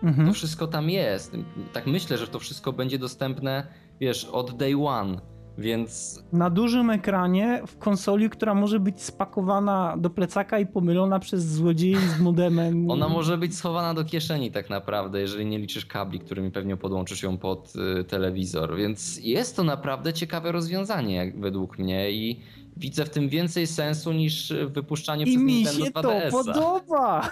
Mhm. 0.03 0.29
To 0.29 0.35
wszystko 0.35 0.67
tam 0.67 0.91
jest. 0.91 1.37
Tak 1.73 1.87
myślę, 1.87 2.19
że 2.19 2.27
to 2.29 2.39
wszystko 2.39 2.73
będzie 2.73 2.99
dostępne, 2.99 3.67
wiesz, 4.01 4.25
od 4.25 4.57
day 4.57 4.87
one. 4.87 5.21
Więc 5.59 6.23
na 6.33 6.51
dużym 6.51 6.91
ekranie 6.91 7.63
w 7.67 7.79
konsoli, 7.79 8.31
która 8.31 8.55
może 8.55 8.81
być 8.81 9.03
spakowana 9.03 9.97
do 9.99 10.11
plecaka 10.11 10.59
i 10.59 10.67
pomylona 10.67 11.19
przez 11.19 11.45
złodziei 11.45 11.97
z 11.97 12.21
modemem. 12.21 12.91
ona 12.91 13.09
może 13.09 13.39
być 13.39 13.57
schowana 13.57 13.95
do 13.95 14.05
kieszeni 14.05 14.51
tak 14.51 14.71
naprawdę, 14.71 15.21
jeżeli 15.21 15.47
nie 15.47 15.59
liczysz 15.59 15.87
kabli, 15.87 16.21
którymi 16.21 16.51
pewnie 16.51 16.77
podłączysz 16.77 17.23
ją 17.23 17.39
pod 17.39 17.73
y, 18.01 18.05
telewizor. 18.05 18.77
Więc 18.77 19.21
jest 19.23 19.57
to 19.57 19.65
naprawdę 19.65 20.13
ciekawe 20.13 20.53
rozwiązanie, 20.53 21.15
jak 21.15 21.41
według 21.41 21.79
mnie 21.79 22.13
i 22.13 22.41
widzę 22.77 23.05
w 23.05 23.11
tym 23.11 23.29
więcej 23.29 23.67
sensu 23.67 24.13
niż 24.13 24.53
w 24.53 24.73
wypuszczaniu 24.73 25.27
I 25.27 25.31
przez 25.31 25.43
mi 25.43 25.55
Nintendo 25.55 25.85
się 25.85 25.91
to 25.93 26.01
2DS-a. 26.01 26.31
podoba! 26.31 27.31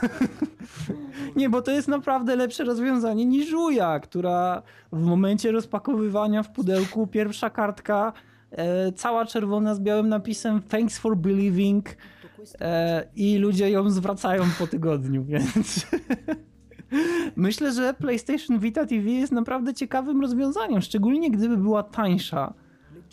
Nie, 1.37 1.48
bo 1.50 1.62
to 1.62 1.70
jest 1.70 1.88
naprawdę 1.88 2.37
lepsze 2.37 2.64
rozwiązanie 2.64 3.26
niż 3.26 3.52
Uja, 3.52 4.00
która 4.00 4.62
w 4.92 5.02
momencie 5.02 5.52
rozpakowywania 5.52 6.42
w 6.42 6.52
pudełku 6.52 7.07
pierwsza 7.07 7.50
kartka 7.50 8.12
e, 8.50 8.92
cała 8.92 9.26
czerwona 9.26 9.74
z 9.74 9.80
białym 9.80 10.09
napisem 10.09 10.62
Thanks 10.62 10.98
for 10.98 11.16
believing 11.16 11.96
e, 12.61 13.04
i 13.16 13.38
ludzie 13.38 13.71
ją 13.71 13.90
zwracają 13.90 14.44
po 14.58 14.66
tygodniu, 14.66 15.25
więc 15.31 15.87
myślę, 17.37 17.73
że 17.73 17.94
PlayStation 17.94 18.58
Vita 18.58 18.87
TV 18.87 19.10
jest 19.10 19.33
naprawdę 19.33 19.75
ciekawym 19.75 20.21
rozwiązaniem, 20.21 20.83
szczególnie 20.83 21.31
gdyby 21.31 21.56
była 21.56 21.83
tańsza. 21.83 22.54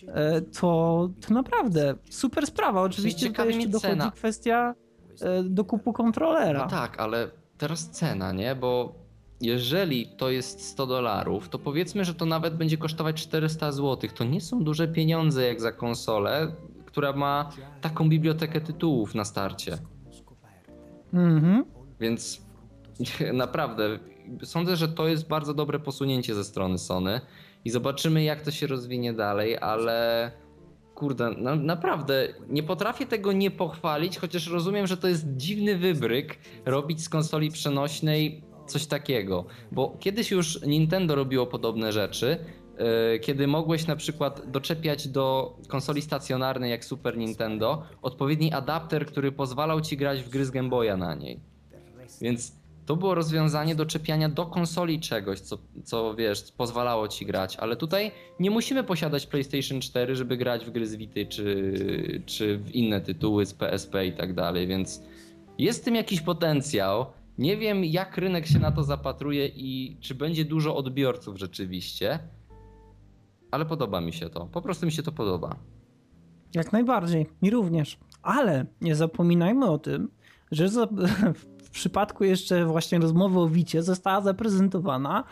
E, 0.08 0.42
to, 0.42 1.10
to 1.28 1.34
naprawdę 1.34 1.96
super 2.10 2.48
sprawa. 2.48 2.82
Oczywiście 2.82 3.20
to 3.20 3.28
ciekawi 3.28 3.56
jeszcze 3.56 3.70
dochodzi 3.70 3.92
cena. 3.92 4.12
kwestia 4.12 4.76
e, 5.22 5.44
dokupu 5.44 5.94
kontrolera. 5.94 6.60
No 6.64 6.70
tak, 6.70 7.00
ale 7.00 7.30
teraz 7.58 7.90
cena, 7.90 8.32
nie? 8.32 8.56
Bo 8.56 9.02
jeżeli 9.42 10.08
to 10.08 10.30
jest 10.30 10.66
100 10.66 10.88
dolarów, 10.88 11.50
to 11.50 11.60
powiedzmy, 11.60 12.06
że 12.06 12.16
to 12.16 12.26
nawet 12.26 12.58
będzie 12.58 12.78
kosztować 12.78 13.22
400 13.22 13.72
zł. 13.72 14.10
To 14.16 14.24
nie 14.24 14.42
są 14.42 14.64
duże 14.64 14.88
pieniądze 14.88 15.44
jak 15.44 15.62
za 15.62 15.72
konsolę, 15.72 16.56
która 16.86 17.14
ma 17.14 17.50
taką 17.82 18.10
bibliotekę 18.10 18.62
tytułów 18.62 19.16
na 19.16 19.26
starcie. 19.26 19.78
Mhm. 21.14 21.66
Więc 22.00 22.42
naprawdę 23.34 24.00
sądzę, 24.44 24.76
że 24.76 24.88
to 24.88 25.08
jest 25.08 25.28
bardzo 25.28 25.54
dobre 25.54 25.80
posunięcie 25.80 26.36
ze 26.36 26.44
strony 26.44 26.78
Sony 26.78 27.22
i 27.66 27.70
zobaczymy 27.70 28.24
jak 28.24 28.42
to 28.42 28.52
się 28.52 28.68
rozwinie 28.68 29.14
dalej, 29.14 29.58
ale 29.58 30.32
kurde, 30.96 31.30
na, 31.30 31.56
naprawdę 31.56 32.28
nie 32.48 32.64
potrafię 32.64 33.06
tego 33.06 33.32
nie 33.32 33.52
pochwalić, 33.52 34.18
chociaż 34.18 34.48
rozumiem, 34.48 34.88
że 34.88 34.98
to 34.98 35.08
jest 35.08 35.26
dziwny 35.36 35.78
wybryk 35.78 36.38
robić 36.66 37.04
z 37.04 37.10
konsoli 37.10 37.52
przenośnej 37.52 38.44
coś 38.68 38.86
takiego, 38.86 39.46
bo 39.72 39.98
kiedyś 40.00 40.32
już 40.32 40.62
Nintendo 40.62 41.16
robiło 41.16 41.48
podobne 41.48 41.92
rzeczy, 41.92 42.38
yy, 43.14 43.20
kiedy 43.20 43.48
mogłeś 43.48 43.88
na 43.88 43.96
przykład 43.96 44.52
doczepiać 44.52 45.08
do 45.08 45.56
konsoli 45.68 46.02
stacjonarnej 46.02 46.72
jak 46.72 46.86
Super 46.86 47.18
Nintendo 47.18 47.84
odpowiedni 48.02 48.54
adapter, 48.54 49.06
który 49.06 49.32
pozwalał 49.32 49.82
ci 49.82 49.98
grać 49.98 50.24
w 50.24 50.30
gry 50.30 50.46
z 50.46 50.52
Game 50.52 50.70
Boya 50.70 50.98
na 50.98 51.16
niej. 51.16 51.40
Więc 52.22 52.61
to 52.86 52.96
było 52.96 53.16
rozwiązanie 53.16 53.76
do 53.76 53.86
czepiania 53.86 54.30
do 54.30 54.46
konsoli 54.46 55.00
czegoś, 55.00 55.40
co, 55.40 55.58
co 55.84 56.16
wiesz, 56.16 56.52
pozwalało 56.58 57.08
ci 57.08 57.26
grać, 57.26 57.58
ale 57.58 57.76
tutaj 57.76 58.12
nie 58.40 58.52
musimy 58.52 58.84
posiadać 58.84 59.28
PlayStation 59.28 59.82
4, 59.82 60.16
żeby 60.16 60.38
grać 60.38 60.66
w 60.66 60.70
gry 60.70 60.88
z 60.88 60.96
Vity 60.96 61.26
czy, 61.26 62.24
czy 62.26 62.58
w 62.58 62.76
inne 62.76 63.02
tytuły 63.02 63.46
z 63.46 63.54
PSP 63.54 64.06
i 64.06 64.14
tak 64.14 64.34
dalej, 64.34 64.68
więc 64.68 65.02
jest 65.58 65.82
w 65.82 65.86
tym 65.86 65.96
jakiś 65.96 66.22
potencjał. 66.22 67.06
Nie 67.38 67.58
wiem, 67.58 67.86
jak 67.86 68.18
rynek 68.18 68.48
się 68.48 68.60
na 68.60 68.72
to 68.72 68.84
zapatruje 68.84 69.48
i 69.48 69.98
czy 70.00 70.16
będzie 70.16 70.46
dużo 70.46 70.76
odbiorców 70.76 71.38
rzeczywiście, 71.38 72.20
ale 73.52 73.66
podoba 73.66 74.02
mi 74.02 74.14
się 74.14 74.30
to. 74.30 74.46
Po 74.46 74.62
prostu 74.62 74.86
mi 74.86 74.92
się 74.92 75.04
to 75.04 75.12
podoba. 75.12 75.56
Jak 76.56 76.72
najbardziej, 76.72 77.26
mi 77.42 77.50
również. 77.50 77.98
Ale 78.22 78.66
nie 78.82 78.96
zapominajmy 78.96 79.70
o 79.70 79.78
tym, 79.78 80.10
że 80.52 80.68
przypadku 81.72 82.24
jeszcze 82.24 82.66
właśnie 82.66 83.00
rozmowy 83.00 83.40
o 83.40 83.48
Wicie 83.48 83.84
została 83.84 84.22
zaprezentowana 84.22 85.24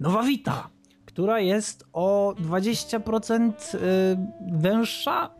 nowa 0.00 0.22
Wita, 0.22 0.68
która 1.04 1.40
jest 1.40 1.84
o 1.92 2.34
20% 2.40 3.52
y, 3.74 3.78
węższa, 4.52 5.30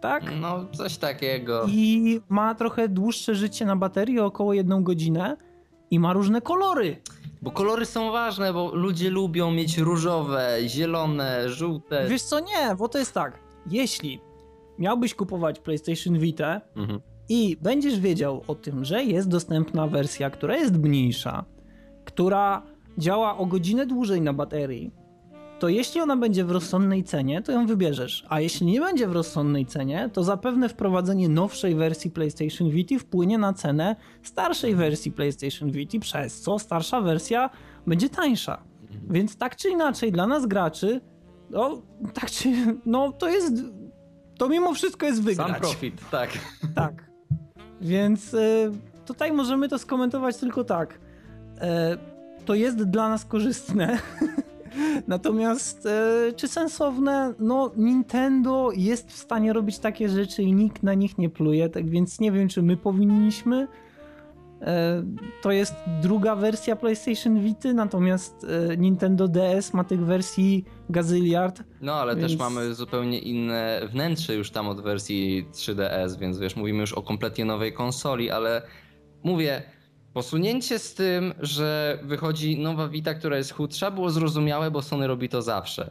tak? 0.00 0.24
No, 0.40 0.64
coś 0.72 0.96
takiego. 0.96 1.66
I 1.68 2.20
ma 2.28 2.54
trochę 2.54 2.88
dłuższe 2.88 3.34
życie 3.34 3.64
na 3.64 3.76
baterii, 3.76 4.20
około 4.20 4.52
jedną 4.52 4.84
godzinę 4.84 5.36
i 5.90 5.98
ma 5.98 6.12
różne 6.12 6.40
kolory. 6.40 6.96
Bo 7.42 7.50
kolory 7.50 7.86
są 7.86 8.12
ważne, 8.12 8.52
bo 8.52 8.74
ludzie 8.74 9.10
lubią 9.10 9.50
mieć 9.50 9.78
różowe, 9.78 10.56
zielone, 10.66 11.50
żółte. 11.50 12.06
Wiesz 12.08 12.22
co, 12.22 12.40
nie, 12.40 12.74
bo 12.78 12.88
to 12.88 12.98
jest 12.98 13.14
tak. 13.14 13.38
Jeśli 13.66 14.20
miałbyś 14.78 15.14
kupować 15.14 15.60
PlayStation 15.60 16.18
Vita, 16.18 16.60
mhm 16.76 17.00
i 17.30 17.56
będziesz 17.60 18.00
wiedział 18.00 18.42
o 18.46 18.54
tym, 18.54 18.84
że 18.84 19.04
jest 19.04 19.28
dostępna 19.28 19.86
wersja, 19.86 20.30
która 20.30 20.56
jest 20.56 20.76
mniejsza, 20.76 21.44
która 22.04 22.62
działa 22.98 23.38
o 23.38 23.46
godzinę 23.46 23.86
dłużej 23.86 24.20
na 24.20 24.32
baterii, 24.32 24.90
to 25.58 25.68
jeśli 25.68 26.00
ona 26.00 26.16
będzie 26.16 26.44
w 26.44 26.50
rozsądnej 26.50 27.04
cenie, 27.04 27.42
to 27.42 27.52
ją 27.52 27.66
wybierzesz. 27.66 28.26
A 28.28 28.40
jeśli 28.40 28.66
nie 28.66 28.80
będzie 28.80 29.06
w 29.08 29.12
rozsądnej 29.12 29.66
cenie, 29.66 30.10
to 30.12 30.24
zapewne 30.24 30.68
wprowadzenie 30.68 31.28
nowszej 31.28 31.74
wersji 31.74 32.10
PlayStation 32.10 32.70
Vita 32.70 32.98
wpłynie 32.98 33.38
na 33.38 33.52
cenę 33.52 33.96
starszej 34.22 34.74
wersji 34.74 35.12
PlayStation 35.12 35.70
Vita, 35.70 35.98
przez 35.98 36.40
co 36.40 36.58
starsza 36.58 37.00
wersja 37.00 37.50
będzie 37.86 38.08
tańsza. 38.08 38.62
Więc 39.10 39.36
tak 39.36 39.56
czy 39.56 39.68
inaczej, 39.68 40.12
dla 40.12 40.26
nas 40.26 40.46
graczy, 40.46 41.00
no, 41.50 41.82
tak 42.14 42.30
czy, 42.30 42.48
no 42.86 43.12
to 43.12 43.28
jest, 43.28 43.54
to 44.38 44.48
mimo 44.48 44.74
wszystko 44.74 45.06
jest 45.06 45.22
wygrać. 45.22 45.48
Sam 45.48 45.60
profit, 45.60 46.10
tak. 46.10 46.30
Tak. 46.74 47.09
Więc 47.80 48.34
e, 48.34 48.70
tutaj 49.06 49.32
możemy 49.32 49.68
to 49.68 49.78
skomentować 49.78 50.36
tylko 50.36 50.64
tak. 50.64 50.98
E, 51.60 51.96
to 52.44 52.54
jest 52.54 52.82
dla 52.84 53.08
nas 53.08 53.24
korzystne. 53.24 53.98
Natomiast 55.08 55.86
e, 55.86 56.32
czy 56.36 56.48
sensowne? 56.48 57.34
No, 57.38 57.70
Nintendo 57.76 58.70
jest 58.76 59.12
w 59.12 59.16
stanie 59.16 59.52
robić 59.52 59.78
takie 59.78 60.08
rzeczy 60.08 60.42
i 60.42 60.52
nikt 60.52 60.82
na 60.82 60.94
nich 60.94 61.18
nie 61.18 61.30
pluje, 61.30 61.68
tak 61.68 61.90
więc 61.90 62.20
nie 62.20 62.32
wiem, 62.32 62.48
czy 62.48 62.62
my 62.62 62.76
powinniśmy. 62.76 63.68
To 65.42 65.52
jest 65.52 65.74
druga 66.02 66.36
wersja 66.36 66.76
PlayStation 66.76 67.40
Vita, 67.40 67.72
natomiast 67.72 68.46
Nintendo 68.78 69.28
DS 69.28 69.74
ma 69.74 69.84
tych 69.84 70.04
wersji 70.04 70.64
gazyliard. 70.90 71.62
No, 71.80 71.94
ale 71.94 72.16
więc... 72.16 72.28
też 72.28 72.38
mamy 72.38 72.74
zupełnie 72.74 73.18
inne 73.18 73.80
wnętrze 73.92 74.34
już 74.34 74.50
tam 74.50 74.68
od 74.68 74.80
wersji 74.80 75.46
3DS, 75.52 76.18
więc 76.18 76.38
wiesz, 76.38 76.56
mówimy 76.56 76.80
już 76.80 76.92
o 76.92 77.02
kompletnie 77.02 77.44
nowej 77.44 77.72
konsoli, 77.72 78.30
ale 78.30 78.62
mówię, 79.22 79.62
posunięcie 80.12 80.78
z 80.78 80.94
tym, 80.94 81.34
że 81.40 81.98
wychodzi 82.02 82.58
nowa 82.58 82.88
Vita, 82.88 83.14
która 83.14 83.36
jest 83.36 83.52
chudsza, 83.52 83.90
było 83.90 84.10
zrozumiałe, 84.10 84.70
bo 84.70 84.82
Sony 84.82 85.06
robi 85.06 85.28
to 85.28 85.42
zawsze. 85.42 85.90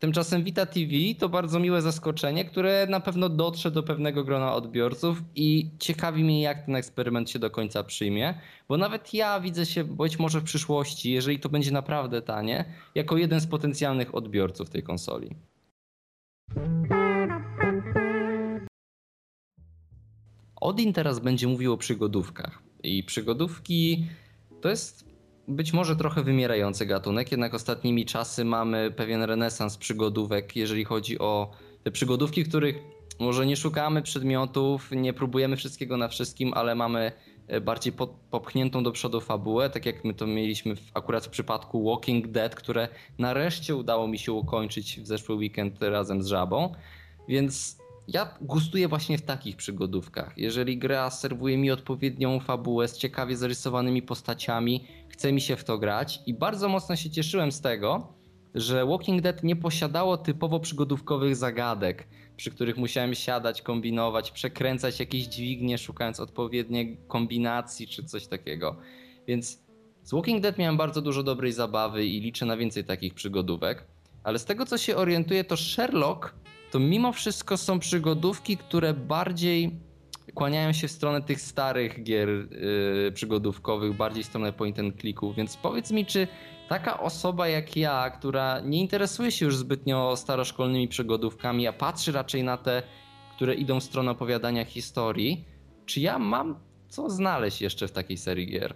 Tymczasem 0.00 0.44
Vita 0.44 0.66
TV 0.66 0.92
to 1.18 1.28
bardzo 1.28 1.60
miłe 1.60 1.82
zaskoczenie, 1.82 2.44
które 2.44 2.86
na 2.90 3.00
pewno 3.00 3.28
dotrze 3.28 3.70
do 3.70 3.82
pewnego 3.82 4.24
grona 4.24 4.54
odbiorców 4.54 5.22
i 5.34 5.70
ciekawi 5.78 6.24
mnie, 6.24 6.42
jak 6.42 6.66
ten 6.66 6.76
eksperyment 6.76 7.30
się 7.30 7.38
do 7.38 7.50
końca 7.50 7.84
przyjmie, 7.84 8.34
bo 8.68 8.76
nawet 8.76 9.14
ja 9.14 9.40
widzę 9.40 9.66
się 9.66 9.84
być 9.84 10.18
może 10.18 10.40
w 10.40 10.44
przyszłości, 10.44 11.12
jeżeli 11.12 11.40
to 11.40 11.48
będzie 11.48 11.72
naprawdę 11.72 12.22
tanie, 12.22 12.64
jako 12.94 13.16
jeden 13.16 13.40
z 13.40 13.46
potencjalnych 13.46 14.14
odbiorców 14.14 14.70
tej 14.70 14.82
konsoli. 14.82 15.36
Odin 20.60 20.92
teraz 20.92 21.18
będzie 21.18 21.46
mówił 21.48 21.72
o 21.72 21.76
przygodówkach. 21.76 22.62
I 22.82 23.04
przygodówki 23.04 24.06
to 24.60 24.68
jest 24.68 25.09
być 25.50 25.72
może 25.72 25.96
trochę 25.96 26.22
wymierający 26.22 26.86
gatunek, 26.86 27.30
jednak 27.30 27.54
ostatnimi 27.54 28.06
czasy 28.06 28.44
mamy 28.44 28.90
pewien 28.90 29.22
renesans 29.22 29.76
przygodówek, 29.76 30.56
jeżeli 30.56 30.84
chodzi 30.84 31.18
o 31.18 31.50
te 31.82 31.90
przygodówki, 31.90 32.44
których 32.44 32.76
może 33.18 33.46
nie 33.46 33.56
szukamy 33.56 34.02
przedmiotów, 34.02 34.90
nie 34.90 35.12
próbujemy 35.12 35.56
wszystkiego 35.56 35.96
na 35.96 36.08
wszystkim, 36.08 36.54
ale 36.54 36.74
mamy 36.74 37.12
e, 37.46 37.60
bardziej 37.60 37.92
popchniętą 38.30 38.82
do 38.82 38.92
przodu 38.92 39.20
fabułę, 39.20 39.70
tak 39.70 39.86
jak 39.86 40.04
my 40.04 40.14
to 40.14 40.26
mieliśmy 40.26 40.76
w, 40.76 40.90
akurat 40.94 41.26
w 41.26 41.28
przypadku 41.28 41.84
Walking 41.84 42.28
Dead, 42.28 42.54
które 42.54 42.88
nareszcie 43.18 43.76
udało 43.76 44.08
mi 44.08 44.18
się 44.18 44.32
ukończyć 44.32 45.00
w 45.00 45.06
zeszły 45.06 45.34
weekend 45.34 45.82
razem 45.82 46.22
z 46.22 46.26
Żabą. 46.26 46.74
Więc 47.28 47.78
ja 48.12 48.34
gustuję 48.40 48.88
właśnie 48.88 49.18
w 49.18 49.22
takich 49.22 49.56
przygodówkach. 49.56 50.32
Jeżeli 50.36 50.78
gra 50.78 51.10
serwuje 51.10 51.58
mi 51.58 51.70
odpowiednią 51.70 52.40
fabułę 52.40 52.88
z 52.88 52.96
ciekawie 52.96 53.36
zarysowanymi 53.36 54.02
postaciami, 54.02 54.84
chce 55.08 55.32
mi 55.32 55.40
się 55.40 55.56
w 55.56 55.64
to 55.64 55.78
grać 55.78 56.20
i 56.26 56.34
bardzo 56.34 56.68
mocno 56.68 56.96
się 56.96 57.10
cieszyłem 57.10 57.52
z 57.52 57.60
tego, 57.60 58.12
że 58.54 58.86
Walking 58.86 59.22
Dead 59.22 59.42
nie 59.42 59.56
posiadało 59.56 60.16
typowo 60.16 60.60
przygodówkowych 60.60 61.36
zagadek, 61.36 62.08
przy 62.36 62.50
których 62.50 62.76
musiałem 62.76 63.14
siadać, 63.14 63.62
kombinować, 63.62 64.30
przekręcać 64.30 65.00
jakieś 65.00 65.26
dźwignie, 65.26 65.78
szukając 65.78 66.20
odpowiedniej 66.20 67.00
kombinacji 67.08 67.86
czy 67.86 68.04
coś 68.04 68.26
takiego. 68.26 68.76
Więc 69.26 69.62
z 70.02 70.12
Walking 70.12 70.42
Dead 70.42 70.58
miałem 70.58 70.76
bardzo 70.76 71.02
dużo 71.02 71.22
dobrej 71.22 71.52
zabawy 71.52 72.06
i 72.06 72.20
liczę 72.20 72.46
na 72.46 72.56
więcej 72.56 72.84
takich 72.84 73.14
przygodówek. 73.14 73.86
Ale 74.24 74.38
z 74.38 74.44
tego 74.44 74.66
co 74.66 74.78
się 74.78 74.96
orientuję, 74.96 75.44
to 75.44 75.56
Sherlock 75.56 76.34
to 76.70 76.78
mimo 76.78 77.12
wszystko 77.12 77.56
są 77.56 77.78
przygodówki, 77.78 78.56
które 78.56 78.94
bardziej 78.94 79.70
kłaniają 80.34 80.72
się 80.72 80.88
w 80.88 80.90
stronę 80.90 81.22
tych 81.22 81.40
starych 81.40 82.02
gier 82.02 82.28
yy, 82.28 83.12
przygodówkowych, 83.12 83.96
bardziej 83.96 84.22
w 84.22 84.26
stronę 84.26 84.52
point 84.52 84.78
and 84.78 85.00
clicków, 85.00 85.36
więc 85.36 85.56
powiedz 85.56 85.90
mi, 85.90 86.06
czy 86.06 86.28
taka 86.68 87.00
osoba 87.00 87.48
jak 87.48 87.76
ja, 87.76 88.10
która 88.10 88.60
nie 88.60 88.80
interesuje 88.80 89.32
się 89.32 89.44
już 89.44 89.56
zbytnio 89.56 90.16
staroszkolnymi 90.16 90.88
przygodówkami, 90.88 91.66
a 91.66 91.72
patrzy 91.72 92.12
raczej 92.12 92.44
na 92.44 92.56
te, 92.56 92.82
które 93.36 93.54
idą 93.54 93.80
w 93.80 93.84
stronę 93.84 94.10
opowiadania 94.10 94.64
historii, 94.64 95.44
czy 95.86 96.00
ja 96.00 96.18
mam 96.18 96.58
co 96.88 97.10
znaleźć 97.10 97.62
jeszcze 97.62 97.88
w 97.88 97.92
takiej 97.92 98.16
serii 98.16 98.46
gier? 98.46 98.74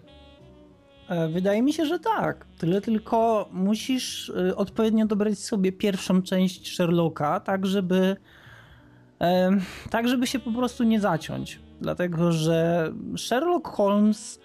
E, 1.09 1.29
wydaje 1.29 1.63
mi 1.63 1.73
się, 1.73 1.87
że 1.87 1.99
tak. 1.99 2.47
Tyle 2.59 2.81
tylko 2.81 3.49
musisz 3.53 4.31
e, 4.31 4.57
odpowiednio 4.57 5.07
dobrać 5.07 5.39
sobie 5.39 5.73
pierwszą 5.73 6.23
część 6.23 6.75
Sherlocka, 6.75 7.41
tak 7.41 7.67
żeby 7.67 8.17
e, 9.21 9.51
tak 9.91 10.09
żeby 10.09 10.27
się 10.27 10.39
po 10.39 10.53
prostu 10.53 10.85
nie 10.85 11.01
zaciąć. 11.01 11.61
Dlatego, 11.81 12.33
że 12.33 12.93
Sherlock 13.17 13.69
Holmes 13.69 14.41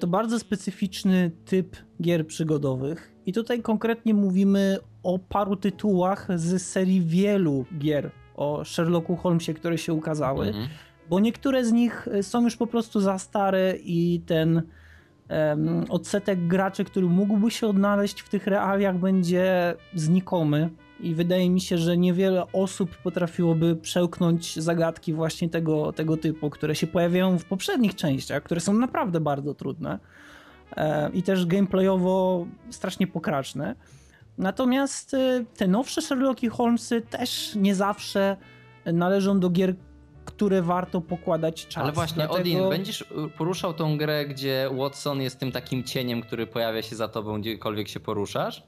to 0.00 0.06
bardzo 0.06 0.38
specyficzny 0.38 1.30
typ 1.44 1.76
gier 2.02 2.26
przygodowych. 2.26 3.12
I 3.26 3.32
tutaj 3.32 3.62
konkretnie 3.62 4.14
mówimy 4.14 4.78
o 5.02 5.18
paru 5.18 5.56
tytułach 5.56 6.28
z 6.36 6.62
serii 6.62 7.00
wielu 7.00 7.64
gier 7.78 8.10
o 8.36 8.64
Sherlocku 8.64 9.16
Holmesie, 9.16 9.54
które 9.54 9.78
się 9.78 9.92
ukazały. 9.92 10.46
Mhm. 10.46 10.68
Bo 11.10 11.20
niektóre 11.20 11.64
z 11.64 11.72
nich 11.72 12.08
są 12.22 12.42
już 12.42 12.56
po 12.56 12.66
prostu 12.66 13.00
za 13.00 13.18
stare 13.18 13.76
i 13.84 14.20
ten 14.26 14.62
odsetek 15.88 16.46
graczy, 16.46 16.84
który 16.84 17.06
mógłby 17.06 17.50
się 17.50 17.66
odnaleźć 17.66 18.20
w 18.20 18.28
tych 18.28 18.46
realiach 18.46 18.98
będzie 18.98 19.74
znikomy 19.94 20.70
i 21.00 21.14
wydaje 21.14 21.50
mi 21.50 21.60
się, 21.60 21.78
że 21.78 21.96
niewiele 21.96 22.52
osób 22.52 22.96
potrafiłoby 22.96 23.76
przełknąć 23.76 24.56
zagadki 24.56 25.12
właśnie 25.12 25.48
tego, 25.48 25.92
tego 25.92 26.16
typu, 26.16 26.50
które 26.50 26.74
się 26.74 26.86
pojawiają 26.86 27.38
w 27.38 27.44
poprzednich 27.44 27.94
częściach, 27.94 28.42
które 28.42 28.60
są 28.60 28.72
naprawdę 28.72 29.20
bardzo 29.20 29.54
trudne 29.54 29.98
i 31.14 31.22
też 31.22 31.46
gameplayowo 31.46 32.46
strasznie 32.70 33.06
pokraczne. 33.06 33.74
Natomiast 34.38 35.14
e, 35.14 35.44
te 35.56 35.68
nowsze 35.68 36.02
Sherlocki 36.02 36.48
Holmesy 36.48 37.00
też 37.00 37.54
nie 37.54 37.74
zawsze 37.74 38.36
należą 38.86 39.40
do 39.40 39.50
gier, 39.50 39.74
które 40.24 40.62
warto 40.62 41.00
pokładać 41.00 41.66
czas. 41.66 41.84
Ale 41.84 41.92
właśnie, 41.92 42.16
Dlatego... 42.16 42.40
Odin, 42.40 42.68
będziesz 42.68 43.04
poruszał 43.38 43.74
tą 43.74 43.98
grę, 43.98 44.26
gdzie 44.26 44.70
Watson 44.78 45.20
jest 45.20 45.38
tym 45.38 45.52
takim 45.52 45.84
cieniem, 45.84 46.22
który 46.22 46.46
pojawia 46.46 46.82
się 46.82 46.96
za 46.96 47.08
tobą, 47.08 47.40
gdziekolwiek 47.40 47.88
się 47.88 48.00
poruszasz? 48.00 48.62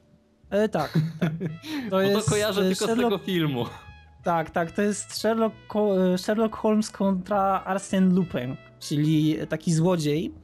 E, 0.50 0.68
tak, 0.68 0.92
tak. 1.20 1.32
To, 1.90 2.00
jest, 2.00 2.26
to 2.26 2.30
kojarzę 2.30 2.60
e, 2.60 2.64
tylko 2.64 2.84
Sherlock... 2.84 3.00
z 3.00 3.10
tego 3.10 3.18
filmu. 3.18 3.66
Tak, 4.24 4.50
tak, 4.50 4.72
to 4.72 4.82
jest 4.82 5.16
Sherlock, 5.20 5.54
e, 6.14 6.18
Sherlock 6.18 6.56
Holmes 6.56 6.90
kontra 6.90 7.64
Arsène 7.66 8.14
Lupin, 8.14 8.56
czyli 8.80 9.36
taki 9.48 9.72
złodziej, 9.72 10.34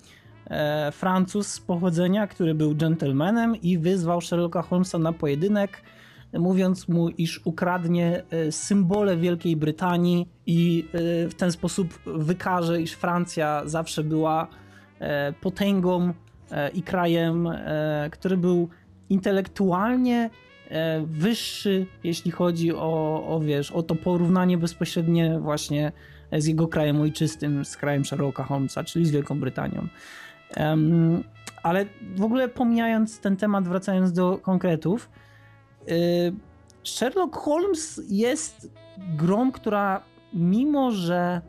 e, 0.46 0.92
Francuz 0.92 1.46
z 1.46 1.60
pochodzenia, 1.60 2.26
który 2.26 2.54
był 2.54 2.74
gentlemanem 2.74 3.56
i 3.56 3.78
wyzwał 3.78 4.20
Sherlocka 4.20 4.62
Holmesa 4.62 4.98
na 4.98 5.12
pojedynek, 5.12 5.82
mówiąc 6.32 6.88
mu, 6.88 7.08
iż 7.08 7.40
ukradnie 7.44 8.22
e, 8.30 8.52
symbole 8.52 9.16
Wielkiej 9.16 9.56
Brytanii 9.56 10.28
i 10.46 10.88
w 11.30 11.34
ten 11.36 11.52
sposób 11.52 11.98
wykaże, 12.06 12.82
iż 12.82 12.92
Francja 12.92 13.62
zawsze 13.64 14.04
była 14.04 14.46
potęgą 15.40 16.12
i 16.74 16.82
krajem, 16.82 17.48
który 18.10 18.36
był 18.36 18.68
intelektualnie 19.10 20.30
e, 20.68 21.06
wyższy, 21.06 21.86
jeśli 22.04 22.30
chodzi 22.30 22.74
o, 22.74 23.24
o, 23.28 23.40
wiesz, 23.40 23.70
o 23.70 23.82
to 23.82 23.94
porównanie 23.94 24.58
bezpośrednie 24.58 25.38
właśnie 25.40 25.92
z 26.32 26.46
jego 26.46 26.68
krajem 26.68 27.00
ojczystym, 27.00 27.64
z 27.64 27.76
krajem 27.76 28.04
Sherlocka 28.04 28.44
Holmesa, 28.44 28.84
czyli 28.84 29.06
z 29.06 29.10
Wielką 29.10 29.40
Brytanią. 29.40 29.88
Ale 31.62 31.86
w 32.16 32.22
ogóle 32.22 32.48
pomijając 32.48 33.20
ten 33.20 33.36
temat, 33.36 33.68
wracając 33.68 34.12
do 34.12 34.38
konkretów, 34.38 35.10
Sherlock 36.84 37.36
Holmes 37.36 38.00
jest 38.08 38.70
grą, 39.16 39.52
która 39.52 40.02
mimo, 40.32 40.90
że 40.90 41.40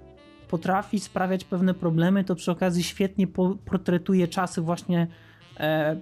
potrafi 0.48 1.00
sprawiać 1.00 1.44
pewne 1.44 1.74
problemy, 1.74 2.24
to 2.24 2.36
przy 2.36 2.52
okazji 2.52 2.84
świetnie 2.84 3.28
portretuje 3.66 4.28
czasy 4.28 4.62
właśnie 4.62 5.08
e, 5.60 5.98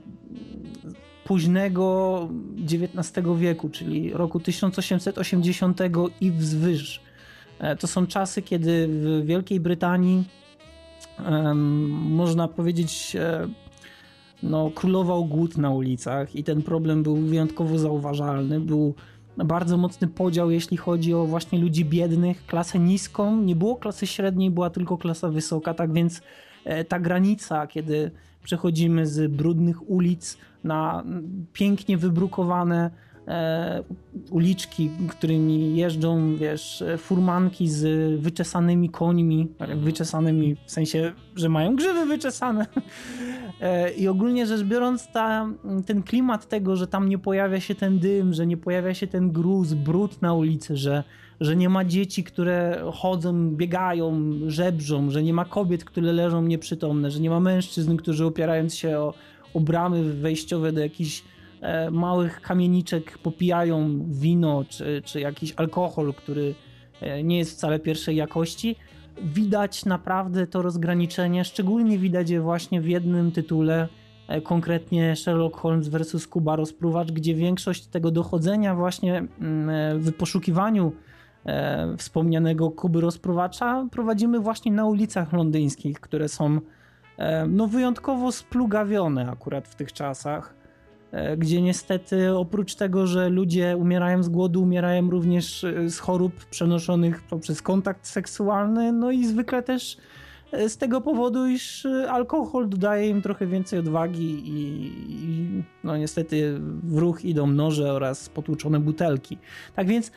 późnego 1.25 2.29
XIX 2.57 3.27
wieku, 3.37 3.69
czyli 3.69 4.13
roku 4.13 4.39
1880 4.39 5.79
i 6.21 6.31
wzwyż. 6.31 7.01
E, 7.59 7.75
to 7.75 7.87
są 7.87 8.07
czasy, 8.07 8.41
kiedy 8.41 8.87
w 8.87 9.25
Wielkiej 9.25 9.59
Brytanii 9.59 10.23
um, 11.25 11.89
można 11.89 12.47
powiedzieć 12.47 13.15
e, 13.15 13.47
no, 14.43 14.71
królował 14.75 15.25
głód 15.25 15.57
na 15.57 15.69
ulicach 15.69 16.35
i 16.35 16.43
ten 16.43 16.61
problem 16.61 17.03
był 17.03 17.15
wyjątkowo 17.15 17.79
zauważalny. 17.79 18.59
Był 18.59 18.95
bardzo 19.37 19.77
mocny 19.77 20.07
podział, 20.07 20.51
jeśli 20.51 20.77
chodzi 20.77 21.13
o 21.13 21.25
właśnie 21.25 21.59
ludzi 21.59 21.85
biednych, 21.85 22.45
klasę 22.45 22.79
niską. 22.79 23.41
Nie 23.41 23.55
było 23.55 23.75
klasy 23.75 24.07
średniej, 24.07 24.51
była 24.51 24.69
tylko 24.69 24.97
klasa 24.97 25.29
wysoka, 25.29 25.73
tak 25.73 25.93
więc 25.93 26.21
e, 26.65 26.83
ta 26.83 26.99
granica, 26.99 27.67
kiedy 27.67 28.11
przechodzimy 28.43 29.07
z 29.07 29.31
brudnych 29.31 29.89
ulic 29.89 30.37
na 30.63 31.03
pięknie 31.53 31.97
wybrukowane 31.97 32.91
uliczki, 34.31 34.91
którymi 35.09 35.75
jeżdżą, 35.77 36.35
wiesz, 36.35 36.83
furmanki 36.97 37.69
z 37.69 38.19
wyczesanymi 38.21 38.89
końmi, 38.89 39.47
mhm. 39.59 39.79
wyczesanymi 39.79 40.55
w 40.65 40.71
sensie, 40.71 41.11
że 41.35 41.49
mają 41.49 41.75
grzywy 41.75 42.05
wyczesane. 42.05 42.65
E, 43.61 43.91
I 43.91 44.07
ogólnie 44.07 44.45
rzecz 44.45 44.63
biorąc, 44.63 45.11
ta, 45.11 45.49
ten 45.85 46.03
klimat 46.03 46.47
tego, 46.47 46.75
że 46.75 46.87
tam 46.87 47.09
nie 47.09 47.17
pojawia 47.17 47.59
się 47.59 47.75
ten 47.75 47.99
dym, 47.99 48.33
że 48.33 48.47
nie 48.47 48.57
pojawia 48.57 48.93
się 48.93 49.07
ten 49.07 49.31
gruz, 49.31 49.73
brud 49.73 50.21
na 50.21 50.33
ulicy, 50.33 50.77
że, 50.77 51.03
że 51.39 51.55
nie 51.55 51.69
ma 51.69 51.85
dzieci, 51.85 52.23
które 52.23 52.81
chodzą, 52.93 53.55
biegają, 53.55 54.33
żebrzą, 54.47 55.09
że 55.11 55.23
nie 55.23 55.33
ma 55.33 55.45
kobiet, 55.45 55.83
które 55.83 56.13
leżą 56.13 56.41
nieprzytomne, 56.41 57.11
że 57.11 57.19
nie 57.19 57.29
ma 57.29 57.39
mężczyzn, 57.39 57.95
którzy 57.95 58.25
opierając 58.25 58.75
się 58.75 58.97
o 58.99 59.13
o 59.53 59.59
bramy 59.59 60.13
wejściowe 60.13 60.71
do 60.71 60.81
jakichś 60.81 61.19
e, 61.19 61.23
małych 61.91 62.41
kamieniczek 62.41 63.17
popijają 63.17 64.05
wino 64.09 64.65
czy, 64.69 65.01
czy 65.05 65.19
jakiś 65.19 65.53
alkohol, 65.55 66.13
który 66.13 66.55
e, 67.01 67.23
nie 67.23 67.37
jest 67.37 67.51
wcale 67.51 67.79
pierwszej 67.79 68.15
jakości. 68.15 68.75
Widać 69.23 69.85
naprawdę 69.85 70.47
to 70.47 70.61
rozgraniczenie, 70.61 71.45
szczególnie 71.45 71.97
widać 71.97 72.29
je 72.29 72.41
właśnie 72.41 72.81
w 72.81 72.87
jednym 72.87 73.31
tytule, 73.31 73.87
e, 74.27 74.41
konkretnie 74.41 75.15
Sherlock 75.15 75.57
Holmes 75.57 75.89
vs. 75.89 76.27
Kuba 76.27 76.55
Rozpruwacz, 76.55 77.11
gdzie 77.11 77.35
większość 77.35 77.87
tego 77.87 78.11
dochodzenia 78.11 78.75
właśnie 78.75 79.17
mm, 79.17 79.99
w 79.99 80.13
poszukiwaniu 80.13 80.91
wspomnianego 81.97 82.71
Kuby 82.71 83.01
Rozpruwacza 83.01 83.87
prowadzimy 83.91 84.39
właśnie 84.39 84.71
na 84.71 84.85
ulicach 84.85 85.33
londyńskich, 85.33 85.99
które 85.99 86.29
są 86.29 86.59
E, 87.19 87.47
no 87.47 87.67
wyjątkowo 87.67 88.31
splugawione 88.31 89.31
akurat 89.31 89.67
w 89.67 89.75
tych 89.75 89.93
czasach, 89.93 90.53
e, 90.53 90.58
gdzie 91.37 91.61
niestety 91.61 92.35
oprócz 92.35 92.75
tego, 92.75 93.07
że 93.07 93.29
ludzie 93.29 93.77
umierają 93.77 94.23
z 94.23 94.29
głodu, 94.29 94.63
umierają 94.63 95.09
również 95.09 95.63
e, 95.63 95.89
z 95.89 95.99
chorób 95.99 96.45
przenoszonych 96.45 97.21
poprzez 97.21 97.61
kontakt 97.61 98.07
seksualny, 98.07 98.91
no 98.91 99.11
i 99.11 99.25
zwykle 99.25 99.63
też 99.63 99.97
z 100.67 100.77
tego 100.77 101.01
powodu, 101.01 101.47
iż 101.47 101.87
alkohol 102.09 102.69
dodaje 102.69 103.09
im 103.09 103.21
trochę 103.21 103.47
więcej 103.47 103.79
odwagi 103.79 104.49
i, 104.49 104.91
i 105.09 105.63
no 105.83 105.97
niestety 105.97 106.59
w 106.83 106.97
ruch 106.97 107.25
idą 107.25 107.47
noże 107.47 107.93
oraz 107.93 108.29
potłuczone 108.29 108.79
butelki. 108.79 109.37
Tak 109.75 109.87
więc 109.87 110.11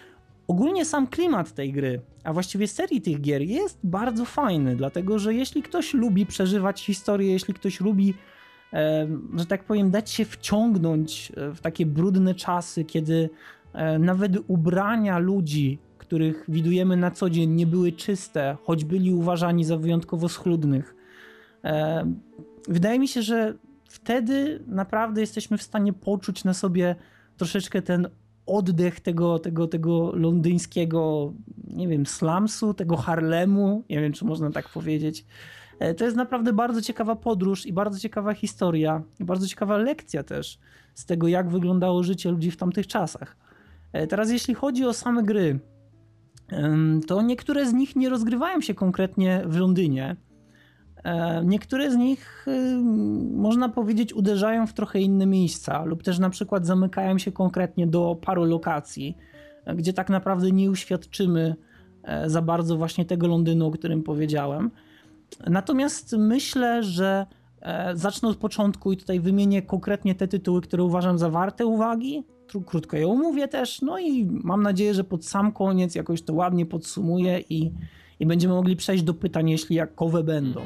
Ogólnie 0.49 0.85
sam 0.85 1.07
klimat 1.07 1.53
tej 1.53 1.73
gry, 1.73 2.01
a 2.25 2.33
właściwie 2.33 2.69
serii 2.69 3.01
tych 3.01 3.21
gier 3.21 3.43
jest 3.43 3.79
bardzo 3.85 4.25
fajny, 4.25 4.77
dlatego 4.77 5.19
że 5.19 5.35
jeśli 5.35 5.63
ktoś 5.63 5.95
lubi 5.95 6.27
przeżywać 6.27 6.85
historię, 6.85 7.33
jeśli 7.33 7.55
ktoś 7.55 7.81
lubi, 7.81 8.11
e, 8.11 8.15
że 9.37 9.47
tak 9.47 9.65
powiem, 9.65 9.91
dać 9.91 10.11
się 10.11 10.25
wciągnąć 10.25 11.33
w 11.55 11.61
takie 11.61 11.87
brudne 11.87 12.35
czasy, 12.35 12.85
kiedy 12.85 13.31
e, 13.73 13.99
nawet 13.99 14.33
ubrania 14.47 15.19
ludzi, 15.19 15.79
których 15.99 16.45
widujemy 16.49 16.97
na 16.97 17.11
co 17.11 17.31
dzień, 17.31 17.51
nie 17.51 17.67
były 17.67 17.93
czyste, 17.93 18.57
choć 18.65 18.85
byli 18.85 19.15
uważani 19.15 19.65
za 19.65 19.77
wyjątkowo 19.77 20.29
schludnych. 20.29 20.95
E, 21.65 22.05
wydaje 22.69 22.99
mi 22.99 23.09
się, 23.09 23.23
że 23.23 23.55
wtedy 23.89 24.65
naprawdę 24.67 25.21
jesteśmy 25.21 25.59
w 25.59 25.63
stanie 25.63 25.93
poczuć 25.93 26.45
na 26.45 26.55
sobie 26.55 26.97
troszeczkę 27.37 27.83
ten 27.83 28.09
oddech 28.47 29.01
tego, 29.01 29.39
tego, 29.39 29.69
tego 29.69 30.13
londyńskiego, 30.17 31.33
nie 31.67 31.89
wiem, 31.89 32.07
slumsu, 32.07 32.75
tego 32.75 32.97
Harlemu, 32.97 33.85
nie 33.91 34.01
wiem, 34.01 34.13
czy 34.13 34.25
można 34.25 34.51
tak 34.51 34.69
powiedzieć. 34.69 35.25
E, 35.79 35.95
to 35.95 36.05
jest 36.05 36.17
naprawdę 36.17 36.53
bardzo 36.53 36.83
ciekawa 36.83 37.17
podróż 37.17 37.67
i 37.67 37.73
bardzo 37.73 37.99
ciekawa 37.99 38.35
historia, 38.35 39.03
i 39.21 39.25
bardzo 39.25 39.47
ciekawa 39.47 39.77
lekcja 39.77 40.23
też 40.23 40.59
z 40.95 41.07
tego, 41.07 41.29
jak 41.29 41.51
wyglądało 41.51 42.03
życie 42.03 42.31
ludzi 42.31 42.51
w 42.51 42.57
tamtych 42.57 42.87
czasach. 42.87 43.37
E, 43.93 44.07
teraz, 44.07 44.31
jeśli 44.31 44.55
chodzi 44.55 44.85
o 44.85 44.93
same 44.93 45.23
gry, 45.23 45.59
to 47.07 47.23
niektóre 47.23 47.67
z 47.67 47.73
nich 47.73 47.97
nie 47.97 48.09
rozgrywają 48.09 48.61
się 48.61 48.75
konkretnie 48.75 49.43
w 49.47 49.57
Londynie. 49.57 50.17
E, 51.05 51.43
niektóre 51.45 51.91
z 51.91 51.97
nich, 51.97 52.47
można 53.35 53.69
powiedzieć, 53.69 54.15
uderzają 54.15 54.67
w 54.67 54.73
trochę 54.73 55.01
inne 55.01 55.27
miejsca, 55.27 55.85
lub 55.85 56.03
też 56.03 56.19
na 56.19 56.31
przykład 56.31 56.67
zamykają 56.67 57.19
się 57.19 57.33
konkretnie 57.33 57.87
do 57.87 58.19
paru 58.25 58.45
lokacji, 58.45 59.17
gdzie 59.77 59.93
tak 59.93 60.11
naprawdę 60.11 60.51
nie 60.51 60.71
uświadczymy 60.71 61.55
za 62.27 62.43
bardzo 62.43 62.77
właśnie 62.77 63.05
tego 63.05 63.27
Londynu, 63.27 63.67
o 63.67 63.71
którym 63.71 64.03
powiedziałem. 64.03 64.71
Natomiast 65.47 66.17
myślę, 66.19 66.83
że 66.83 67.27
e, 67.61 67.97
zacznę 67.97 68.29
od 68.29 68.37
początku 68.37 68.93
i 68.93 68.97
tutaj 68.97 69.21
wymienię 69.21 69.63
konkretnie 69.63 70.15
te 70.15 70.29
tytuły, 70.29 70.61
które 70.61 70.83
uważam 70.83 71.19
za 71.19 71.31
warte 71.31 71.67
uwagi. 71.67 72.25
Krótko 72.67 72.97
je 72.97 73.09
omówię 73.09 73.49
też, 73.49 73.83
no 73.83 73.99
i 73.99 74.25
mam 74.25 74.63
nadzieję, 74.63 74.95
że 74.95 75.05
pod 75.05 75.25
sam 75.25 75.53
koniec 75.53 75.95
jakoś 75.95 76.23
to 76.23 76.35
ładnie 76.35 76.67
podsumuję 76.67 77.41
i 77.51 77.73
i 78.23 78.27
będziemy 78.27 78.55
mogli 78.55 78.77
przejść 78.77 79.05
do 79.05 79.15
pytań, 79.15 79.51
jeśli 79.51 79.77
jakowe 79.77 80.25
będą. 80.25 80.61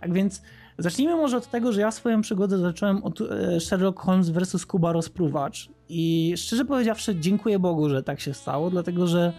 Tak 0.00 0.12
więc 0.12 0.42
zacznijmy 0.78 1.16
może 1.16 1.36
od 1.36 1.50
tego, 1.50 1.72
że 1.72 1.80
ja 1.80 1.90
swoją 1.90 2.20
przygodę 2.20 2.58
zacząłem 2.58 3.04
od 3.04 3.20
e, 3.20 3.60
Sherlock 3.60 4.00
Holmes 4.00 4.30
vs. 4.30 4.66
Kuba 4.66 4.92
Rozpruwacz 4.92 5.68
i 5.88 6.34
szczerze 6.36 6.64
powiedziawszy 6.64 7.16
dziękuję 7.20 7.58
Bogu, 7.58 7.88
że 7.88 8.02
tak 8.02 8.20
się 8.20 8.34
stało, 8.34 8.70
dlatego 8.70 9.06
że 9.06 9.32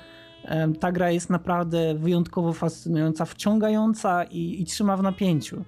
ta 0.79 0.91
gra 0.91 1.11
jest 1.11 1.29
naprawdę 1.29 1.95
wyjątkowo 1.95 2.53
fascynująca, 2.53 3.25
wciągająca 3.25 4.23
i, 4.23 4.61
i 4.61 4.65
trzyma 4.65 4.97
w 4.97 5.03
napięciu. 5.03 5.65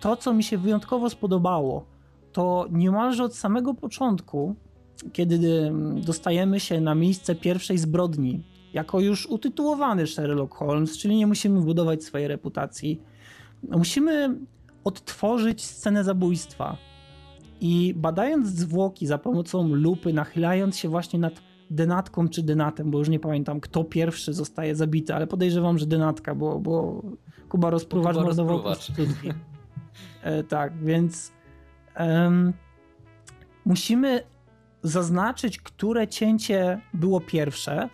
To, 0.00 0.16
co 0.16 0.34
mi 0.34 0.44
się 0.44 0.58
wyjątkowo 0.58 1.10
spodobało, 1.10 1.86
to 2.32 2.66
niemalże 2.70 3.24
od 3.24 3.34
samego 3.34 3.74
początku, 3.74 4.54
kiedy 5.12 5.38
dostajemy 5.96 6.60
się 6.60 6.80
na 6.80 6.94
miejsce 6.94 7.34
pierwszej 7.34 7.78
zbrodni, 7.78 8.42
jako 8.72 9.00
już 9.00 9.26
utytułowany 9.26 10.06
Sherlock 10.06 10.54
Holmes, 10.54 10.98
czyli 10.98 11.16
nie 11.16 11.26
musimy 11.26 11.60
budować 11.60 12.04
swojej 12.04 12.28
reputacji, 12.28 13.00
musimy 13.62 14.38
odtworzyć 14.84 15.64
scenę 15.64 16.04
zabójstwa. 16.04 16.76
I 17.60 17.94
badając 17.96 18.48
zwłoki 18.48 19.06
za 19.06 19.18
pomocą 19.18 19.68
lupy, 19.68 20.12
nachylając 20.12 20.76
się 20.76 20.88
właśnie 20.88 21.18
nad 21.18 21.40
denatką 21.74 22.28
czy 22.28 22.42
denatem, 22.42 22.90
bo 22.90 22.98
już 22.98 23.08
nie 23.08 23.20
pamiętam, 23.20 23.60
kto 23.60 23.84
pierwszy 23.84 24.32
zostaje 24.32 24.74
zabity, 24.74 25.14
ale 25.14 25.26
podejrzewam, 25.26 25.78
że 25.78 25.86
denatka, 25.86 26.34
bo, 26.34 26.58
bo 26.58 27.02
Kuba 27.48 27.70
rozpruwacz 27.70 28.16
mordował 28.16 28.62
prostytutki. 28.62 29.28
E, 30.22 30.42
tak, 30.42 30.84
więc 30.84 31.32
um, 32.00 32.52
musimy 33.64 34.22
zaznaczyć, 34.82 35.58
które 35.58 36.08
cięcie 36.08 36.80
było 36.94 37.20
pierwsze. 37.20 37.88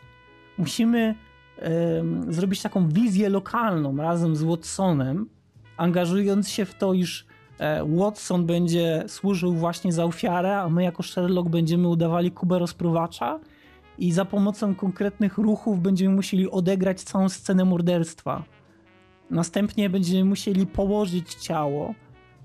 Musimy 0.59 1.15
um, 1.63 2.33
zrobić 2.33 2.63
taką 2.63 2.89
wizję 2.89 3.29
lokalną 3.29 3.97
razem 3.97 4.37
z 4.37 4.43
Watsonem, 4.43 5.29
angażując 5.77 6.49
się 6.49 6.65
w 6.65 6.75
to, 6.75 6.95
iż 6.95 7.27
e, 7.59 7.97
Watson 7.97 8.47
będzie 8.47 9.05
służył 9.07 9.55
właśnie 9.55 9.93
za 9.93 10.05
ofiarę, 10.05 10.57
a 10.57 10.69
my 10.69 10.83
jako 10.83 11.03
Sherlock 11.03 11.49
będziemy 11.49 11.89
udawali 11.89 12.31
Kubę 12.31 12.59
rozpruwacza 12.59 13.41
i 13.99 14.13
za 14.13 14.25
pomocą 14.25 14.75
konkretnych 14.75 15.39
ruchów 15.39 15.81
będziemy 15.81 16.15
musieli 16.15 16.51
odegrać 16.51 17.03
całą 17.03 17.29
scenę 17.29 17.65
morderstwa. 17.65 18.45
Następnie 19.31 19.91
będziemy 19.91 20.25
musieli 20.25 20.67
położyć 20.67 21.35
ciało 21.35 21.95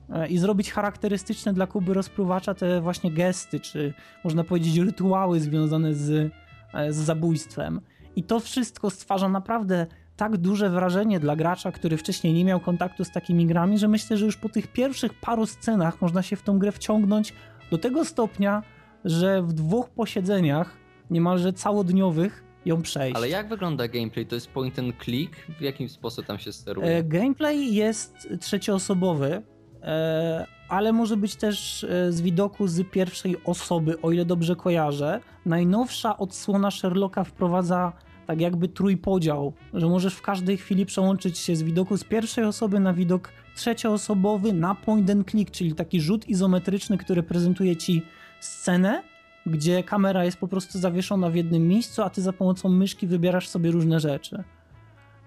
e, 0.10 0.28
i 0.28 0.38
zrobić 0.38 0.72
charakterystyczne 0.72 1.54
dla 1.54 1.68
Kuby 1.68 1.94
rozpruwacza 1.94 2.54
te 2.54 2.82
właśnie 2.82 3.12
gesty, 3.12 3.60
czy 3.60 3.94
można 4.24 4.44
powiedzieć 4.44 4.78
rytuały 4.78 5.40
związane 5.40 5.94
z, 5.94 6.32
e, 6.74 6.94
z 6.94 6.96
zabójstwem. 6.96 7.82
I 8.16 8.24
to 8.24 8.40
wszystko 8.40 8.90
stwarza 8.90 9.30
naprawdę 9.30 9.88
tak 10.16 10.38
duże 10.38 10.70
wrażenie 10.70 11.20
dla 11.20 11.36
gracza, 11.36 11.72
który 11.72 11.98
wcześniej 11.98 12.34
nie 12.34 12.46
miał 12.46 12.60
kontaktu 12.60 13.06
z 13.06 13.12
takimi 13.12 13.46
grami, 13.46 13.78
że 13.78 13.88
myślę, 13.88 14.18
że 14.18 14.26
już 14.26 14.38
po 14.38 14.50
tych 14.50 14.68
pierwszych 14.68 15.14
paru 15.14 15.46
scenach 15.46 16.02
można 16.02 16.22
się 16.22 16.36
w 16.36 16.42
tą 16.42 16.60
grę 16.60 16.72
wciągnąć 16.72 17.34
do 17.72 17.78
tego 17.78 18.06
stopnia, 18.06 18.64
że 19.06 19.42
w 19.42 19.54
dwóch 19.54 19.90
posiedzeniach 19.90 20.83
niemalże 21.14 21.54
całodniowych 21.54 22.44
ją 22.66 22.82
przejść. 22.82 23.16
Ale 23.16 23.30
jak 23.30 23.50
wygląda 23.50 23.88
gameplay? 23.88 24.26
To 24.26 24.36
jest 24.36 24.48
point 24.48 24.80
and 24.80 24.96
click? 25.04 25.36
W 25.60 25.62
jakim 25.62 25.90
sposób 25.90 26.26
tam 26.26 26.40
się 26.40 26.52
steruje? 26.52 26.88
E, 26.88 27.04
gameplay 27.04 27.74
jest 27.74 28.30
trzecioosobowy, 28.40 29.42
e, 29.82 30.48
ale 30.70 30.94
może 30.94 31.18
być 31.18 31.36
też 31.36 31.84
e, 31.84 32.12
z 32.12 32.22
widoku 32.22 32.68
z 32.68 32.90
pierwszej 32.92 33.44
osoby, 33.44 34.02
o 34.02 34.12
ile 34.12 34.26
dobrze 34.26 34.56
kojarzę. 34.56 35.20
Najnowsza 35.46 36.18
odsłona 36.18 36.72
Sherlocka 36.72 37.24
wprowadza 37.24 37.94
tak 38.28 38.42
jakby 38.42 38.68
trójpodział, 38.68 39.54
że 39.74 39.88
możesz 39.88 40.16
w 40.16 40.22
każdej 40.22 40.58
chwili 40.58 40.86
przełączyć 40.86 41.38
się 41.38 41.56
z 41.56 41.64
widoku 41.64 41.98
z 41.98 42.04
pierwszej 42.04 42.44
osoby 42.44 42.80
na 42.80 42.94
widok 42.94 43.30
trzecioosobowy 43.56 44.54
na 44.54 44.76
point 44.76 45.10
and 45.10 45.32
click, 45.32 45.52
czyli 45.52 45.76
taki 45.76 46.02
rzut 46.02 46.30
izometryczny, 46.30 46.98
który 46.98 47.24
prezentuje 47.24 47.76
ci 47.76 48.02
scenę 48.40 49.04
gdzie 49.46 49.84
kamera 49.84 50.26
jest 50.26 50.38
po 50.38 50.48
prostu 50.48 50.80
zawieszona 50.80 51.30
w 51.30 51.36
jednym 51.36 51.68
miejscu, 51.68 52.02
a 52.02 52.10
ty 52.10 52.22
za 52.22 52.34
pomocą 52.34 52.70
myszki 52.70 53.08
wybierasz 53.08 53.48
sobie 53.48 53.72
różne 53.72 54.00
rzeczy. 54.00 54.44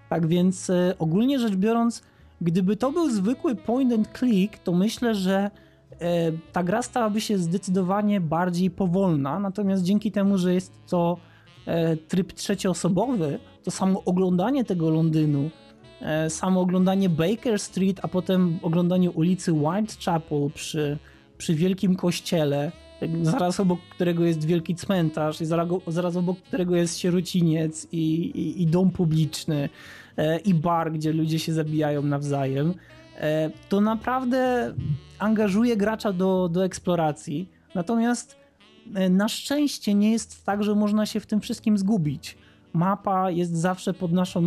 Tak 0.08 0.26
więc 0.26 0.70
e, 0.70 0.94
ogólnie 0.98 1.38
rzecz 1.38 1.54
biorąc, 1.54 2.02
gdyby 2.40 2.76
to 2.76 2.92
był 2.92 3.10
zwykły 3.10 3.54
point 3.54 3.92
and 3.92 4.18
click, 4.18 4.58
to 4.58 4.72
myślę, 4.72 5.14
że 5.14 5.50
e, 6.00 6.32
ta 6.52 6.62
gra 6.62 6.82
stałaby 6.82 7.20
się 7.20 7.38
zdecydowanie 7.38 8.20
bardziej 8.20 8.70
powolna, 8.70 9.38
natomiast 9.38 9.82
dzięki 9.82 10.12
temu, 10.12 10.38
że 10.38 10.54
jest 10.54 10.72
to 10.86 11.16
e, 11.66 11.96
tryb 11.96 12.32
trzecioosobowy, 12.32 13.38
to 13.62 13.70
samo 13.70 14.02
oglądanie 14.04 14.64
tego 14.64 14.90
Londynu, 14.90 15.50
samo 16.28 16.60
oglądanie 16.60 17.08
Baker 17.08 17.58
Street, 17.58 18.00
a 18.02 18.08
potem 18.08 18.58
oglądanie 18.62 19.10
ulicy 19.10 19.52
Whitechapel 19.52 20.50
przy, 20.54 20.98
przy 21.38 21.54
wielkim 21.54 21.96
kościele, 21.96 22.72
zaraz 23.22 23.60
obok 23.60 23.80
którego 23.90 24.24
jest 24.24 24.44
wielki 24.44 24.74
cmentarz 24.74 25.40
i 25.40 25.46
zaraz, 25.46 25.68
zaraz 25.86 26.16
obok 26.16 26.38
którego 26.38 26.76
jest 26.76 26.98
sierociniec 26.98 27.88
i, 27.92 28.14
i, 28.24 28.62
i 28.62 28.66
dom 28.66 28.90
publiczny 28.90 29.68
e, 30.16 30.38
i 30.38 30.54
bar, 30.54 30.92
gdzie 30.92 31.12
ludzie 31.12 31.38
się 31.38 31.52
zabijają 31.52 32.02
nawzajem, 32.02 32.74
e, 33.18 33.50
to 33.68 33.80
naprawdę 33.80 34.74
angażuje 35.18 35.76
gracza 35.76 36.12
do, 36.12 36.48
do 36.48 36.64
eksploracji. 36.64 37.48
Natomiast 37.74 38.36
e, 38.94 39.08
na 39.08 39.28
szczęście 39.28 39.94
nie 39.94 40.12
jest 40.12 40.44
tak, 40.44 40.62
że 40.62 40.74
można 40.74 41.06
się 41.06 41.20
w 41.20 41.26
tym 41.26 41.40
wszystkim 41.40 41.78
zgubić. 41.78 42.36
Mapa 42.72 43.30
jest 43.30 43.56
zawsze 43.56 43.94
pod 43.94 44.12
naszą 44.12 44.42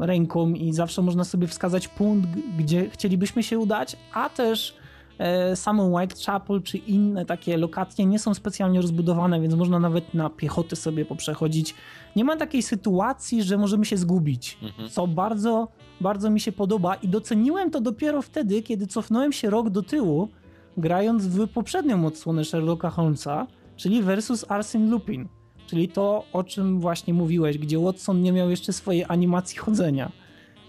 ręką 0.00 0.50
i 0.50 0.72
zawsze 0.72 1.02
można 1.02 1.24
sobie 1.24 1.46
wskazać 1.46 1.88
punkt, 1.88 2.28
gdzie 2.58 2.90
chcielibyśmy 2.90 3.42
się 3.42 3.58
udać, 3.58 3.96
a 4.12 4.28
też 4.28 4.74
E, 5.18 5.56
samą 5.56 5.96
Whitechapel 5.96 6.62
czy 6.62 6.78
inne 6.78 7.26
takie 7.26 7.56
lokacje 7.56 8.06
nie 8.06 8.18
są 8.18 8.34
specjalnie 8.34 8.80
rozbudowane, 8.80 9.40
więc 9.40 9.54
można 9.54 9.78
nawet 9.78 10.14
na 10.14 10.30
piechotę 10.30 10.76
sobie 10.76 11.04
poprzechodzić. 11.04 11.74
Nie 12.16 12.24
ma 12.24 12.36
takiej 12.36 12.62
sytuacji, 12.62 13.42
że 13.42 13.58
możemy 13.58 13.84
się 13.84 13.96
zgubić, 13.96 14.58
mhm. 14.62 14.88
co 14.88 15.06
bardzo, 15.06 15.68
bardzo 16.00 16.30
mi 16.30 16.40
się 16.40 16.52
podoba 16.52 16.94
i 16.94 17.08
doceniłem 17.08 17.70
to 17.70 17.80
dopiero 17.80 18.22
wtedy, 18.22 18.62
kiedy 18.62 18.86
cofnąłem 18.86 19.32
się 19.32 19.50
rok 19.50 19.70
do 19.70 19.82
tyłu, 19.82 20.28
grając 20.76 21.26
w 21.26 21.48
poprzednią 21.48 22.06
odsłonę 22.06 22.44
Sherlocka 22.44 22.90
Holmesa, 22.90 23.46
czyli 23.76 24.02
versus 24.02 24.44
Arsene 24.48 24.90
Lupin, 24.90 25.28
czyli 25.66 25.88
to, 25.88 26.24
o 26.32 26.44
czym 26.44 26.80
właśnie 26.80 27.14
mówiłeś, 27.14 27.58
gdzie 27.58 27.78
Watson 27.78 28.22
nie 28.22 28.32
miał 28.32 28.50
jeszcze 28.50 28.72
swojej 28.72 29.04
animacji 29.08 29.58
chodzenia 29.58 30.12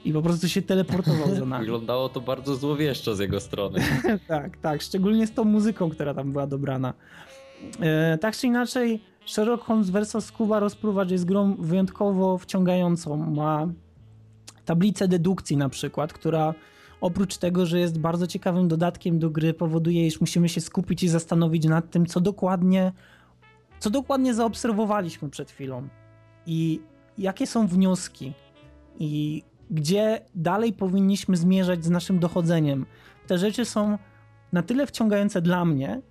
i 0.08 0.14
po 0.14 0.22
prostu 0.22 0.49
się 0.49 0.62
teleportował 0.62 1.36
za 1.36 1.45
nami. 1.55 1.66
Wyglądało 1.66 2.10
to 2.10 2.22
bardzo 2.22 2.55
złowieszczo 2.55 3.16
z 3.16 3.20
jego 3.20 3.39
strony. 3.39 3.80
tak, 4.28 4.58
tak, 4.58 4.82
szczególnie 4.82 5.28
z 5.28 5.34
tą 5.34 5.43
muzyką, 5.43 5.89
która 5.89 6.14
tam 6.14 6.32
była 6.32 6.47
dobrana. 6.47 6.93
E, 7.80 8.18
tak 8.18 8.36
czy 8.36 8.47
inaczej, 8.47 9.03
Sherlock 9.26 9.64
Holmes 9.64 9.89
vs. 9.89 10.32
Kuba 10.32 10.60
Rozpruwacz 10.60 11.12
jest 11.12 11.26
grą 11.26 11.55
wyjątkowo 11.60 12.38
wciągającą. 12.38 13.18
Ma 13.18 13.68
tablicę 14.66 15.08
dedukcji 15.08 15.58
na 15.58 15.70
przykład, 15.70 16.14
która 16.14 16.53
oprócz 17.01 17.38
tego, 17.38 17.66
że 17.66 17.80
jest 17.80 17.99
bardzo 17.99 18.28
ciekawym 18.28 18.68
dodatkiem 18.68 19.20
do 19.20 19.30
gry, 19.30 19.53
powoduje, 19.53 20.08
iż 20.08 20.22
musimy 20.22 20.49
się 20.49 20.62
skupić 20.62 21.03
i 21.03 21.08
zastanowić 21.08 21.66
nad 21.66 21.91
tym, 21.91 22.05
co 22.05 22.20
dokładnie, 22.22 22.91
co 23.80 23.89
dokładnie 23.89 24.34
zaobserwowaliśmy 24.34 25.30
przed 25.30 25.51
chwilą 25.51 25.88
i 26.45 26.82
jakie 27.18 27.47
są 27.47 27.68
wnioski 27.68 28.34
i 28.99 29.43
gdzie 29.72 30.22
dalej 30.36 30.74
powinniśmy 30.74 31.38
zmierzać 31.38 31.86
z 31.86 31.89
naszym 31.89 32.20
dochodzeniem. 32.20 32.86
Te 33.28 33.38
rzeczy 33.38 33.65
są 33.65 33.97
na 34.53 34.63
tyle 34.63 34.88
wciągające 34.88 35.41
dla 35.41 35.65
mnie, 35.65 36.01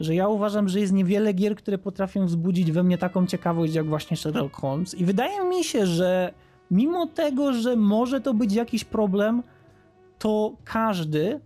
że 0.00 0.14
ja 0.14 0.28
uważam, 0.28 0.68
że 0.68 0.80
jest 0.80 0.92
niewiele 0.92 1.32
gier, 1.32 1.56
które 1.56 1.78
potrafią 1.78 2.26
wzbudzić 2.26 2.72
we 2.72 2.82
mnie 2.82 2.98
taką 2.98 3.26
ciekawość 3.26 3.74
jak 3.74 3.86
właśnie 3.86 4.16
Sherlock 4.16 4.56
Holmes. 4.56 4.94
I 4.94 5.04
wydaje 5.04 5.44
mi 5.44 5.64
się, 5.64 5.86
że 5.86 6.34
mimo 6.70 7.06
tego, 7.06 7.52
że 7.52 7.76
może 7.76 8.20
to 8.20 8.34
być 8.34 8.52
jakiś 8.52 8.84
problem, 8.84 9.42
to 10.18 10.56
każdy 10.64 11.40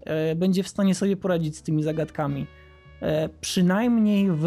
e, 0.00 0.34
będzie 0.34 0.62
w 0.62 0.68
stanie 0.68 0.94
sobie 0.94 1.16
poradzić 1.16 1.56
z 1.56 1.62
tymi 1.62 1.82
zagadkami. 1.82 2.46
E, 3.02 3.28
przynajmniej 3.40 4.30
w 4.32 4.46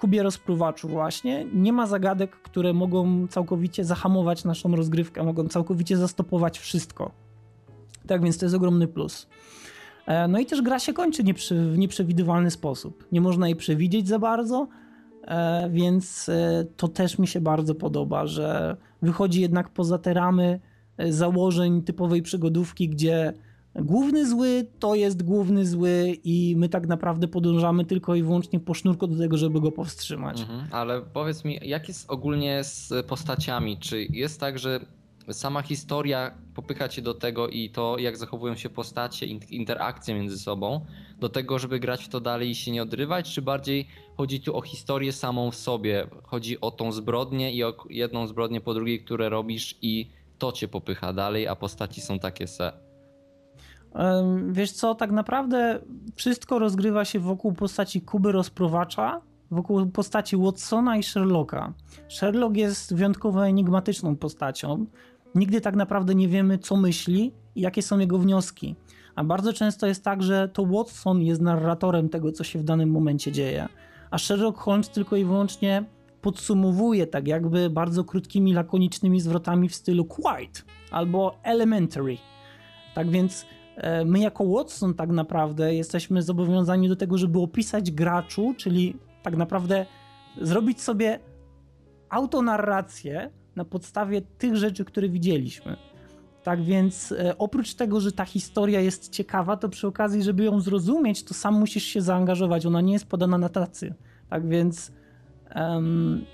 kubie 0.00 0.22
rozpruwaczu 0.22 0.88
właśnie 0.88 1.46
nie 1.54 1.72
ma 1.72 1.86
zagadek, 1.86 2.30
które 2.30 2.72
mogą 2.72 3.26
całkowicie 3.26 3.84
zahamować 3.84 4.44
naszą 4.44 4.76
rozgrywkę, 4.76 5.22
mogą 5.22 5.48
całkowicie 5.48 5.96
zastopować 5.96 6.58
wszystko. 6.58 7.10
Tak 8.06 8.22
więc 8.22 8.38
to 8.38 8.46
jest 8.46 8.56
ogromny 8.56 8.88
plus. 8.88 9.26
E, 10.06 10.28
no 10.28 10.38
i 10.38 10.46
też 10.46 10.62
gra 10.62 10.78
się 10.78 10.92
kończy 10.92 11.22
w 11.72 11.78
nieprzewidywalny 11.78 12.50
sposób. 12.50 13.06
Nie 13.12 13.20
można 13.20 13.46
jej 13.46 13.56
przewidzieć 13.56 14.08
za 14.08 14.18
bardzo, 14.18 14.68
e, 15.24 15.70
więc 15.70 16.28
e, 16.28 16.64
to 16.76 16.88
też 16.88 17.18
mi 17.18 17.26
się 17.26 17.40
bardzo 17.40 17.74
podoba, 17.74 18.26
że 18.26 18.76
wychodzi 19.02 19.40
jednak 19.40 19.68
poza 19.68 19.98
te 19.98 20.14
ramy 20.14 20.60
założeń 21.08 21.82
typowej 21.82 22.22
przygodówki, 22.22 22.88
gdzie 22.88 23.32
Główny 23.74 24.28
zły 24.28 24.66
to 24.78 24.94
jest 24.94 25.22
główny 25.22 25.66
zły 25.66 26.16
i 26.24 26.54
my 26.56 26.68
tak 26.68 26.86
naprawdę 26.86 27.28
podążamy 27.28 27.84
tylko 27.84 28.14
i 28.14 28.22
wyłącznie 28.22 28.60
po 28.60 28.74
sznurku 28.74 29.06
do 29.06 29.18
tego, 29.18 29.36
żeby 29.36 29.60
go 29.60 29.72
powstrzymać. 29.72 30.40
Mhm, 30.40 30.68
ale 30.70 31.02
powiedz 31.02 31.44
mi, 31.44 31.58
jak 31.62 31.88
jest 31.88 32.10
ogólnie 32.10 32.64
z 32.64 33.06
postaciami? 33.06 33.78
Czy 33.78 34.04
jest 34.04 34.40
tak, 34.40 34.58
że 34.58 34.80
sama 35.32 35.62
historia 35.62 36.34
popycha 36.54 36.88
cię 36.88 37.02
do 37.02 37.14
tego 37.14 37.48
i 37.48 37.70
to, 37.70 37.98
jak 37.98 38.16
zachowują 38.16 38.56
się 38.56 38.70
postacie, 38.70 39.26
interakcje 39.26 40.14
między 40.14 40.38
sobą, 40.38 40.86
do 41.20 41.28
tego, 41.28 41.58
żeby 41.58 41.80
grać 41.80 42.04
w 42.04 42.08
to 42.08 42.20
dalej 42.20 42.50
i 42.50 42.54
się 42.54 42.70
nie 42.70 42.82
odrywać, 42.82 43.32
czy 43.34 43.42
bardziej 43.42 43.88
chodzi 44.16 44.40
tu 44.40 44.56
o 44.56 44.60
historię 44.60 45.12
samą 45.12 45.50
w 45.50 45.56
sobie? 45.56 46.06
Chodzi 46.22 46.60
o 46.60 46.70
tą 46.70 46.92
zbrodnię 46.92 47.52
i 47.52 47.64
o 47.64 47.76
jedną 47.90 48.26
zbrodnię 48.26 48.60
po 48.60 48.74
drugiej, 48.74 49.04
które 49.04 49.28
robisz 49.28 49.78
i 49.82 50.10
to 50.38 50.52
cię 50.52 50.68
popycha 50.68 51.12
dalej, 51.12 51.48
a 51.48 51.56
postaci 51.56 52.00
są 52.00 52.18
takie 52.18 52.46
se. 52.46 52.89
Wiesz 54.48 54.72
co, 54.72 54.94
tak 54.94 55.10
naprawdę 55.10 55.80
wszystko 56.14 56.58
rozgrywa 56.58 57.04
się 57.04 57.18
wokół 57.18 57.52
postaci 57.52 58.00
Kuby 58.00 58.32
Rozprowacza, 58.32 59.20
wokół 59.50 59.86
postaci 59.86 60.36
Watsona 60.36 60.96
i 60.96 61.02
Sherlocka. 61.02 61.72
Sherlock 62.08 62.56
jest 62.56 62.94
wyjątkowo 62.94 63.46
enigmatyczną 63.46 64.16
postacią. 64.16 64.86
Nigdy 65.34 65.60
tak 65.60 65.76
naprawdę 65.76 66.14
nie 66.14 66.28
wiemy, 66.28 66.58
co 66.58 66.76
myśli 66.76 67.32
i 67.54 67.60
jakie 67.60 67.82
są 67.82 67.98
jego 67.98 68.18
wnioski. 68.18 68.76
A 69.14 69.24
bardzo 69.24 69.52
często 69.52 69.86
jest 69.86 70.04
tak, 70.04 70.22
że 70.22 70.48
to 70.48 70.66
Watson 70.66 71.22
jest 71.22 71.40
narratorem 71.40 72.08
tego, 72.08 72.32
co 72.32 72.44
się 72.44 72.58
w 72.58 72.64
danym 72.64 72.90
momencie 72.90 73.32
dzieje, 73.32 73.68
a 74.10 74.18
Sherlock 74.18 74.58
Holmes 74.58 74.90
tylko 74.90 75.16
i 75.16 75.24
wyłącznie 75.24 75.84
podsumowuje 76.22 77.06
tak 77.06 77.28
jakby 77.28 77.70
bardzo 77.70 78.04
krótkimi, 78.04 78.52
lakonicznymi 78.52 79.20
zwrotami 79.20 79.68
w 79.68 79.74
stylu 79.74 80.04
quite 80.04 80.62
albo 80.90 81.38
elementary. 81.42 82.16
Tak 82.94 83.10
więc 83.10 83.46
my 84.04 84.18
jako 84.18 84.44
Watson 84.46 84.94
tak 84.94 85.10
naprawdę 85.10 85.74
jesteśmy 85.74 86.22
zobowiązani 86.22 86.88
do 86.88 86.96
tego, 86.96 87.18
żeby 87.18 87.38
opisać 87.38 87.90
graczu, 87.90 88.54
czyli 88.56 88.96
tak 89.22 89.36
naprawdę 89.36 89.86
zrobić 90.40 90.80
sobie 90.80 91.18
autonarrację 92.08 93.30
na 93.56 93.64
podstawie 93.64 94.22
tych 94.22 94.56
rzeczy, 94.56 94.84
które 94.84 95.08
widzieliśmy. 95.08 95.76
Tak 96.42 96.62
więc 96.62 97.12
e, 97.12 97.38
oprócz 97.38 97.74
tego, 97.74 98.00
że 98.00 98.12
ta 98.12 98.24
historia 98.24 98.80
jest 98.80 99.08
ciekawa, 99.08 99.56
to 99.56 99.68
przy 99.68 99.86
okazji, 99.86 100.22
żeby 100.22 100.44
ją 100.44 100.60
zrozumieć, 100.60 101.24
to 101.24 101.34
sam 101.34 101.54
musisz 101.54 101.84
się 101.84 102.02
zaangażować. 102.02 102.66
Ona 102.66 102.80
nie 102.80 102.92
jest 102.92 103.06
podana 103.06 103.38
na 103.38 103.48
tacy. 103.48 103.94
Tak 104.28 104.48
więc 104.48 104.92
um, 105.56 106.24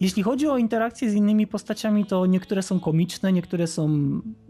jeśli 0.00 0.22
chodzi 0.22 0.48
o 0.48 0.58
interakcje 0.58 1.10
z 1.10 1.14
innymi 1.14 1.46
postaciami, 1.46 2.04
to 2.06 2.26
niektóre 2.26 2.62
są 2.62 2.80
komiczne, 2.80 3.32
niektóre 3.32 3.66
są 3.66 3.88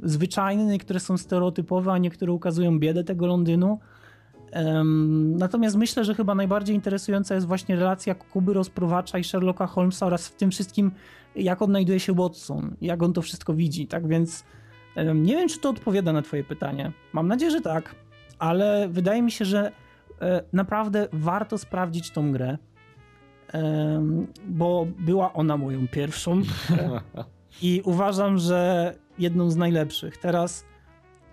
zwyczajne, 0.02 0.64
niektóre 0.64 1.00
są 1.00 1.18
stereotypowe, 1.18 1.92
a 1.92 1.98
niektóre 1.98 2.32
ukazują 2.32 2.78
biedę 2.78 3.04
tego 3.04 3.26
Londynu. 3.26 3.78
Natomiast 5.38 5.76
myślę, 5.76 6.04
że 6.04 6.14
chyba 6.14 6.34
najbardziej 6.34 6.76
interesująca 6.76 7.34
jest 7.34 7.46
właśnie 7.46 7.76
relacja 7.76 8.14
Kuby 8.14 8.52
Rozprowacza 8.52 9.18
i 9.18 9.24
Sherlocka 9.24 9.66
Holmesa 9.66 10.06
oraz 10.06 10.28
w 10.28 10.36
tym 10.36 10.50
wszystkim 10.50 10.90
jak 11.36 11.62
odnajduje 11.62 12.00
się 12.00 12.14
Watson, 12.14 12.76
jak 12.80 13.02
on 13.02 13.12
to 13.12 13.22
wszystko 13.22 13.54
widzi. 13.54 13.86
Tak 13.86 14.08
więc 14.08 14.44
nie 15.14 15.36
wiem, 15.36 15.48
czy 15.48 15.60
to 15.60 15.70
odpowiada 15.70 16.12
na 16.12 16.22
twoje 16.22 16.44
pytanie. 16.44 16.92
Mam 17.12 17.28
nadzieję, 17.28 17.50
że 17.50 17.60
tak, 17.60 17.94
ale 18.38 18.88
wydaje 18.88 19.22
mi 19.22 19.30
się, 19.30 19.44
że 19.44 19.72
e, 20.20 20.42
naprawdę 20.52 21.08
warto 21.12 21.58
sprawdzić 21.58 22.10
tą 22.10 22.32
grę, 22.32 22.58
bo 24.46 24.86
była 24.98 25.32
ona 25.32 25.56
moją 25.56 25.88
pierwszą 25.88 26.42
i 27.62 27.82
uważam, 27.84 28.38
że 28.38 28.94
jedną 29.18 29.50
z 29.50 29.56
najlepszych. 29.56 30.16
Teraz, 30.16 30.64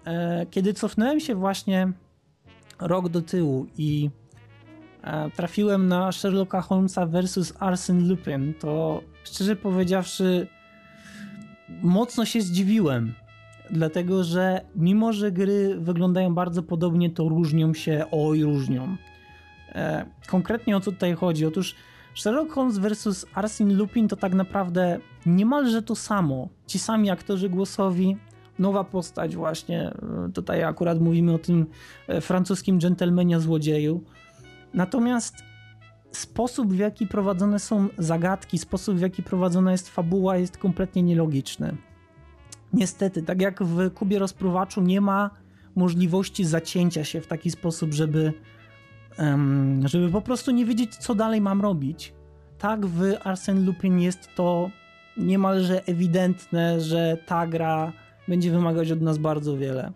e, 0.06 0.46
kiedy 0.52 0.74
cofnąłem 0.74 1.20
się 1.20 1.36
właśnie 1.36 1.92
rok 2.80 3.10
do 3.10 3.22
tyłu 3.22 3.68
i 3.78 4.10
e, 5.04 5.32
trafiłem 5.32 5.88
na 5.88 6.12
Sherlocka 6.12 6.62
Holmesa 6.62 7.06
versus 7.06 7.54
Arsene 7.60 8.08
Lupin, 8.08 8.54
to 8.54 9.02
szczerze 9.24 9.56
powiedziawszy 9.56 10.48
mocno 11.84 12.26
się 12.26 12.42
zdziwiłem. 12.42 13.14
Dlatego, 13.72 14.24
że 14.24 14.62
mimo, 14.76 15.14
że 15.14 15.32
gry 15.32 15.76
wyglądają 15.80 16.36
bardzo 16.36 16.64
podobnie, 16.64 17.10
to 17.10 17.30
różnią 17.30 17.74
się, 17.74 18.06
oj 18.12 18.44
różnią. 18.44 18.98
E, 19.76 20.06
konkretnie 20.28 20.78
o 20.78 20.80
co 20.80 20.92
tutaj 20.92 21.14
chodzi? 21.14 21.46
Otóż 21.46 21.76
Sherlock 22.16 22.54
Holmes 22.54 22.78
versus 22.78 23.26
Arsene 23.34 23.74
Lupin 23.74 24.08
to 24.08 24.16
tak 24.16 24.34
naprawdę 24.34 25.00
niemalże 25.26 25.82
to 25.82 25.96
samo. 25.96 26.50
Ci 26.68 26.80
sami 26.80 27.10
aktorzy 27.10 27.50
głosowi, 27.50 28.18
nowa 28.60 28.84
postać 28.84 29.36
właśnie. 29.36 29.94
E, 30.28 30.32
tutaj 30.34 30.64
akurat 30.64 31.00
mówimy 31.02 31.34
o 31.34 31.40
tym 31.40 31.66
e, 32.08 32.22
francuskim 32.22 32.80
dżentelmenie 32.80 33.40
złodzieju. 33.40 34.04
Natomiast 34.74 35.36
sposób 36.12 36.74
w 36.74 36.78
jaki 36.78 37.08
prowadzone 37.08 37.60
są 37.60 37.88
zagadki, 37.98 38.58
sposób 38.58 38.96
w 38.98 39.02
jaki 39.02 39.24
prowadzona 39.24 39.72
jest 39.72 39.90
fabuła 39.90 40.38
jest 40.38 40.58
kompletnie 40.58 41.04
nielogiczny. 41.04 41.78
Niestety, 42.74 43.24
tak 43.24 43.42
jak 43.42 43.64
w 43.64 43.92
Kubie 43.92 44.20
Rozpruwaczu 44.20 44.82
nie 44.82 45.02
ma 45.02 45.30
możliwości 45.76 46.46
zacięcia 46.46 47.04
się 47.04 47.22
w 47.22 47.28
taki 47.28 47.52
sposób, 47.52 47.94
żeby, 47.94 48.34
żeby 49.86 50.10
po 50.10 50.22
prostu 50.22 50.52
nie 50.52 50.66
wiedzieć, 50.66 50.96
co 50.96 51.16
dalej 51.16 51.42
mam 51.42 51.62
robić. 51.62 52.14
Tak 52.58 52.86
w 52.86 53.14
Arsene 53.24 53.62
Lupin 53.62 54.00
jest 54.00 54.30
to 54.36 54.70
niemalże 55.18 55.86
ewidentne, 55.86 56.82
że 56.82 57.18
ta 57.26 57.48
gra 57.48 57.94
będzie 58.28 58.52
wymagać 58.52 58.92
od 58.92 59.02
nas 59.02 59.18
bardzo 59.18 59.58
wiele. 59.58 59.92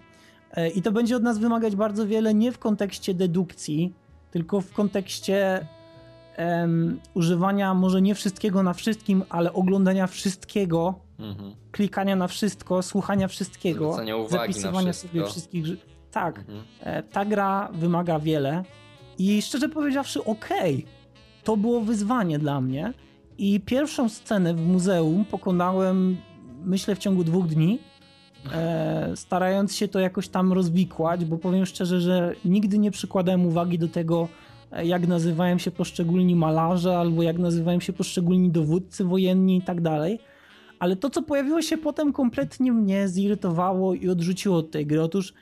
E, 0.51 0.69
I 0.69 0.81
to 0.81 0.91
będzie 0.91 1.15
od 1.15 1.23
nas 1.23 1.37
wymagać 1.37 1.75
bardzo 1.75 2.07
wiele 2.07 2.33
nie 2.33 2.51
w 2.51 2.59
kontekście 2.59 3.13
dedukcji, 3.13 3.93
tylko 4.31 4.61
w 4.61 4.71
kontekście 4.71 5.67
um, 6.37 6.99
używania 7.13 7.73
może 7.73 8.01
nie 8.01 8.15
wszystkiego 8.15 8.63
na 8.63 8.73
wszystkim, 8.73 9.23
ale 9.29 9.53
oglądania 9.53 10.07
wszystkiego, 10.07 10.95
mhm. 11.19 11.55
klikania 11.71 12.15
na 12.15 12.27
wszystko, 12.27 12.81
słuchania 12.81 13.27
wszystkiego, 13.27 13.97
zapisywania 14.29 14.93
sobie 14.93 15.25
wszystkich. 15.25 15.65
Tak, 16.11 16.39
mhm. 16.39 16.63
E, 16.79 17.03
ta 17.03 17.25
gra 17.25 17.69
wymaga 17.73 18.19
wiele 18.19 18.63
i 19.19 19.41
szczerze 19.41 19.69
powiedziawszy, 19.69 20.23
okej, 20.23 20.75
okay, 20.75 20.91
to 21.43 21.57
było 21.57 21.81
wyzwanie 21.81 22.39
dla 22.39 22.61
mnie. 22.61 22.93
I 23.37 23.59
pierwszą 23.59 24.09
scenę 24.09 24.53
w 24.53 24.67
muzeum 24.67 25.25
pokonałem, 25.25 26.17
myślę, 26.65 26.95
w 26.95 26.99
ciągu 26.99 27.23
dwóch 27.23 27.47
dni 27.47 27.79
e, 28.53 29.11
starając 29.15 29.75
się 29.75 29.87
to 29.87 29.99
jakoś 29.99 30.27
tam 30.27 30.53
rozwikłać, 30.53 31.25
bo 31.25 31.37
powiem 31.37 31.65
szczerze, 31.65 32.01
że 32.01 32.33
nigdy 32.45 32.77
nie 32.77 32.91
przykładałem 32.91 33.45
uwagi 33.45 33.79
do 33.79 33.87
tego, 33.87 34.27
e, 34.71 34.85
jak 34.85 35.07
nazywają 35.07 35.57
się 35.57 35.71
poszczególni 35.71 36.35
malarze, 36.35 36.97
albo 36.97 37.23
jak 37.23 37.37
nazywają 37.37 37.79
się 37.79 37.93
poszczególni 37.93 38.49
dowódcy 38.49 39.03
wojenni 39.03 39.57
i 39.57 39.61
tak 39.61 39.81
dalej. 39.81 40.19
Ale 40.79 40.95
to, 40.95 41.09
co 41.09 41.21
pojawiło 41.21 41.61
się 41.61 41.77
potem, 41.77 42.13
kompletnie 42.13 42.71
mnie 42.71 43.07
zirytowało 43.07 43.93
i 43.93 44.09
odrzuciło 44.09 44.57
od 44.57 44.71
tej 44.71 44.85
gry. 44.85 45.01
Otóż 45.01 45.33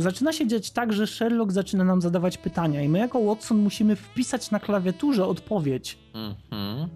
zaczyna 0.00 0.32
się 0.32 0.46
dziać 0.46 0.70
tak, 0.70 0.92
że 0.92 1.06
Sherlock 1.06 1.52
zaczyna 1.52 1.84
nam 1.84 2.00
zadawać 2.00 2.38
pytania, 2.38 2.82
i 2.82 2.88
my, 2.88 2.98
jako 2.98 3.24
Watson, 3.24 3.58
musimy 3.58 3.96
wpisać 3.96 4.50
na 4.50 4.60
klawiaturze 4.60 5.26
odpowiedź. 5.26 5.98
Mhm. 6.14 6.88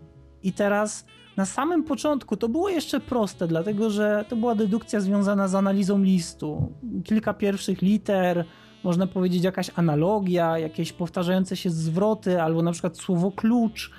I 0.43 0.53
teraz 0.53 1.07
na 1.37 1.47
samym 1.47 1.85
początku 1.85 2.37
to 2.37 2.49
było 2.49 2.69
jeszcze 2.69 3.01
proste, 3.01 3.49
dlatego 3.49 3.91
że 3.91 4.25
to 4.29 4.37
była 4.37 4.55
dedukcja 4.55 5.01
związana 5.01 5.49
z 5.49 5.55
analizą 5.55 6.03
listu. 6.03 6.73
Kilka 7.05 7.35
pierwszych 7.35 7.83
liter, 7.83 8.45
można 8.85 9.07
powiedzieć 9.07 9.45
jakaś 9.45 9.71
analogia, 9.77 10.59
jakieś 10.59 10.93
powtarzające 10.93 11.57
się 11.57 11.71
zwroty, 11.71 12.43
albo 12.43 12.63
na 12.63 12.73
przykład 12.73 12.97
słowo 12.97 13.31
klucz. 13.31 13.91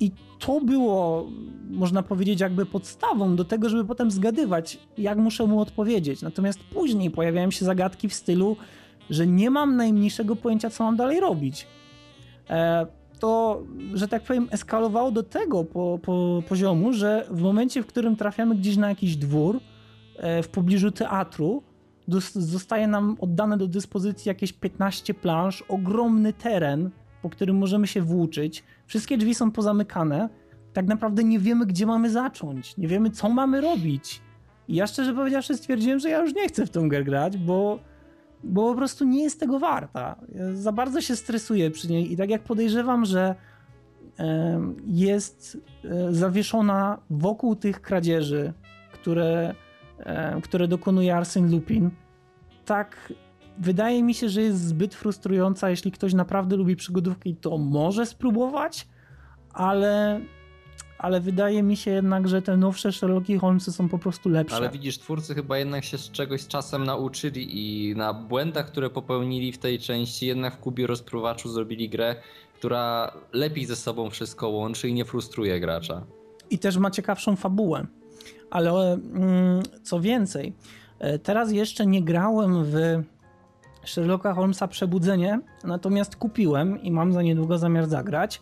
I 0.00 0.10
to 0.38 0.60
było, 0.60 1.26
można 1.70 2.02
powiedzieć, 2.02 2.40
jakby 2.40 2.66
podstawą 2.66 3.36
do 3.36 3.44
tego, 3.44 3.68
żeby 3.68 3.84
potem 3.84 4.10
zgadywać, 4.10 4.78
jak 4.98 5.18
muszę 5.18 5.46
mu 5.46 5.60
odpowiedzieć. 5.60 6.22
Natomiast 6.22 6.58
później 6.60 7.10
pojawiają 7.10 7.50
się 7.50 7.64
zagadki 7.64 8.08
w 8.08 8.14
stylu, 8.14 8.56
że 9.10 9.26
nie 9.26 9.50
mam 9.50 9.76
najmniejszego 9.76 10.36
pojęcia, 10.36 10.70
co 10.70 10.84
mam 10.84 10.96
dalej 10.96 11.20
robić. 11.20 11.66
E, 12.50 12.86
to, 13.18 13.62
że 13.94 14.08
tak 14.08 14.22
powiem, 14.22 14.48
eskalowało 14.50 15.10
do 15.10 15.22
tego 15.22 15.64
po, 15.64 15.98
po 16.02 16.42
poziomu, 16.48 16.92
że 16.92 17.26
w 17.30 17.40
momencie, 17.40 17.82
w 17.82 17.86
którym 17.86 18.16
trafiamy 18.16 18.54
gdzieś 18.54 18.76
na 18.76 18.88
jakiś 18.88 19.16
dwór 19.16 19.60
e, 20.16 20.42
w 20.42 20.48
pobliżu 20.48 20.90
teatru, 20.90 21.62
zostaje 22.34 22.86
nam 22.86 23.16
oddane 23.20 23.58
do 23.58 23.66
dyspozycji 23.66 24.28
jakieś 24.28 24.52
15 24.52 25.14
plansz, 25.14 25.64
ogromny 25.68 26.32
teren, 26.32 26.90
po 27.22 27.30
którym 27.30 27.56
możemy 27.56 27.86
się 27.86 28.02
włóczyć. 28.02 28.64
Wszystkie 28.86 29.18
drzwi 29.18 29.34
są 29.34 29.50
pozamykane. 29.50 30.28
Tak 30.72 30.86
naprawdę 30.86 31.24
nie 31.24 31.38
wiemy, 31.38 31.66
gdzie 31.66 31.86
mamy 31.86 32.10
zacząć. 32.10 32.76
Nie 32.76 32.88
wiemy, 32.88 33.10
co 33.10 33.28
mamy 33.28 33.60
robić. 33.60 34.22
I 34.68 34.74
ja 34.74 34.86
szczerze 34.86 35.14
powiedziawszy 35.14 35.56
stwierdziłem, 35.56 35.98
że 35.98 36.10
ja 36.10 36.22
już 36.22 36.34
nie 36.34 36.48
chcę 36.48 36.66
w 36.66 36.70
tą 36.70 36.88
grę 36.88 37.04
grać, 37.04 37.36
bo 37.36 37.78
bo 38.44 38.70
po 38.70 38.74
prostu 38.74 39.04
nie 39.04 39.22
jest 39.22 39.40
tego 39.40 39.58
warta. 39.58 40.16
Ja 40.34 40.54
za 40.54 40.72
bardzo 40.72 41.00
się 41.00 41.16
stresuję 41.16 41.70
przy 41.70 41.88
niej 41.88 42.12
i 42.12 42.16
tak 42.16 42.30
jak 42.30 42.42
podejrzewam, 42.42 43.04
że 43.04 43.34
jest 44.86 45.58
e, 45.84 46.14
zawieszona 46.14 46.98
wokół 47.10 47.56
tych 47.56 47.80
kradzieży, 47.80 48.52
które, 48.92 49.54
które 50.42 50.68
dokonuje 50.68 51.16
Arsene 51.16 51.50
Lupin, 51.50 51.90
tak 52.64 53.12
wydaje 53.58 54.02
mi 54.02 54.14
się, 54.14 54.28
że 54.28 54.42
jest 54.42 54.60
zbyt 54.60 54.94
frustrująca. 54.94 55.70
Jeśli 55.70 55.92
ktoś 55.92 56.14
naprawdę 56.14 56.56
lubi 56.56 56.76
przygodówki, 56.76 57.36
to 57.36 57.58
może 57.58 58.06
spróbować, 58.06 58.88
ale 59.52 60.20
ale 60.98 61.20
wydaje 61.20 61.62
mi 61.62 61.76
się 61.76 61.90
jednak, 61.90 62.28
że 62.28 62.42
te 62.42 62.56
nowsze 62.56 62.92
Sherlocki 62.92 63.38
Holmesy 63.38 63.72
są 63.72 63.88
po 63.88 63.98
prostu 63.98 64.28
lepsze. 64.28 64.56
Ale 64.56 64.70
widzisz, 64.70 64.98
twórcy 64.98 65.34
chyba 65.34 65.58
jednak 65.58 65.84
się 65.84 65.98
z 65.98 66.10
czegoś 66.10 66.40
z 66.40 66.48
czasem 66.48 66.84
nauczyli 66.84 67.48
i 67.52 67.96
na 67.96 68.14
błędach, 68.14 68.66
które 68.66 68.90
popełnili 68.90 69.52
w 69.52 69.58
tej 69.58 69.78
części, 69.78 70.26
jednak 70.26 70.56
w 70.56 70.58
Kubie 70.58 70.86
Rozpruwaczu 70.86 71.48
zrobili 71.48 71.88
grę, 71.88 72.16
która 72.54 73.12
lepiej 73.32 73.66
ze 73.66 73.76
sobą 73.76 74.10
wszystko 74.10 74.48
łączy 74.48 74.88
i 74.88 74.94
nie 74.94 75.04
frustruje 75.04 75.60
gracza. 75.60 76.06
I 76.50 76.58
też 76.58 76.76
ma 76.76 76.90
ciekawszą 76.90 77.36
fabułę. 77.36 77.86
Ale 78.50 78.92
mm, 78.92 79.62
co 79.82 80.00
więcej, 80.00 80.52
Teraz 81.22 81.52
jeszcze 81.52 81.86
nie 81.86 82.02
grałem 82.02 82.64
w 82.64 83.02
Sherlocka 83.84 84.34
Holmesa 84.34 84.68
Przebudzenie, 84.68 85.40
natomiast 85.64 86.16
kupiłem 86.16 86.82
i 86.82 86.90
mam 86.90 87.12
za 87.12 87.22
niedługo 87.22 87.58
zamiar 87.58 87.86
zagrać, 87.86 88.40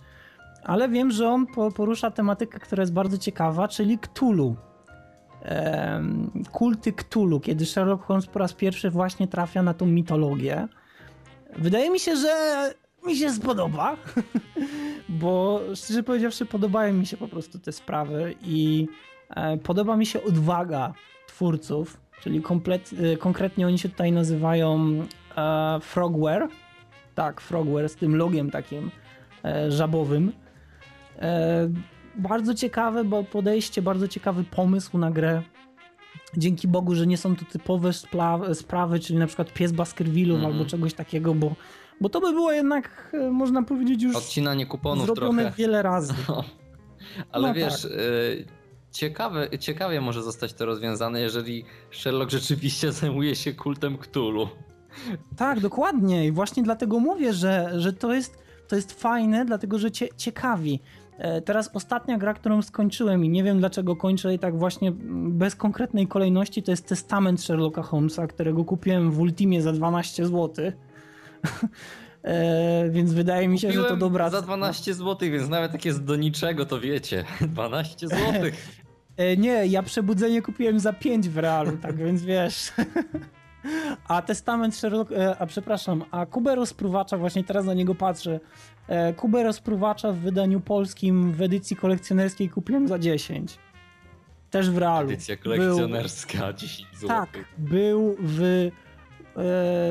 ale 0.64 0.88
wiem, 0.88 1.10
że 1.10 1.28
on 1.28 1.46
porusza 1.74 2.10
tematykę, 2.10 2.60
która 2.60 2.82
jest 2.82 2.92
bardzo 2.92 3.18
ciekawa, 3.18 3.68
czyli 3.68 3.98
Cthulhu. 3.98 4.56
Kulty 6.52 6.92
Cthulhu, 6.92 7.40
kiedy 7.40 7.66
Sherlock 7.66 8.04
Holmes 8.04 8.26
po 8.26 8.38
raz 8.38 8.52
pierwszy 8.52 8.90
właśnie 8.90 9.28
trafia 9.28 9.62
na 9.62 9.74
tą 9.74 9.86
mitologię. 9.86 10.68
Wydaje 11.56 11.90
mi 11.90 12.00
się, 12.00 12.16
że 12.16 12.34
mi 13.06 13.16
się 13.16 13.30
spodoba, 13.30 13.96
bo 15.22 15.60
szczerze 15.74 16.02
powiedziawszy 16.02 16.46
podobają 16.46 16.94
mi 16.94 17.06
się 17.06 17.16
po 17.16 17.28
prostu 17.28 17.58
te 17.58 17.72
sprawy 17.72 18.34
i 18.42 18.88
e, 19.30 19.56
podoba 19.56 19.96
mi 19.96 20.06
się 20.06 20.24
odwaga 20.24 20.92
twórców, 21.26 22.00
czyli 22.20 22.42
komplet, 22.42 22.90
e, 23.12 23.16
konkretnie 23.16 23.66
oni 23.66 23.78
się 23.78 23.88
tutaj 23.88 24.12
nazywają 24.12 25.02
e, 25.36 25.80
Frogware. 25.80 26.48
Tak, 27.14 27.40
Frogware 27.40 27.88
z 27.88 27.96
tym 27.96 28.16
logiem 28.16 28.50
takim 28.50 28.90
żabowym. 29.68 30.32
Bardzo 32.14 32.54
ciekawe 32.54 33.04
bo 33.04 33.24
podejście, 33.24 33.82
bardzo 33.82 34.08
ciekawy 34.08 34.44
pomysł 34.44 34.98
na 34.98 35.10
grę. 35.10 35.42
Dzięki 36.36 36.68
Bogu, 36.68 36.94
że 36.94 37.06
nie 37.06 37.16
są 37.16 37.36
to 37.36 37.44
typowe 37.44 37.92
sprawy, 38.54 39.00
czyli 39.00 39.18
na 39.18 39.26
przykład 39.26 39.52
pies 39.52 39.72
Baskervillów 39.72 40.38
mm 40.38 40.52
albo 40.52 40.64
czegoś 40.64 40.94
takiego, 40.94 41.34
bo 41.34 41.54
bo 42.02 42.08
to 42.08 42.20
by 42.20 42.32
było 42.32 42.52
jednak, 42.52 43.10
e, 43.12 43.30
można 43.30 43.62
powiedzieć, 43.62 44.02
już 44.02 44.16
odcinanie 44.16 44.66
kuponów 44.66 45.06
zrobione 45.06 45.42
trochę. 45.42 45.56
wiele 45.56 45.82
razy. 45.82 46.14
No. 46.28 46.44
Ale 47.32 47.48
no 47.48 47.54
wiesz, 47.54 47.82
tak. 47.82 47.90
Y 47.92 48.46
ciekawe, 48.92 49.58
ciekawie 49.58 50.00
może 50.00 50.22
zostać 50.22 50.52
to 50.52 50.66
rozwiązane, 50.66 51.20
jeżeli 51.20 51.64
Sherlock 51.90 52.30
rzeczywiście 52.30 52.92
zajmuje 53.02 53.36
się 53.36 53.52
kultem 53.52 53.98
Cthulhu. 53.98 54.48
Tak, 55.36 55.60
dokładnie. 55.60 56.26
I 56.26 56.32
właśnie 56.32 56.62
dlatego 56.62 57.00
mówię, 57.00 57.32
że, 57.32 57.70
że 57.76 57.92
to, 57.92 58.14
jest, 58.14 58.38
to 58.68 58.76
jest 58.76 59.00
fajne, 59.00 59.44
dlatego 59.44 59.78
że 59.78 59.90
cie, 59.90 60.08
ciekawi. 60.16 60.80
E, 61.18 61.40
teraz 61.40 61.70
ostatnia 61.74 62.18
gra, 62.18 62.34
którą 62.34 62.62
skończyłem 62.62 63.24
i 63.24 63.28
nie 63.28 63.44
wiem 63.44 63.58
dlaczego 63.58 63.96
kończę 63.96 64.34
i 64.34 64.38
tak 64.38 64.58
właśnie 64.58 64.92
bez 65.12 65.56
konkretnej 65.56 66.06
kolejności, 66.06 66.62
to 66.62 66.70
jest 66.70 66.88
Testament 66.88 67.42
Sherlocka 67.42 67.82
Holmesa, 67.82 68.26
którego 68.26 68.64
kupiłem 68.64 69.10
w 69.10 69.20
Ultimie 69.20 69.62
za 69.62 69.72
12 69.72 70.26
zł. 70.26 70.50
E, 72.22 72.90
więc 72.90 73.12
wydaje 73.12 73.48
mi 73.48 73.58
się, 73.58 73.68
Kupiłem 73.68 73.88
że 73.88 73.90
to 73.90 73.96
dobra. 73.96 74.30
Za 74.30 74.42
12 74.42 74.94
zł, 74.94 75.30
więc 75.30 75.48
nawet 75.48 75.72
takie 75.72 75.88
jest 75.88 76.04
do 76.04 76.16
niczego, 76.16 76.66
to 76.66 76.80
wiecie. 76.80 77.24
12 77.40 78.08
zł. 78.08 78.50
E, 79.16 79.36
nie, 79.36 79.66
ja 79.66 79.82
przebudzenie 79.82 80.42
kupiłem 80.42 80.80
za 80.80 80.92
5 80.92 81.28
w 81.28 81.38
realu, 81.38 81.76
tak 81.76 81.96
więc 81.96 82.22
wiesz. 82.22 82.72
A 84.08 84.22
testament 84.22 84.76
Sherlock, 84.76 85.12
e, 85.12 85.36
a 85.38 85.46
przepraszam, 85.46 86.04
a 86.10 86.26
Kubę 86.26 86.54
rozpruwacza, 86.54 87.18
właśnie 87.18 87.44
teraz 87.44 87.66
na 87.66 87.74
niego 87.74 87.94
patrzę. 87.94 88.40
E, 88.88 89.12
Kubę 89.12 89.42
rozpruwacza 89.42 90.12
w 90.12 90.16
wydaniu 90.16 90.60
polskim 90.60 91.32
w 91.32 91.42
edycji 91.42 91.76
kolekcjonerskiej 91.76 92.48
kupiłem 92.48 92.88
za 92.88 92.98
10. 92.98 93.58
Też 94.50 94.70
w 94.70 94.78
realu. 94.78 95.08
Edycja 95.10 95.36
kolekcjonerska, 95.36 96.38
był, 96.38 96.52
10 96.52 96.88
zł. 96.94 97.08
Tak, 97.08 97.28
był 97.58 98.16
w 98.18 98.70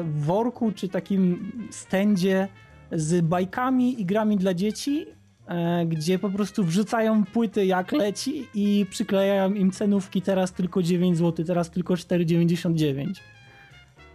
worku 0.04 0.72
czy 0.72 0.90
takim 0.90 1.52
stędzie 1.72 2.48
z 2.92 3.26
bajkami 3.26 4.02
i 4.02 4.06
grami 4.06 4.38
dla 4.38 4.54
dzieci, 4.54 5.06
e, 5.48 5.86
gdzie 5.86 6.20
po 6.20 6.30
prostu 6.30 6.64
wrzucają 6.64 7.26
płyty 7.26 7.66
jak 7.66 7.92
leci 7.92 8.48
i 8.54 8.86
przyklejają 8.90 9.54
im 9.54 9.72
cenówki 9.72 10.22
teraz 10.22 10.54
tylko 10.54 10.84
9 10.84 11.18
zł, 11.18 11.46
teraz 11.46 11.70
tylko 11.70 11.94
4,99. 11.94 13.14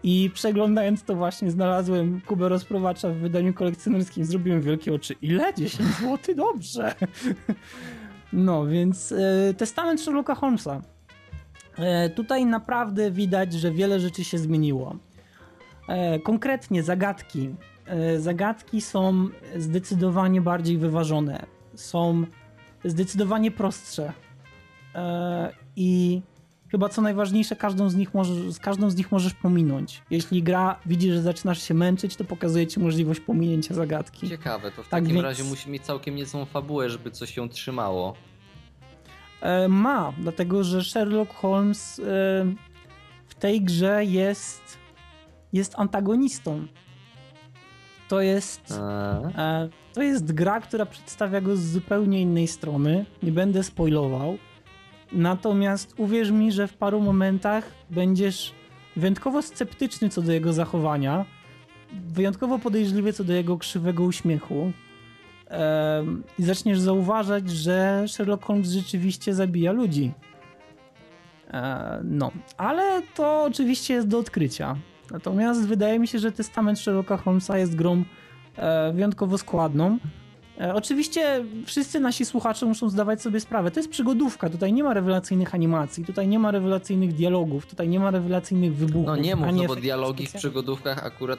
I 0.03 0.31
przeglądając 0.35 1.03
to 1.03 1.15
właśnie 1.15 1.51
znalazłem 1.51 2.21
Kubę 2.27 2.49
rozprowacza 2.49 3.09
w 3.09 3.15
wydaniu 3.17 3.55
kolekcjonerskim, 3.55 4.25
zrobiłem 4.25 4.61
wielkie 4.63 4.95
oczy. 4.95 5.15
Ile? 5.23 5.55
10 5.55 5.89
zł? 6.01 6.35
Dobrze. 6.35 6.95
No, 8.33 8.67
więc 8.67 9.13
e, 9.13 9.55
testament 9.55 10.01
Sherlocka 10.01 10.35
Holmesa. 10.35 10.83
E, 11.79 12.11
tutaj 12.11 12.47
naprawdę 12.47 13.11
widać, 13.11 13.53
że 13.53 13.71
wiele 13.71 14.01
rzeczy 14.01 14.25
się 14.25 14.39
zmieniło. 14.39 14.97
E, 15.89 16.19
konkretnie 16.19 16.83
zagadki. 16.83 17.55
E, 17.87 18.21
zagadki 18.21 18.81
są 18.81 19.29
zdecydowanie 19.57 20.41
bardziej 20.41 20.79
wyważone. 20.79 21.47
Są 21.75 22.25
zdecydowanie 22.85 23.51
prostsze. 23.51 24.13
E, 24.95 25.53
I 25.77 26.23
chyba 26.71 26.89
co 26.89 27.03
najważniejsze, 27.03 27.57
każdą 27.57 27.91
z 27.91 27.97
nich 27.97 28.15
możesz, 28.15 28.59
każdą 28.59 28.91
z 28.91 28.97
nich 28.97 29.13
możesz 29.13 29.35
pominąć. 29.35 30.03
Jeśli 30.11 30.43
gra 30.43 30.81
widzi, 30.87 31.13
że 31.13 31.23
zaczynasz 31.23 31.63
się 31.63 31.75
męczyć, 31.75 32.17
to 32.17 32.25
pokazuje 32.25 32.67
ci 32.67 32.81
możliwość 32.81 33.21
pominięcia 33.21 33.75
zagadki. 33.75 34.29
Ciekawe, 34.29 34.71
to 34.71 34.83
w 34.83 34.89
tak 34.89 35.01
takim 35.01 35.15
więc... 35.15 35.25
razie 35.25 35.45
musi 35.45 35.71
mieć 35.71 35.83
całkiem 35.83 36.15
niezłą 36.15 36.45
fabułę, 36.45 36.91
żeby 36.91 37.11
coś 37.11 37.37
ją 37.37 37.49
trzymało. 37.49 38.15
Ma, 39.69 40.13
dlatego 40.19 40.65
że 40.65 40.85
Sherlock 40.85 41.35
Holmes 41.35 42.01
w 43.29 43.35
tej 43.39 43.61
grze 43.61 44.05
jest 44.05 44.79
jest 45.53 45.75
antagonistą. 45.77 46.67
To 48.09 48.21
jest, 48.21 48.71
e, 48.71 49.69
to 49.93 50.03
jest 50.03 50.33
gra, 50.33 50.61
która 50.61 50.87
przedstawia 50.87 51.41
go 51.41 51.57
z 51.57 51.61
zupełnie 51.61 52.21
innej 52.21 52.47
strony. 52.47 53.07
Nie 53.23 53.33
będę 53.33 53.63
spoilował. 53.63 54.39
Natomiast 55.13 55.95
uwierz 55.97 56.31
mi, 56.31 56.53
że 56.53 56.69
w 56.69 56.75
paru 56.75 57.01
momentach 57.01 57.71
będziesz 57.91 58.53
wyjątkowo 58.97 59.43
sceptyczny 59.43 60.09
co 60.09 60.23
do 60.23 60.33
jego 60.33 60.53
zachowania, 60.53 61.25
wyjątkowo 61.93 62.59
podejrzliwy 62.59 63.13
co 63.13 63.25
do 63.25 63.33
jego 63.33 63.59
krzywego 63.59 64.05
uśmiechu. 64.05 64.73
I 66.39 66.43
zaczniesz 66.43 66.81
zauważać, 66.81 67.51
że 67.51 68.05
Sherlock 68.09 68.45
Holmes 68.45 68.71
rzeczywiście 68.71 69.35
zabija 69.35 69.73
ludzi. 69.73 70.13
E, 71.51 72.01
no, 72.05 72.33
ale 72.57 73.03
to 73.15 73.43
oczywiście 73.43 73.95
jest 73.95 74.09
do 74.09 74.19
odkrycia. 74.19 74.77
Natomiast 75.11 75.69
wydaje 75.69 75.99
mi 75.99 76.09
się, 76.09 76.19
że 76.19 76.33
Testament 76.33 76.79
Sherlocka 76.79 77.17
Holmesa 77.17 77.59
jest 77.59 77.75
grą 77.75 78.05
e, 78.57 78.93
wyjątkowo 78.93 79.39
składną. 79.39 79.99
E, 80.61 80.75
oczywiście 80.75 81.45
wszyscy 81.67 82.01
nasi 82.01 82.25
słuchacze 82.25 82.67
muszą 82.67 82.89
zdawać 82.89 83.23
sobie 83.23 83.41
sprawę. 83.41 83.71
To 83.71 83.81
jest 83.81 83.91
przygodówka, 83.91 84.51
tutaj 84.51 84.73
nie 84.73 84.85
ma 84.85 84.95
rewelacyjnych 84.95 85.55
animacji, 85.55 86.05
tutaj 86.05 86.29
nie 86.29 86.39
ma 86.39 86.51
rewelacyjnych 86.51 87.13
dialogów, 87.13 87.67
tutaj 87.67 87.89
nie 87.89 88.01
ma 88.01 88.11
rewelacyjnych 88.11 88.77
wybuchów. 88.77 89.07
No 89.07 89.17
nie 89.17 89.37
mów, 89.37 89.47
no 89.53 89.65
bo 89.65 89.77
dialogi 89.77 90.27
w 90.27 90.33
przygodówkach 90.33 91.07
akurat 91.07 91.39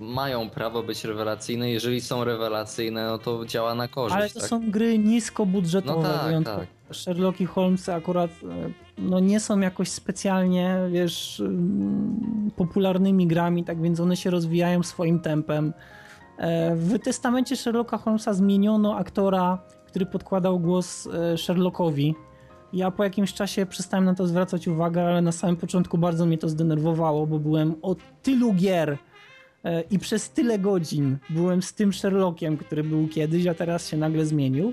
mają 0.00 0.50
prawo 0.50 0.82
być 0.82 1.04
rewelacyjne. 1.04 1.70
Jeżeli 1.70 2.00
są 2.00 2.24
rewelacyjne, 2.24 3.06
no 3.06 3.18
to 3.18 3.46
działa 3.46 3.74
na 3.74 3.88
korzyść. 3.88 4.16
Ale 4.16 4.30
to 4.30 4.40
tak? 4.40 4.48
są 4.48 4.70
gry 4.70 4.98
niskobudżetowe. 4.98 6.30
No 6.32 6.42
tak, 6.42 6.56
tak. 6.56 6.66
Sherlock 6.96 7.40
i 7.40 7.46
Holmes 7.46 7.88
akurat 7.88 8.30
e, 8.30 8.70
no 8.98 9.20
nie 9.20 9.40
są 9.40 9.60
jakoś 9.60 9.88
specjalnie, 9.88 10.76
wiesz, 10.90 11.40
mm, 11.40 12.50
popularnymi 12.56 13.26
grami, 13.26 13.64
tak 13.64 13.82
więc 13.82 14.00
one 14.00 14.16
się 14.16 14.30
rozwijają 14.30 14.82
swoim 14.82 15.20
tempem. 15.20 15.72
E, 16.38 16.76
w 16.76 16.98
testamencie 16.98 17.56
Sherlocka 17.56 17.98
Holmesa 17.98 18.32
zmieniono 18.32 18.96
aktora, 18.96 19.58
który 19.86 20.06
podkładał 20.06 20.60
głos 20.60 21.06
e, 21.06 21.38
Sherlockowi. 21.38 22.14
Ja 22.72 22.90
po 22.90 23.04
jakimś 23.04 23.34
czasie 23.34 23.66
przestałem 23.66 24.04
na 24.04 24.14
to 24.14 24.26
zwracać 24.26 24.68
uwagę, 24.68 25.06
ale 25.06 25.22
na 25.22 25.32
samym 25.32 25.56
początku 25.56 25.98
bardzo 25.98 26.26
mnie 26.26 26.38
to 26.38 26.48
zdenerwowało, 26.48 27.26
bo 27.26 27.38
byłem 27.38 27.74
od 27.82 27.98
tylu 28.22 28.54
gier 28.54 28.98
i 29.90 29.98
przez 29.98 30.30
tyle 30.30 30.58
godzin 30.58 31.18
byłem 31.30 31.62
z 31.62 31.74
tym 31.74 31.92
Sherlockiem, 31.92 32.56
który 32.56 32.84
był 32.84 33.08
kiedyś, 33.08 33.46
a 33.46 33.54
teraz 33.54 33.88
się 33.88 33.96
nagle 33.96 34.26
zmienił. 34.26 34.72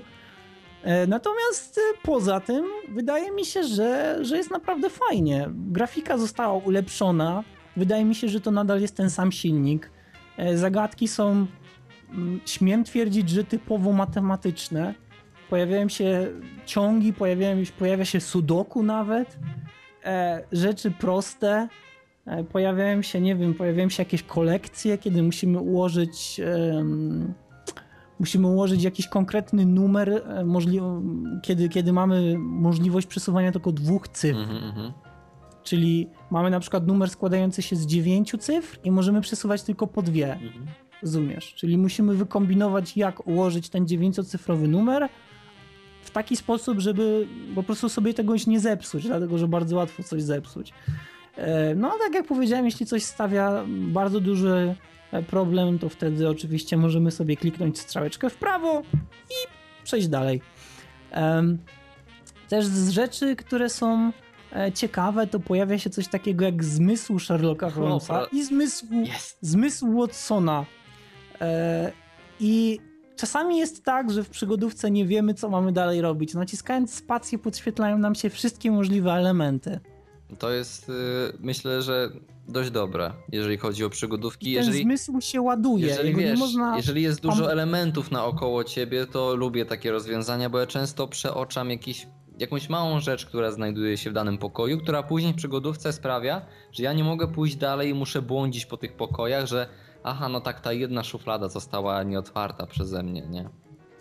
E, 0.82 1.06
natomiast 1.06 1.78
e, 1.78 1.80
poza 2.02 2.40
tym 2.40 2.64
wydaje 2.88 3.30
mi 3.30 3.44
się, 3.44 3.64
że, 3.64 4.18
że 4.24 4.36
jest 4.36 4.50
naprawdę 4.50 4.90
fajnie. 4.90 5.50
Grafika 5.50 6.18
została 6.18 6.58
ulepszona. 6.64 7.44
Wydaje 7.76 8.04
mi 8.04 8.14
się, 8.14 8.28
że 8.28 8.40
to 8.40 8.50
nadal 8.50 8.80
jest 8.80 8.96
ten 8.96 9.10
sam 9.10 9.32
silnik. 9.32 9.90
E, 10.40 10.56
zagadki 10.56 11.08
są, 11.08 11.46
mm, 12.10 12.40
śmiem 12.46 12.84
twierdzić, 12.84 13.30
że 13.30 13.44
typowo 13.44 13.92
matematyczne. 13.92 14.94
Pojawiają 15.50 15.88
się 15.88 16.26
ciągi, 16.66 17.12
pojawiają, 17.12 17.62
pojawia 17.78 18.04
się 18.04 18.20
sudoku 18.20 18.82
nawet. 18.82 19.38
Rzeczy 20.52 20.90
proste. 20.90 21.68
Pojawiają 22.52 23.02
się, 23.02 23.20
nie 23.20 23.36
wiem, 23.36 23.54
pojawiają 23.54 23.88
się 23.88 24.02
jakieś 24.02 24.22
kolekcje, 24.22 24.98
kiedy 24.98 25.22
musimy 25.22 25.58
ułożyć 25.58 26.40
musimy 28.20 28.46
ułożyć 28.46 28.82
jakiś 28.82 29.08
konkretny 29.08 29.66
numer, 29.66 30.10
e, 30.10 30.44
kiedy, 31.42 31.68
kiedy 31.68 31.92
mamy 31.92 32.38
możliwość 32.38 33.06
przesuwania 33.06 33.52
tylko 33.52 33.72
dwóch 33.72 34.08
cyfr. 34.08 34.38
Mm 34.38 34.72
-hmm. 34.72 34.92
Czyli 35.70 36.08
mamy 36.30 36.50
na 36.50 36.60
przykład 36.60 36.86
numer 36.86 37.10
składający 37.10 37.62
się 37.62 37.76
z 37.76 37.86
dziewięciu 37.86 38.38
cyfr 38.38 38.78
i 38.84 38.90
możemy 38.90 39.20
przesuwać 39.20 39.62
tylko 39.62 39.86
po 39.86 40.02
dwie. 40.02 40.26
-hmm. 40.26 40.50
Rozumiesz? 41.02 41.54
Czyli 41.54 41.78
musimy 41.78 42.14
wykombinować, 42.14 42.96
jak 42.96 43.26
ułożyć 43.26 43.68
ten 43.68 43.86
dziewięciocyfrowy 43.86 44.68
numer 44.68 45.08
w 46.02 46.10
taki 46.10 46.36
sposób, 46.36 46.78
żeby 46.78 47.28
po 47.54 47.62
prostu 47.62 47.88
sobie 47.88 48.14
tegoś 48.14 48.46
nie 48.46 48.60
zepsuć, 48.60 49.04
dlatego 49.06 49.38
że 49.38 49.48
bardzo 49.48 49.76
łatwo 49.76 50.02
coś 50.02 50.22
zepsuć. 50.22 50.72
E, 51.36 51.74
no, 51.74 51.92
tak 51.98 52.14
jak 52.14 52.26
powiedziałem, 52.26 52.64
jeśli 52.64 52.86
coś 52.86 53.02
stawia 53.02 53.64
bardzo 53.68 54.20
duży 54.20 54.74
e, 55.12 55.22
problem, 55.22 55.78
to 55.78 55.88
wtedy 55.88 56.28
oczywiście 56.28 56.76
możemy 56.76 57.10
sobie 57.10 57.36
kliknąć 57.36 57.78
strzałeczkę 57.78 58.30
w 58.30 58.36
prawo 58.36 58.82
i 59.30 59.34
przejść 59.84 60.08
dalej. 60.08 60.40
Też 62.48 62.66
z 62.66 62.90
rzeczy, 62.90 63.36
które 63.36 63.68
są 63.68 64.12
ciekawe, 64.74 65.26
to 65.26 65.40
pojawia 65.40 65.78
się 65.78 65.90
coś 65.90 66.08
takiego 66.08 66.44
jak 66.44 66.64
zmysł 66.64 67.18
Sherlocka 67.18 67.70
Holmesa 67.70 68.26
i 68.32 68.44
zmysł, 68.44 68.86
yes. 69.04 69.36
zmysł 69.40 69.98
Watsona. 69.98 70.66
I 72.40 72.78
czasami 73.16 73.58
jest 73.58 73.84
tak, 73.84 74.10
że 74.10 74.24
w 74.24 74.30
przygodówce 74.30 74.90
nie 74.90 75.06
wiemy, 75.06 75.34
co 75.34 75.48
mamy 75.48 75.72
dalej 75.72 76.00
robić. 76.00 76.34
Naciskając 76.34 76.94
spację 76.94 77.38
podświetlają 77.38 77.98
nam 77.98 78.14
się 78.14 78.30
wszystkie 78.30 78.70
możliwe 78.70 79.12
elementy. 79.12 79.80
To 80.38 80.50
jest, 80.50 80.88
y, 80.88 80.92
myślę, 81.40 81.82
że 81.82 82.10
dość 82.48 82.70
dobre, 82.70 83.12
jeżeli 83.32 83.56
chodzi 83.56 83.84
o 83.84 83.90
przygodówki. 83.90 84.46
Ten 84.46 84.54
jeżeli, 84.54 84.82
zmysł 84.82 85.20
się 85.20 85.40
ładuje. 85.40 85.86
Jeżeli, 85.86 86.14
wiesz, 86.14 86.38
można... 86.38 86.76
jeżeli 86.76 87.02
jest 87.02 87.20
dużo 87.20 87.52
elementów 87.52 88.10
naokoło 88.10 88.64
ciebie, 88.64 89.06
to 89.06 89.34
lubię 89.34 89.64
takie 89.64 89.92
rozwiązania, 89.92 90.50
bo 90.50 90.58
ja 90.58 90.66
często 90.66 91.08
przeoczam 91.08 91.70
jakiś, 91.70 92.06
jakąś 92.40 92.68
małą 92.68 93.00
rzecz, 93.00 93.26
która 93.26 93.50
znajduje 93.50 93.96
się 93.96 94.10
w 94.10 94.12
danym 94.12 94.38
pokoju, 94.38 94.78
która 94.78 95.02
później 95.02 95.32
w 95.32 95.36
przygodówce 95.36 95.92
sprawia, 95.92 96.42
że 96.72 96.82
ja 96.82 96.92
nie 96.92 97.04
mogę 97.04 97.28
pójść 97.28 97.56
dalej 97.56 97.90
i 97.90 97.94
muszę 97.94 98.22
błądzić 98.22 98.66
po 98.66 98.76
tych 98.76 98.92
pokojach, 98.92 99.46
że 99.46 99.68
aha, 100.02 100.28
no 100.28 100.40
tak, 100.40 100.60
ta 100.60 100.72
jedna 100.72 101.04
szuflada 101.04 101.48
została 101.48 102.02
nieotwarta 102.02 102.66
przeze 102.66 103.02
mnie, 103.02 103.22
nie? 103.30 103.48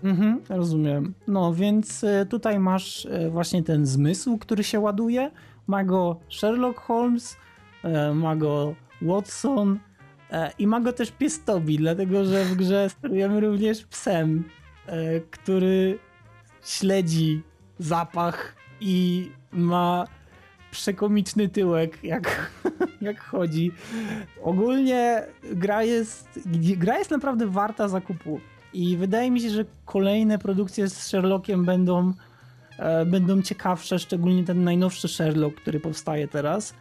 Mhm, 0.03 0.41
rozumiem. 0.49 1.13
No 1.27 1.53
więc 1.53 2.03
y, 2.03 2.27
tutaj 2.29 2.59
masz 2.59 3.05
y, 3.05 3.29
właśnie 3.29 3.63
ten 3.63 3.85
zmysł, 3.85 4.37
który 4.37 4.63
się 4.63 4.79
ładuje 4.79 5.31
ma 5.69 5.83
go 5.83 6.19
Sherlock 6.29 6.79
Holmes, 6.79 7.37
e, 7.83 8.13
ma 8.13 8.35
go 8.35 8.75
Watson 9.01 9.79
e, 10.31 10.51
i 10.59 10.67
ma 10.67 10.79
go 10.79 10.93
też 10.93 11.11
pies 11.11 11.43
Toby, 11.43 11.77
dlatego 11.77 12.25
że 12.25 12.45
w 12.45 12.55
grze 12.55 12.89
sterujemy 12.89 13.39
również 13.39 13.85
psem, 13.85 14.43
e, 14.85 15.19
który 15.19 15.99
śledzi 16.63 17.41
zapach 17.79 18.55
i 18.81 19.31
ma 19.51 20.07
przekomiczny 20.71 21.49
tyłek, 21.49 22.03
jak, 22.03 22.51
jak 23.01 23.19
chodzi. 23.19 23.71
Ogólnie 24.43 25.23
gra 25.43 25.83
jest, 25.83 26.39
gra 26.77 26.97
jest 26.97 27.11
naprawdę 27.11 27.47
warta 27.47 27.87
zakupu 27.87 28.39
i 28.73 28.97
wydaje 28.97 29.31
mi 29.31 29.41
się, 29.41 29.49
że 29.49 29.65
kolejne 29.85 30.39
produkcje 30.39 30.89
z 30.89 31.03
Sherlockiem 31.03 31.65
będą 31.65 32.13
E, 32.79 33.05
będą 33.05 33.41
ciekawsze, 33.41 33.99
szczególnie 33.99 34.43
ten 34.43 34.63
najnowszy 34.63 35.07
Sherlock, 35.07 35.55
który 35.55 35.79
powstaje 35.79 36.27
teraz. 36.27 36.73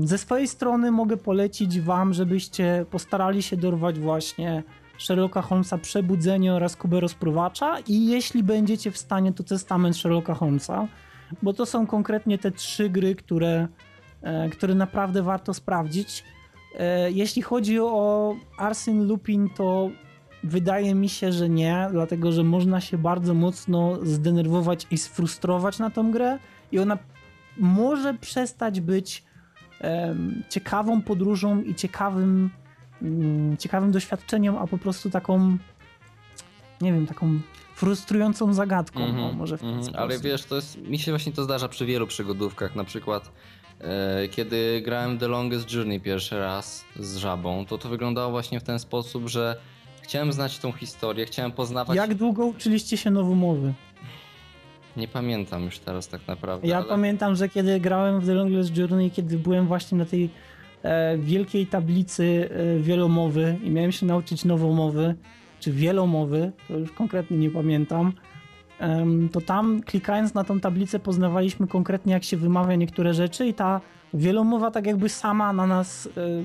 Ze 0.00 0.18
swojej 0.18 0.48
strony 0.48 0.90
mogę 0.90 1.16
polecić 1.16 1.80
Wam, 1.80 2.14
żebyście 2.14 2.86
postarali 2.90 3.42
się 3.42 3.56
dorwać 3.56 3.98
właśnie 3.98 4.62
Sherlocka 4.98 5.42
Holmesa 5.42 5.78
Przebudzenie 5.78 6.54
oraz 6.54 6.76
Kubę 6.76 7.00
Rozpruwacza 7.00 7.78
i 7.86 8.06
jeśli 8.06 8.42
będziecie 8.42 8.90
w 8.90 8.98
stanie, 8.98 9.32
to 9.32 9.42
Testament 9.44 9.96
Sherlocka 9.96 10.34
Holmesa, 10.34 10.88
bo 11.42 11.52
to 11.52 11.66
są 11.66 11.86
konkretnie 11.86 12.38
te 12.38 12.50
trzy 12.50 12.90
gry, 12.90 13.14
które, 13.14 13.68
e, 14.22 14.48
które 14.48 14.74
naprawdę 14.74 15.22
warto 15.22 15.54
sprawdzić. 15.54 16.24
E, 16.78 17.10
jeśli 17.10 17.42
chodzi 17.42 17.80
o 17.80 18.34
Arsene 18.58 19.04
Lupin, 19.04 19.50
to 19.56 19.90
Wydaje 20.44 20.94
mi 20.94 21.08
się, 21.08 21.32
że 21.32 21.48
nie, 21.48 21.88
dlatego 21.92 22.32
że 22.32 22.44
można 22.44 22.80
się 22.80 22.98
bardzo 22.98 23.34
mocno 23.34 23.98
zdenerwować 24.02 24.86
i 24.90 24.98
sfrustrować 24.98 25.78
na 25.78 25.90
tą 25.90 26.10
grę 26.10 26.38
i 26.72 26.78
ona 26.78 26.98
może 27.56 28.14
przestać 28.14 28.80
być 28.80 29.24
ciekawą 30.48 31.02
podróżą 31.02 31.62
i 31.62 31.74
ciekawym, 31.74 32.50
ciekawym 33.58 33.92
doświadczeniem, 33.92 34.56
a 34.56 34.66
po 34.66 34.78
prostu 34.78 35.10
taką, 35.10 35.56
nie 36.80 36.92
wiem, 36.92 37.06
taką 37.06 37.40
frustrującą 37.74 38.54
zagadką. 38.54 39.04
Mm 39.04 39.16
-hmm, 39.16 39.36
może 39.36 39.56
w 39.56 39.60
ten 39.60 39.70
mm 39.70 39.82
-hmm. 39.82 39.96
Ale 39.96 40.18
wiesz, 40.18 40.44
to 40.44 40.56
jest, 40.56 40.78
mi 40.78 40.98
się 40.98 41.12
właśnie 41.12 41.32
to 41.32 41.44
zdarza 41.44 41.68
przy 41.68 41.86
wielu 41.86 42.06
przygodówkach, 42.06 42.76
na 42.76 42.84
przykład 42.84 43.32
e, 43.80 44.28
kiedy 44.28 44.82
grałem 44.84 45.18
The 45.18 45.28
Longest 45.28 45.72
Journey 45.72 46.00
pierwszy 46.00 46.38
raz 46.38 46.84
z 46.96 47.16
żabą, 47.16 47.66
to 47.66 47.78
to 47.78 47.88
wyglądało 47.88 48.30
właśnie 48.30 48.60
w 48.60 48.62
ten 48.62 48.78
sposób, 48.78 49.28
że 49.28 49.56
Chciałem 50.08 50.32
znać 50.32 50.58
tą 50.58 50.72
historię, 50.72 51.26
chciałem 51.26 51.52
poznawać... 51.52 51.96
Jak 51.96 52.14
długo 52.14 52.46
uczyliście 52.46 52.96
się 52.96 53.10
nowomowy? 53.10 53.74
Nie 54.96 55.08
pamiętam 55.08 55.64
już 55.64 55.78
teraz 55.78 56.08
tak 56.08 56.20
naprawdę. 56.26 56.68
Ja 56.68 56.76
ale... 56.76 56.86
pamiętam, 56.86 57.36
że 57.36 57.48
kiedy 57.48 57.80
grałem 57.80 58.20
w 58.20 58.26
The 58.26 58.34
Longest 58.34 58.76
Journey, 58.76 59.10
kiedy 59.10 59.38
byłem 59.38 59.66
właśnie 59.66 59.98
na 59.98 60.04
tej 60.04 60.30
wielkiej 61.18 61.66
tablicy 61.66 62.48
e, 62.50 62.78
wielomowy. 62.78 63.56
I 63.62 63.70
miałem 63.70 63.92
się 63.92 64.06
nauczyć 64.06 64.44
nowomowy, 64.44 65.14
czy 65.60 65.72
wielomowy, 65.72 66.52
to 66.68 66.78
już 66.78 66.92
konkretnie 66.92 67.38
nie 67.38 67.50
pamiętam, 67.50 68.12
e, 68.80 69.06
to 69.32 69.40
tam 69.40 69.80
klikając 69.82 70.34
na 70.34 70.44
tą 70.44 70.60
tablicę 70.60 70.98
poznawaliśmy 70.98 71.66
konkretnie 71.66 72.12
jak 72.12 72.24
się 72.24 72.36
wymawia 72.36 72.74
niektóre 72.74 73.14
rzeczy 73.14 73.46
i 73.46 73.54
ta 73.54 73.80
wielomowa 74.14 74.70
tak 74.70 74.86
jakby 74.86 75.08
sama 75.08 75.52
na 75.52 75.66
nas 75.66 76.08
e, 76.16 76.42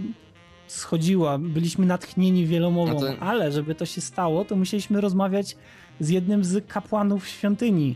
schodziła, 0.67 1.37
byliśmy 1.37 1.85
natchnieni 1.85 2.45
wielomową, 2.45 2.99
to... 2.99 3.19
ale 3.19 3.51
żeby 3.51 3.75
to 3.75 3.85
się 3.85 4.01
stało, 4.01 4.45
to 4.45 4.55
musieliśmy 4.55 5.01
rozmawiać 5.01 5.57
z 5.99 6.09
jednym 6.09 6.43
z 6.43 6.67
kapłanów 6.67 7.27
świątyni. 7.27 7.95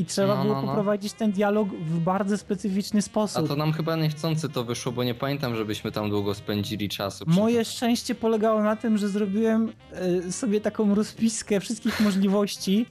I 0.00 0.04
trzeba 0.04 0.36
no, 0.36 0.42
było 0.42 0.54
no, 0.54 0.62
no. 0.62 0.68
poprowadzić 0.68 1.12
ten 1.12 1.32
dialog 1.32 1.68
w 1.68 1.98
bardzo 1.98 2.38
specyficzny 2.38 3.02
sposób. 3.02 3.44
A 3.44 3.48
to 3.48 3.56
nam 3.56 3.72
chyba 3.72 3.96
niechcący 3.96 4.48
to 4.48 4.64
wyszło, 4.64 4.92
bo 4.92 5.04
nie 5.04 5.14
pamiętam, 5.14 5.56
żebyśmy 5.56 5.92
tam 5.92 6.10
długo 6.10 6.34
spędzili 6.34 6.88
czasu. 6.88 7.24
Moje 7.26 7.64
szczęście 7.64 8.14
polegało 8.14 8.62
na 8.62 8.76
tym, 8.76 8.98
że 8.98 9.08
zrobiłem 9.08 9.72
y, 10.26 10.32
sobie 10.32 10.60
taką 10.60 10.94
rozpiskę 10.94 11.60
wszystkich 11.60 12.00
możliwości 12.00 12.86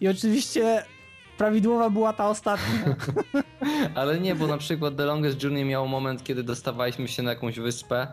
i 0.00 0.08
oczywiście 0.08 0.84
prawidłowa 1.38 1.90
była 1.90 2.12
ta 2.12 2.28
ostatnia. 2.28 2.96
Ale 4.00 4.20
nie, 4.20 4.34
bo 4.34 4.46
na 4.46 4.58
przykład 4.58 4.96
The 4.96 5.04
Longest 5.04 5.42
Journey 5.42 5.64
miał 5.64 5.88
moment, 5.88 6.24
kiedy 6.24 6.42
dostawaliśmy 6.42 7.08
się 7.08 7.22
na 7.22 7.30
jakąś 7.30 7.58
wyspę 7.58 8.06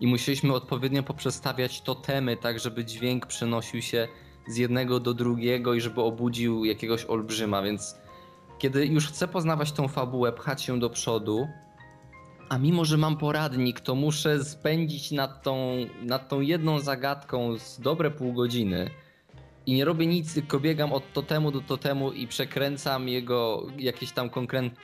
i 0.00 0.06
musieliśmy 0.06 0.54
odpowiednio 0.54 1.02
poprzestawiać 1.02 1.80
totemy, 1.80 2.36
tak 2.36 2.60
żeby 2.60 2.84
dźwięk 2.84 3.26
przenosił 3.26 3.82
się 3.82 4.08
z 4.48 4.56
jednego 4.56 5.00
do 5.00 5.14
drugiego 5.14 5.74
i 5.74 5.80
żeby 5.80 6.00
obudził 6.02 6.64
jakiegoś 6.64 7.04
olbrzyma, 7.04 7.62
więc 7.62 7.96
kiedy 8.58 8.86
już 8.86 9.08
chcę 9.08 9.28
poznawać 9.28 9.72
tą 9.72 9.88
fabułę, 9.88 10.32
pchać 10.32 10.62
się 10.62 10.78
do 10.78 10.90
przodu, 10.90 11.48
a 12.48 12.58
mimo, 12.58 12.84
że 12.84 12.96
mam 12.96 13.16
poradnik, 13.16 13.80
to 13.80 13.94
muszę 13.94 14.44
spędzić 14.44 15.10
nad 15.10 15.42
tą, 15.42 15.76
nad 16.02 16.28
tą 16.28 16.40
jedną 16.40 16.78
zagadką 16.78 17.58
z 17.58 17.80
dobre 17.80 18.10
pół 18.10 18.32
godziny 18.32 18.90
i 19.66 19.72
nie 19.72 19.84
robię 19.84 20.06
nic, 20.06 20.34
tylko 20.34 20.60
biegam 20.60 20.92
od 20.92 21.12
totemu 21.12 21.50
do 21.50 21.60
totemu 21.60 22.12
i 22.12 22.26
przekręcam 22.26 23.08
jego 23.08 23.66
jakieś 23.78 24.12
tam 24.12 24.30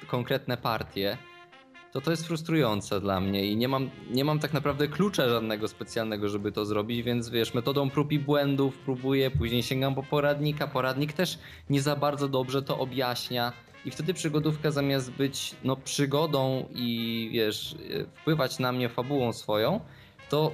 konkretne 0.07 0.57
partie 0.57 1.19
to 1.95 2.01
to 2.01 2.11
jest 2.11 2.27
frustrujące 2.27 3.01
dla 3.01 3.21
mnie 3.21 3.47
i 3.47 3.57
nie 3.57 3.69
mam, 3.69 3.91
nie 4.11 4.25
mam 4.25 4.39
tak 4.39 4.53
naprawdę 4.53 4.89
klucza 4.89 5.29
żadnego 5.29 5.69
specjalnego, 5.69 6.29
żeby 6.29 6.53
to 6.53 6.67
zrobić, 6.67 7.03
więc 7.03 7.29
wiesz, 7.29 7.55
metodą 7.55 7.91
prób 7.91 8.13
i 8.13 8.19
błędów 8.19 8.79
próbuję, 8.85 9.31
później 9.31 9.63
sięgam 9.63 9.95
po 9.95 10.03
poradnika, 10.03 10.67
poradnik 10.67 11.13
też 11.13 11.39
nie 11.71 11.83
za 11.83 11.97
bardzo 11.97 12.29
dobrze 12.29 12.63
to 12.63 12.79
objaśnia 12.79 13.53
i 13.85 13.91
wtedy 13.91 14.15
przygodówka 14.15 14.71
zamiast 14.71 15.11
być 15.11 15.55
no 15.65 15.77
przygodą 15.77 16.69
i 16.75 17.31
wiesz, 17.33 17.77
wpływać 18.15 18.59
na 18.59 18.73
mnie 18.73 18.89
fabułą 18.89 19.33
swoją, 19.33 19.81
to 20.31 20.53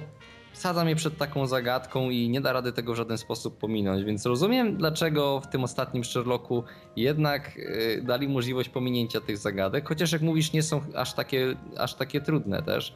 sadza 0.53 0.85
mnie 0.85 0.95
przed 0.95 1.17
taką 1.17 1.47
zagadką 1.47 2.09
i 2.09 2.29
nie 2.29 2.41
da 2.41 2.53
rady 2.53 2.73
tego 2.73 2.93
w 2.93 2.95
żaden 2.95 3.17
sposób 3.17 3.57
pominąć, 3.57 4.03
więc 4.03 4.25
rozumiem 4.25 4.77
dlaczego 4.77 5.39
w 5.39 5.47
tym 5.47 5.63
ostatnim 5.63 6.03
Sherlocku 6.03 6.63
jednak 6.95 7.55
yy, 7.55 8.01
dali 8.01 8.27
możliwość 8.27 8.69
pominięcia 8.69 9.21
tych 9.21 9.37
zagadek, 9.37 9.87
chociaż 9.87 10.11
jak 10.11 10.21
mówisz 10.21 10.53
nie 10.53 10.63
są 10.63 10.81
aż 10.95 11.13
takie, 11.13 11.55
aż 11.77 11.93
takie 11.93 12.21
trudne 12.21 12.63
też, 12.63 12.95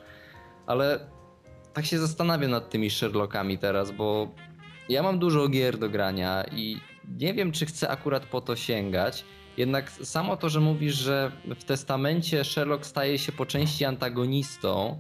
ale 0.68 1.00
tak 1.74 1.86
się 1.86 2.00
zastanawiam 2.00 2.52
nad 2.52 2.70
tymi 2.70 2.90
Sherlockami 2.90 3.58
teraz, 3.58 3.92
bo 3.92 4.28
ja 4.90 5.04
mam 5.04 5.20
dużo 5.20 5.48
gier 5.48 5.78
do 5.78 5.90
grania 5.90 6.44
i 6.52 6.78
nie 7.20 7.34
wiem 7.34 7.52
czy 7.52 7.66
chcę 7.66 7.90
akurat 7.90 8.26
po 8.26 8.42
to 8.42 8.56
sięgać, 8.56 9.26
jednak 9.58 9.92
samo 9.92 10.38
to, 10.38 10.50
że 10.50 10.60
mówisz, 10.60 10.96
że 10.96 11.32
w 11.60 11.64
testamencie 11.64 12.44
Sherlock 12.44 12.86
staje 12.86 13.20
się 13.20 13.32
po 13.32 13.46
części 13.46 13.86
antagonistą, 13.86 15.00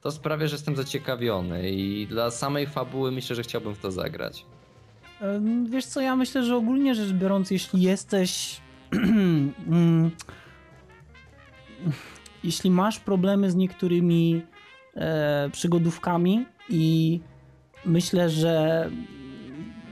to 0.00 0.10
sprawia, 0.10 0.46
że 0.46 0.54
jestem 0.54 0.76
zaciekawiony 0.76 1.70
i 1.70 2.06
dla 2.06 2.30
samej 2.30 2.66
fabuły 2.66 3.12
myślę, 3.12 3.36
że 3.36 3.42
chciałbym 3.42 3.74
w 3.74 3.78
to 3.78 3.90
zagrać. 3.90 4.46
Wiesz 5.70 5.86
co, 5.86 6.00
ja 6.00 6.16
myślę, 6.16 6.44
że 6.44 6.56
ogólnie 6.56 6.94
rzecz 6.94 7.12
biorąc, 7.12 7.50
jeśli 7.50 7.82
jesteś. 7.82 8.60
Mm, 9.68 10.10
jeśli 12.44 12.70
masz 12.70 13.00
problemy 13.00 13.50
z 13.50 13.54
niektórymi 13.54 14.42
e, 14.96 15.50
przygodówkami 15.52 16.46
i 16.68 17.20
myślę, 17.84 18.30
że 18.30 18.90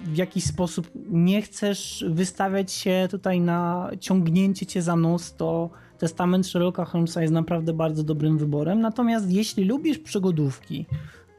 w 0.04 0.16
jakiś 0.16 0.44
sposób 0.44 0.90
nie 1.10 1.42
chcesz 1.42 2.04
wystawiać 2.08 2.72
się 2.72 3.08
tutaj 3.10 3.40
na 3.40 3.90
ciągnięcie 4.00 4.66
cię 4.66 4.82
za 4.82 4.96
nos, 4.96 5.34
to 5.34 5.70
Testament 5.98 6.46
Sherlocka 6.46 6.84
Holmesa 6.84 7.22
jest 7.22 7.34
naprawdę 7.34 7.72
bardzo 7.72 8.02
dobrym 8.02 8.38
wyborem. 8.38 8.80
Natomiast 8.80 9.30
jeśli 9.30 9.64
lubisz 9.64 9.98
przygodówki 9.98 10.86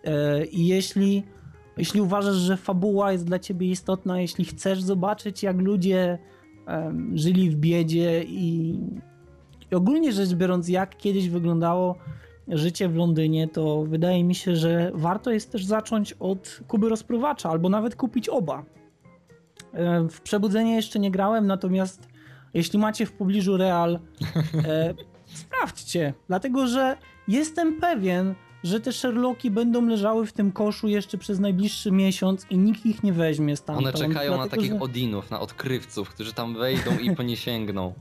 e, 0.04 0.46
i 0.46 0.68
jeśli, 0.68 1.24
jeśli 1.78 2.02
uważasz, 2.02 2.36
że 2.36 2.58
fabuła 2.58 3.12
jest 3.12 3.26
dla 3.26 3.40
ciebie 3.40 3.70
istotna, 3.70 4.22
jeśli 4.22 4.46
chcesz 4.46 4.82
zobaczyć, 4.82 5.44
jak 5.44 5.58
ludzie 5.58 6.18
żyli 7.14 7.50
w 7.50 7.56
biedzie 7.56 8.24
i, 8.24 8.80
i 9.72 9.76
ogólnie 9.76 10.12
rzecz 10.12 10.34
biorąc, 10.34 10.70
jak 10.70 10.98
kiedyś 10.98 11.30
wyglądało 11.30 11.96
życie 12.48 12.90
w 12.90 12.96
Londynie, 12.96 13.48
to 13.48 13.84
wydaje 13.84 14.24
mi 14.24 14.36
się, 14.36 14.56
że 14.56 14.92
warto 14.94 15.32
jest 15.32 15.52
też 15.52 15.66
zacząć 15.66 16.14
od 16.14 16.60
Kuby 16.68 16.90
Rozprowacza, 16.90 17.50
albo 17.50 17.70
nawet 17.70 17.96
kupić 17.96 18.30
oba. 18.30 18.66
E, 19.74 20.08
w 20.10 20.22
Przebudzenie 20.22 20.76
jeszcze 20.76 21.00
nie 21.00 21.12
grałem, 21.12 21.48
natomiast 21.48 22.08
jeśli 22.54 22.80
macie 22.80 23.06
w 23.06 23.12
pobliżu 23.12 23.58
Real, 23.58 24.00
e, 24.66 24.94
sprawdźcie, 25.42 26.14
dlatego 26.28 26.68
że 26.68 26.98
jestem 27.28 27.80
pewien, 27.80 28.36
że 28.64 28.80
te 28.80 28.92
Sherlocki 28.92 29.52
będą 29.52 29.86
leżały 29.86 30.26
w 30.26 30.34
tym 30.34 30.52
koszu 30.52 30.88
jeszcze 30.88 31.18
przez 31.18 31.40
najbliższy 31.40 31.92
miesiąc 31.92 32.46
i 32.50 32.58
nikt 32.58 32.86
ich 32.86 33.04
nie 33.04 33.14
weźmie 33.14 33.56
stamtąd. 33.56 33.88
One 33.88 34.08
czekają 34.08 34.34
dlatego, 34.34 34.38
na 34.38 34.50
takich 34.50 34.72
że... 34.72 34.80
Odinów, 34.80 35.32
na 35.32 35.40
odkrywców, 35.40 36.10
którzy 36.10 36.34
tam 36.34 36.56
wejdą 36.56 36.98
i 36.98 37.16
po 37.16 37.24
nie 37.24 37.38
sięgną. 37.38 37.94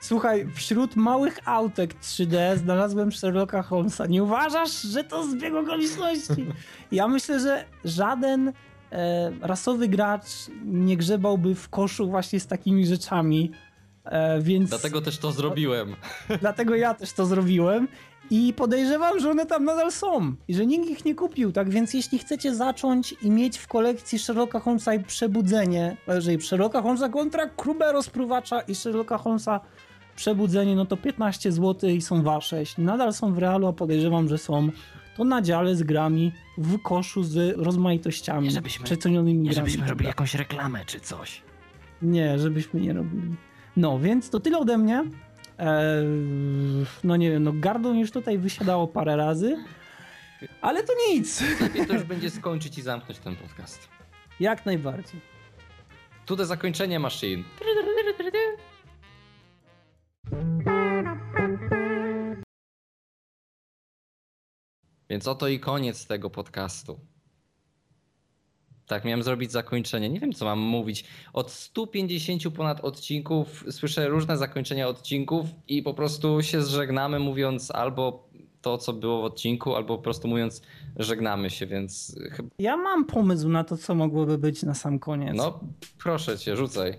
Słuchaj, 0.00 0.48
wśród 0.54 0.96
małych 0.96 1.38
autek 1.44 1.94
3D 2.00 2.56
znalazłem 2.56 3.12
Sherlocka 3.12 3.62
Holmesa. 3.62 4.06
Nie 4.06 4.22
uważasz, 4.22 4.82
że 4.82 5.04
to 5.04 5.26
zbieg 5.26 5.54
okoliczności? 5.54 6.46
Ja 6.92 7.08
myślę, 7.08 7.40
że 7.40 7.64
żaden 7.84 8.52
e, 8.92 9.32
rasowy 9.40 9.88
gracz 9.88 10.24
nie 10.64 10.96
grzebałby 10.96 11.54
w 11.54 11.68
koszu 11.68 12.10
właśnie 12.10 12.40
z 12.40 12.46
takimi 12.46 12.86
rzeczami, 12.86 13.50
więc... 14.40 14.70
Dlatego 14.70 15.00
też 15.00 15.18
to 15.18 15.32
zrobiłem. 15.32 15.96
Dlatego 16.40 16.74
ja 16.74 16.94
też 16.94 17.12
to 17.12 17.26
zrobiłem 17.26 17.88
i 18.30 18.52
podejrzewam, 18.52 19.20
że 19.20 19.30
one 19.30 19.46
tam 19.46 19.64
nadal 19.64 19.92
są 19.92 20.34
i 20.48 20.54
że 20.54 20.66
nikt 20.66 20.90
ich 20.90 21.04
nie 21.04 21.14
kupił, 21.14 21.52
tak 21.52 21.70
więc 21.70 21.94
jeśli 21.94 22.18
chcecie 22.18 22.54
zacząć 22.54 23.14
i 23.22 23.30
mieć 23.30 23.58
w 23.58 23.68
kolekcji 23.68 24.18
Sherlocka 24.18 24.60
Holmesa 24.60 24.94
i 24.94 25.04
Przebudzenie, 25.04 25.96
jeżeli 26.08 26.42
Sherlocka 26.42 26.82
Holmesa 26.82 27.08
kontra 27.08 27.46
Krubę 27.46 27.92
Rozpruwacza 27.92 28.60
i 28.60 28.74
Sherlocka 28.74 29.18
Holmesa 29.18 29.60
Przebudzenie, 30.16 30.76
no 30.76 30.86
to 30.86 30.96
15 30.96 31.52
zł 31.52 31.90
i 31.90 32.00
są 32.00 32.22
wasze. 32.22 32.58
Jeśli 32.58 32.84
nadal 32.84 33.12
są 33.12 33.34
w 33.34 33.38
realu, 33.38 33.66
a 33.66 33.72
podejrzewam, 33.72 34.28
że 34.28 34.38
są, 34.38 34.70
to 35.16 35.24
na 35.24 35.42
dziale 35.42 35.76
z 35.76 35.82
grami 35.82 36.32
w 36.58 36.82
koszu 36.82 37.22
z 37.22 37.56
rozmaitościami, 37.58 38.44
nie 38.44 38.50
żebyśmy, 38.50 38.84
przecenionymi 38.84 39.38
nie 39.38 39.50
grami. 39.50 39.70
żebyśmy 39.70 39.90
robili 39.90 40.08
jakąś 40.08 40.34
reklamę 40.34 40.84
czy 40.86 41.00
coś. 41.00 41.42
Nie, 42.02 42.38
żebyśmy 42.38 42.80
nie 42.80 42.92
robili. 42.92 43.36
No, 43.78 43.98
więc 43.98 44.30
to 44.30 44.40
tyle 44.40 44.58
ode 44.58 44.78
mnie. 44.78 45.04
Eee, 45.58 46.06
no 47.04 47.16
nie 47.16 47.30
wiem, 47.30 47.42
no 47.42 47.52
gardło 47.54 47.92
już 47.92 48.10
tutaj 48.10 48.38
wysiadało 48.38 48.88
parę 48.88 49.16
razy, 49.16 49.64
ale 50.60 50.82
to 50.82 50.92
nic. 51.10 51.42
Lepiej 51.60 51.86
to 51.86 51.92
już 51.92 52.02
będzie 52.02 52.30
skończyć 52.30 52.78
i 52.78 52.82
zamknąć 52.82 53.18
ten 53.18 53.36
podcast. 53.36 53.88
Jak 54.40 54.66
najbardziej. 54.66 55.20
Tutaj 56.26 56.46
zakończenie 56.46 57.00
maszyn. 57.00 57.44
Więc 65.10 65.28
oto 65.28 65.48
i 65.48 65.60
koniec 65.60 66.06
tego 66.06 66.30
podcastu. 66.30 67.00
Tak, 68.88 69.04
miałem 69.04 69.22
zrobić 69.22 69.52
zakończenie. 69.52 70.08
Nie 70.08 70.20
wiem, 70.20 70.32
co 70.32 70.44
mam 70.44 70.58
mówić. 70.58 71.04
Od 71.32 71.50
150 71.50 72.42
ponad 72.56 72.80
odcinków 72.80 73.64
słyszę 73.70 74.08
różne 74.08 74.36
zakończenia 74.36 74.88
odcinków 74.88 75.46
i 75.68 75.82
po 75.82 75.94
prostu 75.94 76.42
się 76.42 76.62
zżegnamy, 76.62 77.18
mówiąc 77.18 77.70
albo 77.70 78.28
to, 78.60 78.78
co 78.78 78.92
było 78.92 79.20
w 79.20 79.24
odcinku, 79.24 79.74
albo 79.74 79.96
po 79.96 80.02
prostu 80.02 80.28
mówiąc, 80.28 80.62
żegnamy 80.96 81.50
się, 81.50 81.66
więc 81.66 82.18
chyba. 82.32 82.48
Ja 82.58 82.76
mam 82.76 83.04
pomysł 83.04 83.48
na 83.48 83.64
to, 83.64 83.76
co 83.76 83.94
mogłoby 83.94 84.38
być 84.38 84.62
na 84.62 84.74
sam 84.74 84.98
koniec. 84.98 85.36
No, 85.36 85.60
proszę 85.98 86.38
cię, 86.38 86.56
rzucaj 86.56 86.94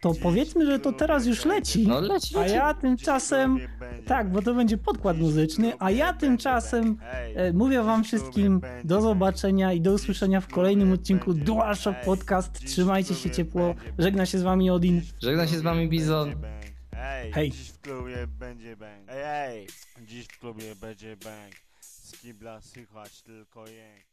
to 0.00 0.14
powiedzmy, 0.22 0.66
że 0.66 0.78
to 0.78 0.92
teraz 0.92 1.26
już 1.26 1.44
leci. 1.44 1.88
No 1.88 2.00
leci. 2.00 2.36
A 2.38 2.46
ja 2.46 2.74
tymczasem, 2.74 3.58
tak, 4.06 4.30
bo 4.30 4.42
to 4.42 4.54
będzie 4.54 4.78
podkład 4.78 5.18
muzyczny, 5.18 5.72
a 5.78 5.90
ja 5.90 6.12
tymczasem 6.12 6.96
e, 7.34 7.52
mówię 7.52 7.82
wam 7.82 8.04
wszystkim 8.04 8.60
do 8.84 9.00
zobaczenia 9.00 9.72
i 9.72 9.80
do 9.80 9.92
usłyszenia 9.92 10.40
w 10.40 10.48
kolejnym 10.48 10.92
odcinku 10.92 11.34
DualShock 11.34 11.96
Podcast. 12.04 12.64
Trzymajcie 12.66 13.14
się 13.14 13.30
ciepło. 13.30 13.74
Żegna 13.98 14.26
się 14.26 14.38
z 14.38 14.42
wami 14.42 14.70
Odin. 14.70 15.02
Żegna 15.22 15.46
się 15.46 15.58
z 15.58 15.62
wami 15.62 15.88
Bizon. 15.88 16.34
Hej. 17.32 17.50
Dziś 17.50 17.68
w 17.68 17.80
klubie 17.80 18.26
będzie 18.26 18.76
bang. 18.76 19.08
Ej, 19.08 19.22
ej. 19.24 19.66
Dziś 20.06 20.26
w 20.26 20.38
klubie 20.38 20.74
będzie 20.80 21.16
bang. 21.16 21.54
Z 21.80 22.20
kibla 22.20 22.60
słychać 22.60 23.22
tylko 23.22 23.66
jęk. 23.66 24.09